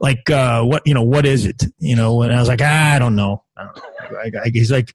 like 0.00 0.28
uh, 0.30 0.62
what 0.64 0.82
you 0.86 0.94
know 0.94 1.02
what 1.02 1.24
is 1.24 1.46
it 1.46 1.62
you 1.78 1.94
know 1.96 2.22
and 2.22 2.34
i 2.34 2.38
was 2.40 2.48
like 2.48 2.60
i 2.60 2.98
don't 2.98 3.14
know, 3.14 3.42
I 3.56 3.64
don't 3.64 3.76
know. 3.76 4.18
I, 4.18 4.46
I, 4.46 4.50
he's 4.52 4.70
like 4.72 4.94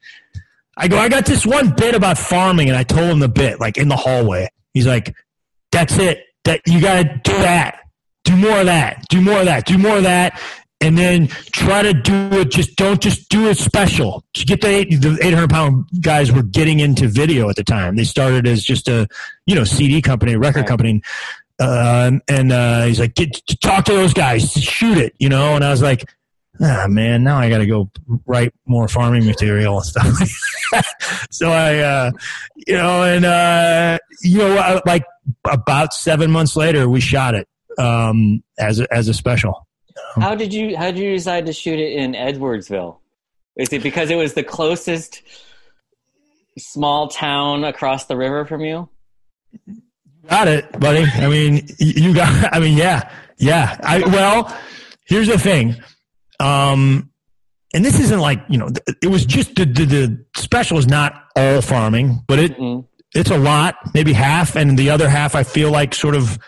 i 0.77 0.87
go 0.87 0.97
i 0.97 1.09
got 1.09 1.25
this 1.25 1.45
one 1.45 1.69
bit 1.71 1.95
about 1.95 2.17
farming 2.17 2.69
and 2.69 2.77
i 2.77 2.83
told 2.83 3.09
him 3.09 3.19
the 3.19 3.27
bit 3.27 3.59
like 3.59 3.77
in 3.77 3.87
the 3.87 3.97
hallway. 3.97 4.47
He's 4.73 4.87
like 4.87 5.15
that's 5.71 5.97
it. 5.97 6.23
That 6.45 6.61
you 6.65 6.81
got 6.81 7.03
to 7.03 7.21
do 7.23 7.37
that. 7.39 7.79
Do 8.23 8.35
more 8.35 8.59
of 8.59 8.65
that. 8.65 9.03
Do 9.09 9.21
more 9.21 9.39
of 9.39 9.45
that. 9.45 9.65
Do 9.65 9.77
more 9.77 9.97
of 9.97 10.03
that. 10.03 10.39
And 10.79 10.97
then 10.97 11.27
try 11.27 11.81
to 11.81 11.93
do 11.93 12.29
it. 12.33 12.51
Just 12.51 12.75
don't 12.75 13.01
just 13.01 13.29
do 13.29 13.49
it 13.49 13.57
special. 13.57 14.23
To 14.35 14.45
get 14.45 14.61
the, 14.61 14.67
eight, 14.67 15.01
the 15.01 15.17
800 15.21 15.49
pound 15.49 15.85
guys 16.01 16.31
were 16.31 16.43
getting 16.43 16.79
into 16.79 17.07
video 17.07 17.49
at 17.49 17.55
the 17.55 17.63
time. 17.63 17.95
They 17.95 18.03
started 18.03 18.47
as 18.47 18.63
just 18.63 18.87
a 18.87 19.07
you 19.45 19.55
know 19.55 19.63
cd 19.63 20.01
company 20.01 20.35
record 20.35 20.61
right. 20.61 20.67
company. 20.67 21.01
Uh, 21.59 22.11
and 22.27 22.51
uh, 22.51 22.83
he's 22.83 22.99
like, 22.99 23.15
Get, 23.15 23.41
talk 23.61 23.85
to 23.85 23.93
those 23.93 24.13
guys, 24.13 24.51
shoot 24.51 24.97
it, 24.97 25.15
you 25.17 25.27
know. 25.27 25.55
And 25.55 25.63
I 25.63 25.71
was 25.71 25.81
like, 25.81 26.07
ah, 26.61 26.85
man, 26.87 27.23
now 27.23 27.37
I 27.37 27.49
got 27.49 27.59
to 27.59 27.65
go 27.65 27.89
write 28.25 28.53
more 28.65 28.87
farming 28.87 29.25
material 29.25 29.77
and 29.77 29.85
stuff. 29.85 30.85
so 31.31 31.51
I, 31.51 31.77
uh, 31.79 32.11
you 32.55 32.75
know, 32.75 33.03
and 33.03 33.25
uh, 33.25 33.97
you 34.21 34.39
know, 34.39 34.81
like 34.85 35.05
about 35.45 35.93
seven 35.93 36.31
months 36.31 36.55
later, 36.55 36.89
we 36.89 36.99
shot 36.99 37.35
it 37.35 37.47
um, 37.77 38.43
as 38.57 38.79
a, 38.79 38.93
as 38.93 39.07
a 39.07 39.13
special. 39.13 39.67
How 40.15 40.35
did 40.35 40.53
you 40.53 40.77
How 40.77 40.91
did 40.91 40.99
you 40.99 41.13
decide 41.13 41.45
to 41.45 41.53
shoot 41.53 41.79
it 41.79 41.93
in 41.93 42.13
Edwardsville? 42.13 42.97
Is 43.55 43.73
it 43.73 43.83
because 43.83 44.09
it 44.09 44.15
was 44.15 44.33
the 44.33 44.43
closest 44.43 45.21
small 46.57 47.07
town 47.07 47.63
across 47.63 48.05
the 48.05 48.15
river 48.15 48.45
from 48.45 48.61
you? 48.61 48.89
Got 50.29 50.47
it, 50.47 50.79
buddy. 50.79 51.03
I 51.03 51.27
mean, 51.27 51.67
you 51.79 52.13
got. 52.13 52.49
I 52.53 52.59
mean, 52.59 52.77
yeah, 52.77 53.11
yeah. 53.37 53.77
I 53.83 53.99
well, 53.99 54.55
here's 55.05 55.27
the 55.27 55.39
thing. 55.39 55.75
Um, 56.39 57.11
and 57.73 57.83
this 57.83 57.99
isn't 57.99 58.19
like 58.19 58.43
you 58.49 58.57
know, 58.57 58.69
it 59.01 59.07
was 59.07 59.25
just 59.25 59.55
the 59.55 59.65
the, 59.65 59.85
the 59.85 60.25
special 60.35 60.77
is 60.77 60.87
not 60.87 61.25
all 61.35 61.61
farming, 61.61 62.23
but 62.27 62.39
it 62.39 62.57
mm-hmm. 62.57 62.85
it's 63.13 63.31
a 63.31 63.37
lot, 63.37 63.75
maybe 63.93 64.13
half, 64.13 64.55
and 64.55 64.77
the 64.77 64.89
other 64.89 65.09
half 65.09 65.35
I 65.35 65.43
feel 65.43 65.71
like 65.71 65.93
sort 65.93 66.15
of 66.15 66.39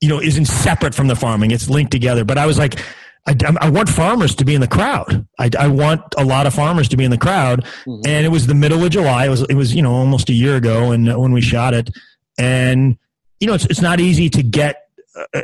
you 0.00 0.08
know 0.08 0.20
isn't 0.20 0.46
separate 0.46 0.94
from 0.94 1.08
the 1.08 1.16
farming. 1.16 1.50
It's 1.50 1.68
linked 1.68 1.92
together. 1.92 2.24
But 2.24 2.38
I 2.38 2.46
was 2.46 2.58
like. 2.58 2.80
I, 3.26 3.36
I, 3.60 3.68
want 3.68 3.90
farmers 3.90 4.34
to 4.36 4.44
be 4.46 4.54
in 4.54 4.62
the 4.62 4.68
crowd. 4.68 5.26
I, 5.38 5.50
I, 5.58 5.68
want 5.68 6.00
a 6.16 6.24
lot 6.24 6.46
of 6.46 6.54
farmers 6.54 6.88
to 6.88 6.96
be 6.96 7.04
in 7.04 7.10
the 7.10 7.18
crowd. 7.18 7.62
Mm-hmm. 7.84 8.06
And 8.06 8.24
it 8.24 8.30
was 8.30 8.46
the 8.46 8.54
middle 8.54 8.82
of 8.82 8.90
July. 8.90 9.26
It 9.26 9.28
was 9.28 9.42
it 9.42 9.54
was 9.54 9.74
you 9.74 9.82
know 9.82 9.92
almost 9.92 10.30
a 10.30 10.32
year 10.32 10.56
ago, 10.56 10.92
and 10.92 11.14
when 11.14 11.32
we 11.32 11.42
shot 11.42 11.74
it, 11.74 11.90
and 12.38 12.96
you 13.38 13.46
know 13.46 13.52
it's 13.52 13.66
it's 13.66 13.82
not 13.82 14.00
easy 14.00 14.30
to 14.30 14.42
get 14.42 14.87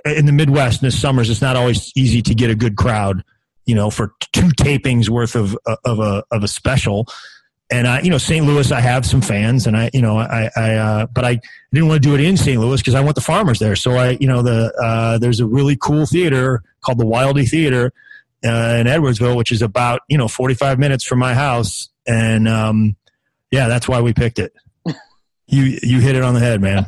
in 0.04 0.26
the 0.26 0.32
Midwest 0.32 0.82
in 0.82 0.86
the 0.86 0.92
summers. 0.92 1.30
It's 1.30 1.42
not 1.42 1.56
always 1.56 1.92
easy 1.96 2.22
to 2.22 2.34
get 2.34 2.50
a 2.50 2.54
good 2.54 2.76
crowd. 2.76 3.24
You 3.66 3.74
know, 3.74 3.90
for 3.90 4.12
two 4.32 4.48
tapings 4.48 5.08
worth 5.08 5.34
of 5.34 5.56
of 5.84 5.98
a 5.98 6.24
of 6.30 6.42
a 6.42 6.48
special. 6.48 7.06
And 7.70 7.88
I, 7.88 8.02
you 8.02 8.10
know, 8.10 8.18
St. 8.18 8.44
Louis, 8.44 8.70
I 8.70 8.80
have 8.80 9.06
some 9.06 9.22
fans, 9.22 9.66
and 9.66 9.74
I, 9.74 9.90
you 9.94 10.02
know, 10.02 10.18
I, 10.18 10.50
I, 10.54 10.74
uh, 10.74 11.06
but 11.06 11.24
I 11.24 11.40
didn't 11.72 11.88
want 11.88 12.02
to 12.02 12.08
do 12.08 12.14
it 12.14 12.20
in 12.20 12.36
St. 12.36 12.60
Louis 12.60 12.78
because 12.78 12.94
I 12.94 13.00
want 13.00 13.14
the 13.14 13.22
farmers 13.22 13.58
there. 13.58 13.74
So 13.74 13.92
I, 13.92 14.18
you 14.20 14.28
know, 14.28 14.42
the 14.42 14.70
uh, 14.82 15.16
there's 15.16 15.40
a 15.40 15.46
really 15.46 15.74
cool 15.74 16.04
theater 16.04 16.62
called 16.82 16.98
the 16.98 17.06
Wildey 17.06 17.48
Theater 17.48 17.90
uh, 18.44 18.76
in 18.78 18.86
Edwardsville, 18.86 19.36
which 19.36 19.50
is 19.50 19.62
about 19.62 20.02
you 20.08 20.18
know 20.18 20.28
45 20.28 20.78
minutes 20.78 21.04
from 21.04 21.18
my 21.18 21.34
house, 21.34 21.88
and 22.06 22.46
um, 22.46 22.96
yeah, 23.50 23.68
that's 23.68 23.88
why 23.88 24.02
we 24.02 24.12
picked 24.12 24.38
it. 24.38 24.52
you 25.46 25.78
you 25.82 26.00
hit 26.00 26.16
it 26.16 26.22
on 26.22 26.34
the 26.34 26.40
head, 26.40 26.60
man. 26.60 26.86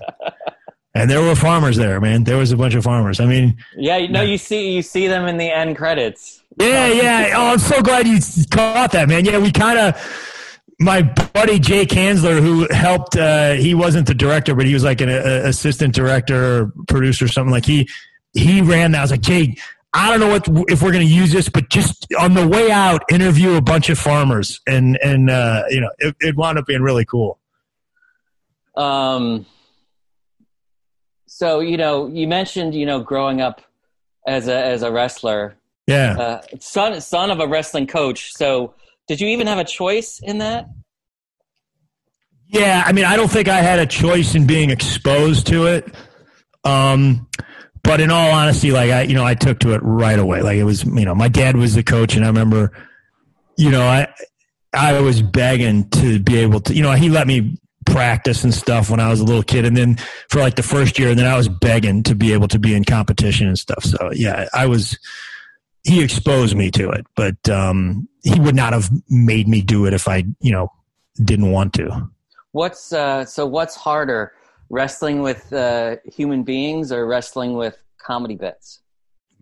And 0.96 1.10
there 1.10 1.20
were 1.20 1.34
farmers 1.34 1.76
there, 1.76 2.00
man. 2.00 2.24
There 2.24 2.38
was 2.38 2.52
a 2.52 2.56
bunch 2.56 2.74
of 2.74 2.82
farmers. 2.82 3.20
I 3.20 3.26
mean, 3.26 3.58
yeah, 3.76 3.98
you 3.98 4.08
know, 4.08 4.22
you 4.22 4.38
see 4.38 4.72
you 4.72 4.80
see 4.80 5.06
them 5.06 5.26
in 5.26 5.36
the 5.36 5.50
end 5.50 5.76
credits. 5.76 6.42
Yeah, 6.58 6.86
yeah. 6.86 7.32
Oh, 7.36 7.52
I'm 7.52 7.58
so 7.58 7.82
glad 7.82 8.08
you 8.08 8.18
caught 8.50 8.92
that, 8.92 9.06
man. 9.06 9.24
Yeah, 9.24 9.38
we 9.38 9.52
kind 9.52 9.78
of. 9.78 10.32
My 10.78 11.02
buddy 11.02 11.58
Jay 11.58 11.86
Kanzler, 11.86 12.38
who 12.38 12.68
helped, 12.70 13.16
uh, 13.16 13.52
he 13.52 13.74
wasn't 13.74 14.06
the 14.06 14.14
director, 14.14 14.54
but 14.54 14.66
he 14.66 14.74
was 14.74 14.84
like 14.84 15.00
an 15.00 15.08
a, 15.08 15.46
assistant 15.46 15.94
director, 15.94 16.70
producer, 16.86 17.28
something 17.28 17.50
like 17.50 17.64
he 17.64 17.88
he 18.34 18.60
ran 18.60 18.90
that. 18.92 18.98
I 18.98 19.02
was 19.02 19.10
like, 19.10 19.22
Jay, 19.22 19.56
I 19.94 20.10
don't 20.10 20.20
know 20.20 20.28
what 20.28 20.70
if 20.70 20.82
we're 20.82 20.92
going 20.92 21.06
to 21.06 21.12
use 21.12 21.32
this, 21.32 21.48
but 21.48 21.70
just 21.70 22.06
on 22.18 22.34
the 22.34 22.46
way 22.46 22.70
out, 22.70 23.02
interview 23.10 23.54
a 23.54 23.62
bunch 23.62 23.90
of 23.90 23.98
farmers, 23.98 24.60
and 24.66 24.98
and 25.02 25.30
uh, 25.30 25.64
you 25.68 25.80
know, 25.80 25.90
it, 25.98 26.16
it 26.20 26.36
wound 26.36 26.58
up 26.58 26.66
being 26.66 26.82
really 26.82 27.04
cool. 27.04 27.38
Um. 28.74 29.44
So 31.36 31.60
you 31.60 31.76
know, 31.76 32.06
you 32.06 32.26
mentioned 32.26 32.74
you 32.74 32.86
know 32.86 33.00
growing 33.00 33.42
up 33.42 33.60
as 34.26 34.48
a 34.48 34.56
as 34.56 34.82
a 34.82 34.90
wrestler. 34.90 35.54
Yeah. 35.86 36.16
Uh, 36.18 36.42
son 36.60 36.98
son 37.02 37.30
of 37.30 37.40
a 37.40 37.46
wrestling 37.46 37.86
coach. 37.86 38.32
So 38.32 38.72
did 39.06 39.20
you 39.20 39.28
even 39.28 39.46
have 39.46 39.58
a 39.58 39.64
choice 39.64 40.18
in 40.22 40.38
that? 40.38 40.70
Yeah, 42.48 42.82
I 42.86 42.92
mean, 42.92 43.04
I 43.04 43.16
don't 43.16 43.30
think 43.30 43.48
I 43.48 43.60
had 43.60 43.78
a 43.78 43.84
choice 43.84 44.34
in 44.34 44.46
being 44.46 44.70
exposed 44.70 45.48
to 45.48 45.66
it. 45.66 45.94
Um, 46.64 47.28
but 47.84 48.00
in 48.00 48.10
all 48.10 48.30
honesty, 48.30 48.70
like 48.72 48.90
I, 48.90 49.02
you 49.02 49.14
know, 49.14 49.24
I 49.24 49.34
took 49.34 49.58
to 49.58 49.74
it 49.74 49.80
right 49.82 50.18
away. 50.18 50.40
Like 50.40 50.56
it 50.56 50.64
was, 50.64 50.84
you 50.84 51.04
know, 51.04 51.14
my 51.14 51.28
dad 51.28 51.54
was 51.54 51.74
the 51.74 51.82
coach, 51.82 52.16
and 52.16 52.24
I 52.24 52.28
remember, 52.28 52.72
you 53.58 53.70
know, 53.70 53.82
I, 53.82 54.08
I 54.72 55.00
was 55.00 55.20
begging 55.20 55.90
to 55.90 56.18
be 56.18 56.38
able 56.38 56.60
to, 56.60 56.74
you 56.74 56.82
know, 56.82 56.92
he 56.92 57.10
let 57.10 57.26
me 57.26 57.58
practice 57.86 58.44
and 58.44 58.52
stuff 58.52 58.90
when 58.90 59.00
I 59.00 59.08
was 59.08 59.20
a 59.20 59.24
little 59.24 59.42
kid, 59.42 59.64
and 59.64 59.76
then 59.76 59.96
for 60.28 60.40
like 60.40 60.56
the 60.56 60.62
first 60.62 60.98
year, 60.98 61.10
and 61.10 61.18
then 61.18 61.26
I 61.26 61.36
was 61.36 61.48
begging 61.48 62.02
to 62.04 62.14
be 62.14 62.32
able 62.32 62.48
to 62.48 62.58
be 62.58 62.74
in 62.74 62.84
competition 62.84 63.46
and 63.48 63.58
stuff. 63.58 63.84
So 63.84 64.10
yeah, 64.12 64.48
I 64.52 64.66
was. 64.66 64.98
He 65.84 66.02
exposed 66.02 66.56
me 66.56 66.72
to 66.72 66.90
it, 66.90 67.06
but 67.14 67.48
um, 67.48 68.08
he 68.24 68.40
would 68.40 68.56
not 68.56 68.72
have 68.72 68.90
made 69.08 69.46
me 69.46 69.62
do 69.62 69.86
it 69.86 69.94
if 69.94 70.08
I, 70.08 70.24
you 70.40 70.50
know, 70.50 70.72
didn't 71.24 71.52
want 71.52 71.74
to. 71.74 72.10
What's 72.50 72.92
uh, 72.92 73.24
so? 73.24 73.46
What's 73.46 73.76
harder? 73.76 74.32
wrestling 74.68 75.22
with 75.22 75.52
uh, 75.52 75.96
human 76.04 76.42
beings 76.42 76.92
or 76.92 77.06
wrestling 77.06 77.54
with 77.54 77.76
comedy 77.98 78.36
bits? 78.36 78.80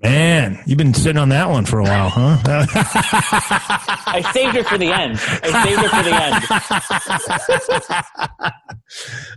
Man, 0.03 0.63
you've 0.67 0.77
been 0.77 0.93
sitting 0.93 1.17
on 1.17 1.31
that 1.31 1.49
one 1.49 1.65
for 1.65 1.79
a 1.79 1.85
while, 1.85 2.11
huh? 2.11 2.37
I 2.45 4.31
saved 4.35 4.57
it 4.57 4.67
for 4.67 4.77
the 4.77 4.93
end. 4.93 5.19
I 5.19 5.65
saved 5.65 5.83
it 5.83 5.91
for 5.91 6.03
the 6.03 6.15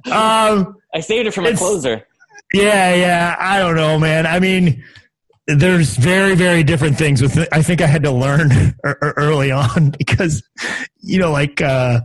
end. 0.04 0.14
um, 0.14 0.76
I 0.94 1.00
saved 1.00 1.28
it 1.28 1.34
for 1.34 1.42
my 1.42 1.54
closer. 1.54 2.06
Yeah, 2.54 2.94
yeah. 2.96 3.36
I 3.40 3.60
don't 3.60 3.76
know, 3.76 3.98
man. 3.98 4.26
I 4.26 4.40
mean, 4.40 4.84
there's 5.48 5.96
very, 5.96 6.36
very 6.36 6.64
different 6.64 6.98
things 6.98 7.22
with. 7.22 7.38
It. 7.38 7.48
I 7.52 7.62
think 7.62 7.82
I 7.82 7.88
had 7.88 8.04
to 8.04 8.12
learn 8.12 8.52
early 9.02 9.52
on 9.52 9.92
because, 9.98 10.44
you 11.00 11.20
know, 11.20 11.32
like. 11.32 11.62
Uh, 11.62 12.02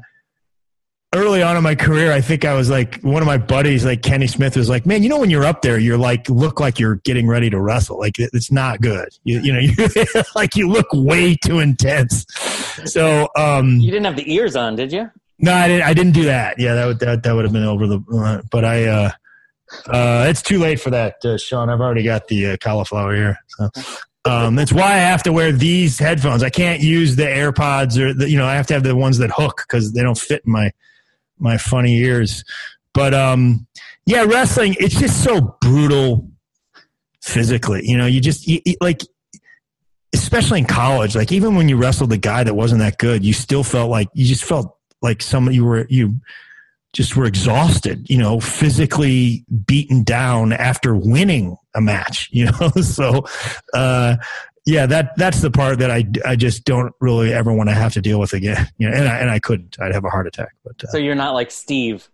early 1.15 1.43
on 1.43 1.57
in 1.57 1.63
my 1.63 1.75
career, 1.75 2.13
I 2.13 2.21
think 2.21 2.45
I 2.45 2.55
was 2.55 2.71
like 2.71 3.01
one 3.03 3.23
of 3.23 3.27
my 3.27 3.39
buddies, 3.39 3.85
like 3.85 4.03
Kenny 4.03 4.27
Smith, 4.27 4.57
was 4.57 4.69
like, 4.69 4.87
"Man, 4.87 5.03
you 5.03 5.09
know 5.09 5.19
when 5.19 5.31
you're 5.31 5.45
up 5.45 5.63
there, 5.63 5.79
you're 5.79 5.99
like 5.99 6.29
look 6.29 6.61
like 6.61 6.79
you're 6.79 6.97
getting 6.97 7.27
ready 7.27 7.51
to 7.51 7.61
wrestle. 7.61 7.99
Like 7.99 8.15
it's 8.19 8.51
not 8.51 8.81
good. 8.81 9.09
You, 9.25 9.41
you 9.41 9.53
know, 9.53 9.59
you, 9.61 10.23
like 10.35 10.57
you 10.57 10.69
look 10.69 10.87
way 10.93 11.37
too 11.37 11.59
intense." 11.59 12.25
So 12.85 13.29
um, 13.37 13.79
you 13.79 13.91
didn't 13.91 14.07
have 14.07 14.17
the 14.17 14.33
ears 14.33 14.57
on, 14.57 14.77
did 14.77 14.93
you? 14.93 15.11
No, 15.39 15.53
I 15.53 15.69
didn't. 15.69 15.83
I 15.83 15.95
didn't 15.95 16.13
do 16.13 16.25
that. 16.25 16.59
Yeah, 16.59 16.75
that 16.75 16.87
would 16.87 16.99
that, 17.01 17.23
that 17.23 17.33
would 17.33 17.45
have 17.45 17.53
been 17.53 17.65
over 17.65 17.87
the. 17.87 18.01
Uh, 18.13 18.43
but 18.51 18.65
I, 18.65 18.85
uh, 18.85 19.11
uh, 19.89 20.27
it's 20.29 20.43
too 20.43 20.59
late 20.59 20.81
for 20.81 20.91
that, 20.91 21.25
uh, 21.25 21.37
Sean. 21.37 21.69
I've 21.69 21.81
already 21.81 22.03
got 22.03 22.29
the 22.29 22.53
uh, 22.53 22.57
cauliflower 22.61 23.15
here. 23.15 23.39
So. 23.49 23.71
Um, 24.25 24.55
that's 24.55 24.73
why 24.73 24.85
I 24.85 24.99
have 24.99 25.25
to 25.25 25.33
wear 25.33 25.51
these 25.51 25.99
headphones. 25.99 26.45
I 26.45 26.49
can't 26.49 26.81
use 26.81 27.17
the 27.17 27.25
AirPods 27.25 27.99
or 27.99 28.15
the, 28.15 28.31
you 28.31 28.39
know, 28.39 28.47
I 28.47 28.55
have 28.55 28.69
to 28.69 28.75
have 28.75 28.85
the 28.85 28.95
ones 28.95 29.19
that 29.19 29.33
hook 29.33 29.65
because 29.67 29.95
they 29.95 30.03
don't 30.05 30.17
fit 30.17 30.43
in 30.47 30.53
my 30.53 30.71
my 31.43 31.59
funny 31.59 31.99
ears. 31.99 32.45
But 32.95 33.15
um, 33.15 33.67
yeah, 34.07 34.25
wrestling 34.25 34.77
it's 34.79 34.99
just 34.99 35.23
so 35.23 35.57
brutal 35.61 36.31
physically. 37.23 37.83
You 37.85 37.97
know, 37.97 38.07
you 38.07 38.21
just 38.21 38.47
you, 38.47 38.61
like 38.81 39.03
especially 40.15 40.61
in 40.61 40.67
college, 40.67 41.17
like 41.17 41.33
even 41.33 41.55
when 41.57 41.69
you 41.69 41.77
wrestled 41.77 42.13
a 42.13 42.19
guy 42.19 42.45
that 42.45 42.55
wasn't 42.55 42.81
that 42.81 42.99
good, 42.99 43.25
you 43.25 43.33
still 43.33 43.65
felt 43.65 43.91
like 43.91 44.09
you 44.15 44.27
just 44.27 44.45
felt 44.45 44.77
like 45.01 45.23
somebody 45.23 45.57
you 45.57 45.65
were 45.65 45.87
you 45.89 46.21
just 46.93 47.17
were 47.17 47.25
exhausted, 47.25 48.09
you 48.11 48.19
know, 48.19 48.39
physically 48.39 49.45
beaten 49.67 50.05
down 50.05 50.53
after 50.53 50.95
winning 50.95 51.57
a 51.75 51.81
match, 51.81 52.29
you 52.33 52.47
know. 52.47 52.69
so 52.83 53.25
uh 53.75 54.17
yeah, 54.65 54.87
that 54.87 55.17
that's 55.17 55.41
the 55.41 55.51
part 55.51 55.79
that 55.81 55.91
I, 55.91 56.05
I 56.25 56.37
just 56.37 56.65
don't 56.65 56.95
really 57.01 57.33
ever 57.33 57.53
want 57.53 57.69
to 57.69 57.75
have 57.75 57.93
to 57.95 58.01
deal 58.01 58.21
with 58.21 58.33
again. 58.33 58.69
You 58.79 58.89
know, 58.89 58.97
and 58.97 59.09
I, 59.09 59.19
and 59.19 59.31
I 59.31 59.39
couldn't. 59.39 59.77
I'd 59.81 59.93
have 59.93 60.05
a 60.05 60.11
heart 60.11 60.27
attack. 60.27 60.55
But 60.65 60.85
uh, 60.85 60.89
so 60.89 60.99
you're 60.99 61.15
not 61.15 61.35
like 61.35 61.51
Steve. 61.51 62.09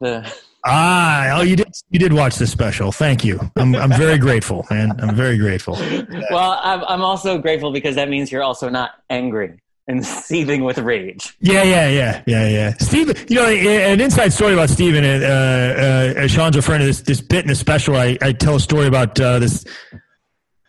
The 0.00 0.32
ah, 0.64 1.38
oh, 1.38 1.42
you 1.42 1.56
did 1.56 1.72
you 1.90 1.98
did 1.98 2.12
watch 2.12 2.36
the 2.36 2.46
special. 2.46 2.92
Thank 2.92 3.24
you. 3.24 3.40
I'm 3.56 3.74
I'm 3.74 3.92
very 3.92 4.18
grateful, 4.18 4.64
man. 4.70 4.92
I'm 5.00 5.14
very 5.14 5.38
grateful. 5.38 5.76
Well, 6.30 6.58
I'm 6.62 6.82
I'm 6.84 7.02
also 7.02 7.38
grateful 7.38 7.72
because 7.72 7.96
that 7.96 8.08
means 8.08 8.30
you're 8.30 8.42
also 8.42 8.68
not 8.68 8.92
angry 9.10 9.60
and 9.88 10.04
seething 10.26 10.64
with 10.64 10.78
rage. 10.78 11.36
Yeah, 11.40 11.62
yeah, 11.62 11.88
yeah, 11.88 12.22
yeah, 12.26 12.48
yeah. 12.48 12.74
Steve, 12.78 13.30
you 13.30 13.36
know, 13.36 13.46
an 13.46 14.00
inside 14.00 14.32
story 14.32 14.54
about 14.54 14.70
Steven, 14.70 15.04
uh, 15.04 16.14
uh, 16.16 16.26
Sean's 16.28 16.56
referring 16.56 16.80
to 16.80 16.86
this, 16.86 17.02
this 17.02 17.20
bit 17.20 17.44
in 17.44 17.48
the 17.48 17.54
special. 17.54 17.96
I, 17.96 18.16
I 18.22 18.32
tell 18.32 18.56
a 18.56 18.60
story 18.60 18.86
about 18.86 19.20
uh, 19.20 19.38
this 19.38 19.64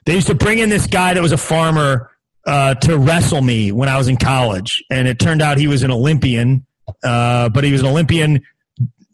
they 0.06 0.16
used 0.16 0.28
to 0.28 0.36
bring 0.36 0.60
in 0.60 0.70
this 0.70 0.88
guy 0.88 1.14
that 1.14 1.22
was 1.22 1.32
a 1.32 1.38
farmer 1.38 2.12
uh, 2.46 2.76
to 2.76 2.98
wrestle 2.98 3.42
me 3.42 3.72
when 3.72 3.90
I 3.90 3.98
was 3.98 4.08
in 4.08 4.18
college, 4.18 4.84
and 4.90 5.08
it 5.08 5.20
turned 5.20 5.42
out 5.42 5.58
he 5.58 5.68
was 5.68 5.84
an 5.84 5.92
Olympian, 5.92 6.66
uh, 7.04 7.50
but 7.50 7.64
he 7.64 7.72
was 7.72 7.82
an 7.82 7.88
Olympian 7.88 8.42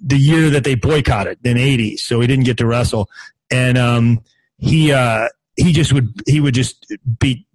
the 0.02 0.18
year 0.18 0.50
that 0.50 0.64
they 0.64 0.76
boycotted 0.76 1.40
in 1.44 1.58
'80s, 1.58 2.00
so 2.00 2.22
he 2.22 2.28
didn't 2.28 2.46
get 2.46 2.58
to 2.58 2.66
wrestle, 2.66 3.10
and 3.52 3.78
um, 3.78 4.22
he 4.58 4.92
uh, 4.92 5.28
he 5.56 5.74
just 5.74 5.94
would 5.94 6.14
he 6.26 6.40
would 6.40 6.54
just 6.54 6.94
beat 7.20 7.46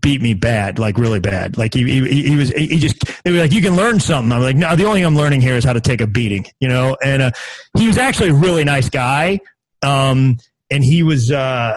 beat 0.00 0.22
me 0.22 0.34
bad, 0.34 0.78
like 0.78 0.98
really 0.98 1.20
bad. 1.20 1.58
Like 1.58 1.74
he, 1.74 1.84
he, 1.84 2.22
he 2.22 2.36
was, 2.36 2.50
he 2.50 2.78
just, 2.78 3.04
they 3.22 3.32
were 3.32 3.38
like, 3.38 3.52
you 3.52 3.60
can 3.60 3.76
learn 3.76 4.00
something. 4.00 4.32
I'm 4.32 4.42
like, 4.42 4.56
no, 4.56 4.74
the 4.76 4.84
only 4.84 5.00
thing 5.00 5.06
I'm 5.06 5.16
learning 5.16 5.40
here 5.40 5.56
is 5.56 5.64
how 5.64 5.74
to 5.74 5.80
take 5.80 6.00
a 6.00 6.06
beating, 6.06 6.46
you 6.58 6.68
know? 6.68 6.96
And, 7.04 7.22
uh, 7.22 7.30
he 7.76 7.86
was 7.86 7.98
actually 7.98 8.30
a 8.30 8.34
really 8.34 8.64
nice 8.64 8.88
guy. 8.88 9.40
Um, 9.82 10.38
and 10.70 10.82
he 10.82 11.02
was, 11.02 11.30
uh, 11.30 11.76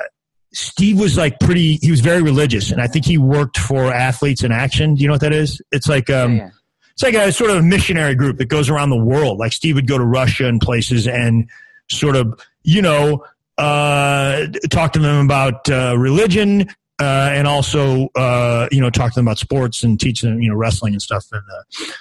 Steve 0.57 0.99
was 0.99 1.17
like 1.17 1.39
pretty, 1.39 1.75
he 1.77 1.91
was 1.91 1.99
very 1.99 2.21
religious. 2.23 2.71
And 2.71 2.81
I 2.81 2.87
think 2.87 3.05
he 3.05 3.17
worked 3.17 3.59
for 3.59 3.93
Athletes 3.93 4.43
in 4.43 4.51
Action. 4.51 4.95
Do 4.95 5.01
you 5.01 5.07
know 5.07 5.13
what 5.13 5.21
that 5.21 5.33
is? 5.33 5.61
It's 5.71 5.87
like, 5.87 6.09
um, 6.09 6.37
yeah. 6.37 6.49
it's 6.93 7.03
like 7.03 7.13
a 7.13 7.31
sort 7.31 7.51
of 7.51 7.63
missionary 7.63 8.15
group 8.15 8.37
that 8.37 8.45
goes 8.45 8.67
around 8.67 8.89
the 8.89 9.03
world. 9.03 9.37
Like 9.37 9.53
Steve 9.53 9.75
would 9.75 9.87
go 9.87 9.99
to 9.99 10.03
Russia 10.03 10.47
and 10.47 10.59
places 10.59 11.07
and 11.07 11.47
sort 11.89 12.15
of, 12.15 12.39
you 12.63 12.81
know, 12.81 13.23
uh, 13.57 14.47
talk 14.69 14.93
to 14.93 14.99
them 14.99 15.25
about 15.25 15.69
uh, 15.69 15.95
religion, 15.97 16.67
uh, 16.99 17.29
and 17.31 17.47
also 17.47 18.07
uh, 18.15 18.67
you 18.71 18.81
know 18.81 18.89
talk 18.89 19.11
to 19.11 19.15
them 19.15 19.27
about 19.27 19.39
sports 19.39 19.83
and 19.83 19.99
teach 19.99 20.21
them 20.21 20.41
you 20.41 20.49
know 20.49 20.55
wrestling 20.55 20.93
and 20.93 21.01
stuff. 21.01 21.25
And 21.31 21.41
uh, 21.41 21.93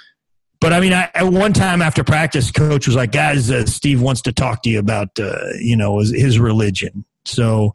but 0.59 0.73
I 0.73 0.79
mean, 0.79 0.93
I, 0.93 1.09
at 1.13 1.27
one 1.27 1.53
time 1.53 1.81
after 1.81 2.03
practice, 2.03 2.51
coach 2.51 2.87
was 2.87 2.95
like, 2.95 3.11
"Guys, 3.11 3.49
uh, 3.49 3.65
Steve 3.65 4.01
wants 4.01 4.21
to 4.23 4.31
talk 4.31 4.63
to 4.63 4.69
you 4.69 4.79
about 4.79 5.19
uh, 5.19 5.35
you 5.59 5.75
know 5.75 5.99
his, 5.99 6.11
his, 6.11 6.39
religion." 6.39 7.05
So 7.25 7.73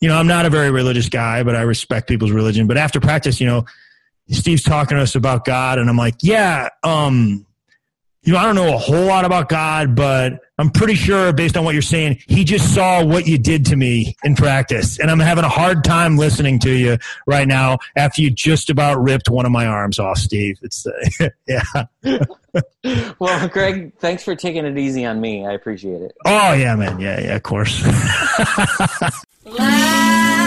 you 0.00 0.08
know, 0.08 0.16
I'm 0.16 0.26
not 0.26 0.46
a 0.46 0.50
very 0.50 0.70
religious 0.70 1.08
guy, 1.08 1.42
but 1.42 1.54
I 1.54 1.62
respect 1.62 2.08
people's 2.08 2.30
religion. 2.30 2.66
But 2.66 2.78
after 2.78 3.00
practice, 3.00 3.40
you 3.40 3.46
know, 3.46 3.66
Steve's 4.30 4.62
talking 4.62 4.96
to 4.96 5.02
us 5.02 5.14
about 5.14 5.44
God, 5.44 5.78
and 5.78 5.90
I'm 5.90 5.96
like, 5.96 6.16
"Yeah, 6.22 6.68
um, 6.82 7.46
you 8.22 8.32
know, 8.32 8.38
I 8.38 8.44
don't 8.44 8.54
know 8.54 8.74
a 8.74 8.78
whole 8.78 9.06
lot 9.06 9.24
about 9.24 9.48
God, 9.48 9.94
but." 9.94 10.40
I'm 10.60 10.68
pretty 10.68 10.94
sure, 10.94 11.32
based 11.32 11.56
on 11.56 11.64
what 11.64 11.72
you're 11.72 11.80
saying, 11.80 12.18
he 12.28 12.44
just 12.44 12.74
saw 12.74 13.02
what 13.02 13.26
you 13.26 13.38
did 13.38 13.64
to 13.66 13.76
me 13.76 14.14
in 14.22 14.36
practice. 14.36 15.00
And 15.00 15.10
I'm 15.10 15.18
having 15.18 15.42
a 15.42 15.48
hard 15.48 15.84
time 15.84 16.18
listening 16.18 16.58
to 16.58 16.70
you 16.70 16.98
right 17.26 17.48
now 17.48 17.78
after 17.96 18.20
you 18.20 18.30
just 18.30 18.68
about 18.68 19.02
ripped 19.02 19.30
one 19.30 19.46
of 19.46 19.52
my 19.52 19.64
arms 19.64 19.98
off, 19.98 20.18
Steve. 20.18 20.58
It's, 20.60 20.86
uh, 20.86 21.28
yeah. 21.48 21.62
well, 23.18 23.48
Greg, 23.48 23.94
thanks 24.00 24.22
for 24.22 24.36
taking 24.36 24.66
it 24.66 24.76
easy 24.76 25.06
on 25.06 25.18
me. 25.18 25.46
I 25.46 25.52
appreciate 25.52 26.02
it. 26.02 26.12
Oh, 26.26 26.52
yeah, 26.52 26.76
man. 26.76 27.00
Yeah, 27.00 27.18
yeah, 27.20 27.36
of 27.36 27.42
course. 27.42 27.82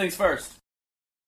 things 0.00 0.16
first. 0.16 0.54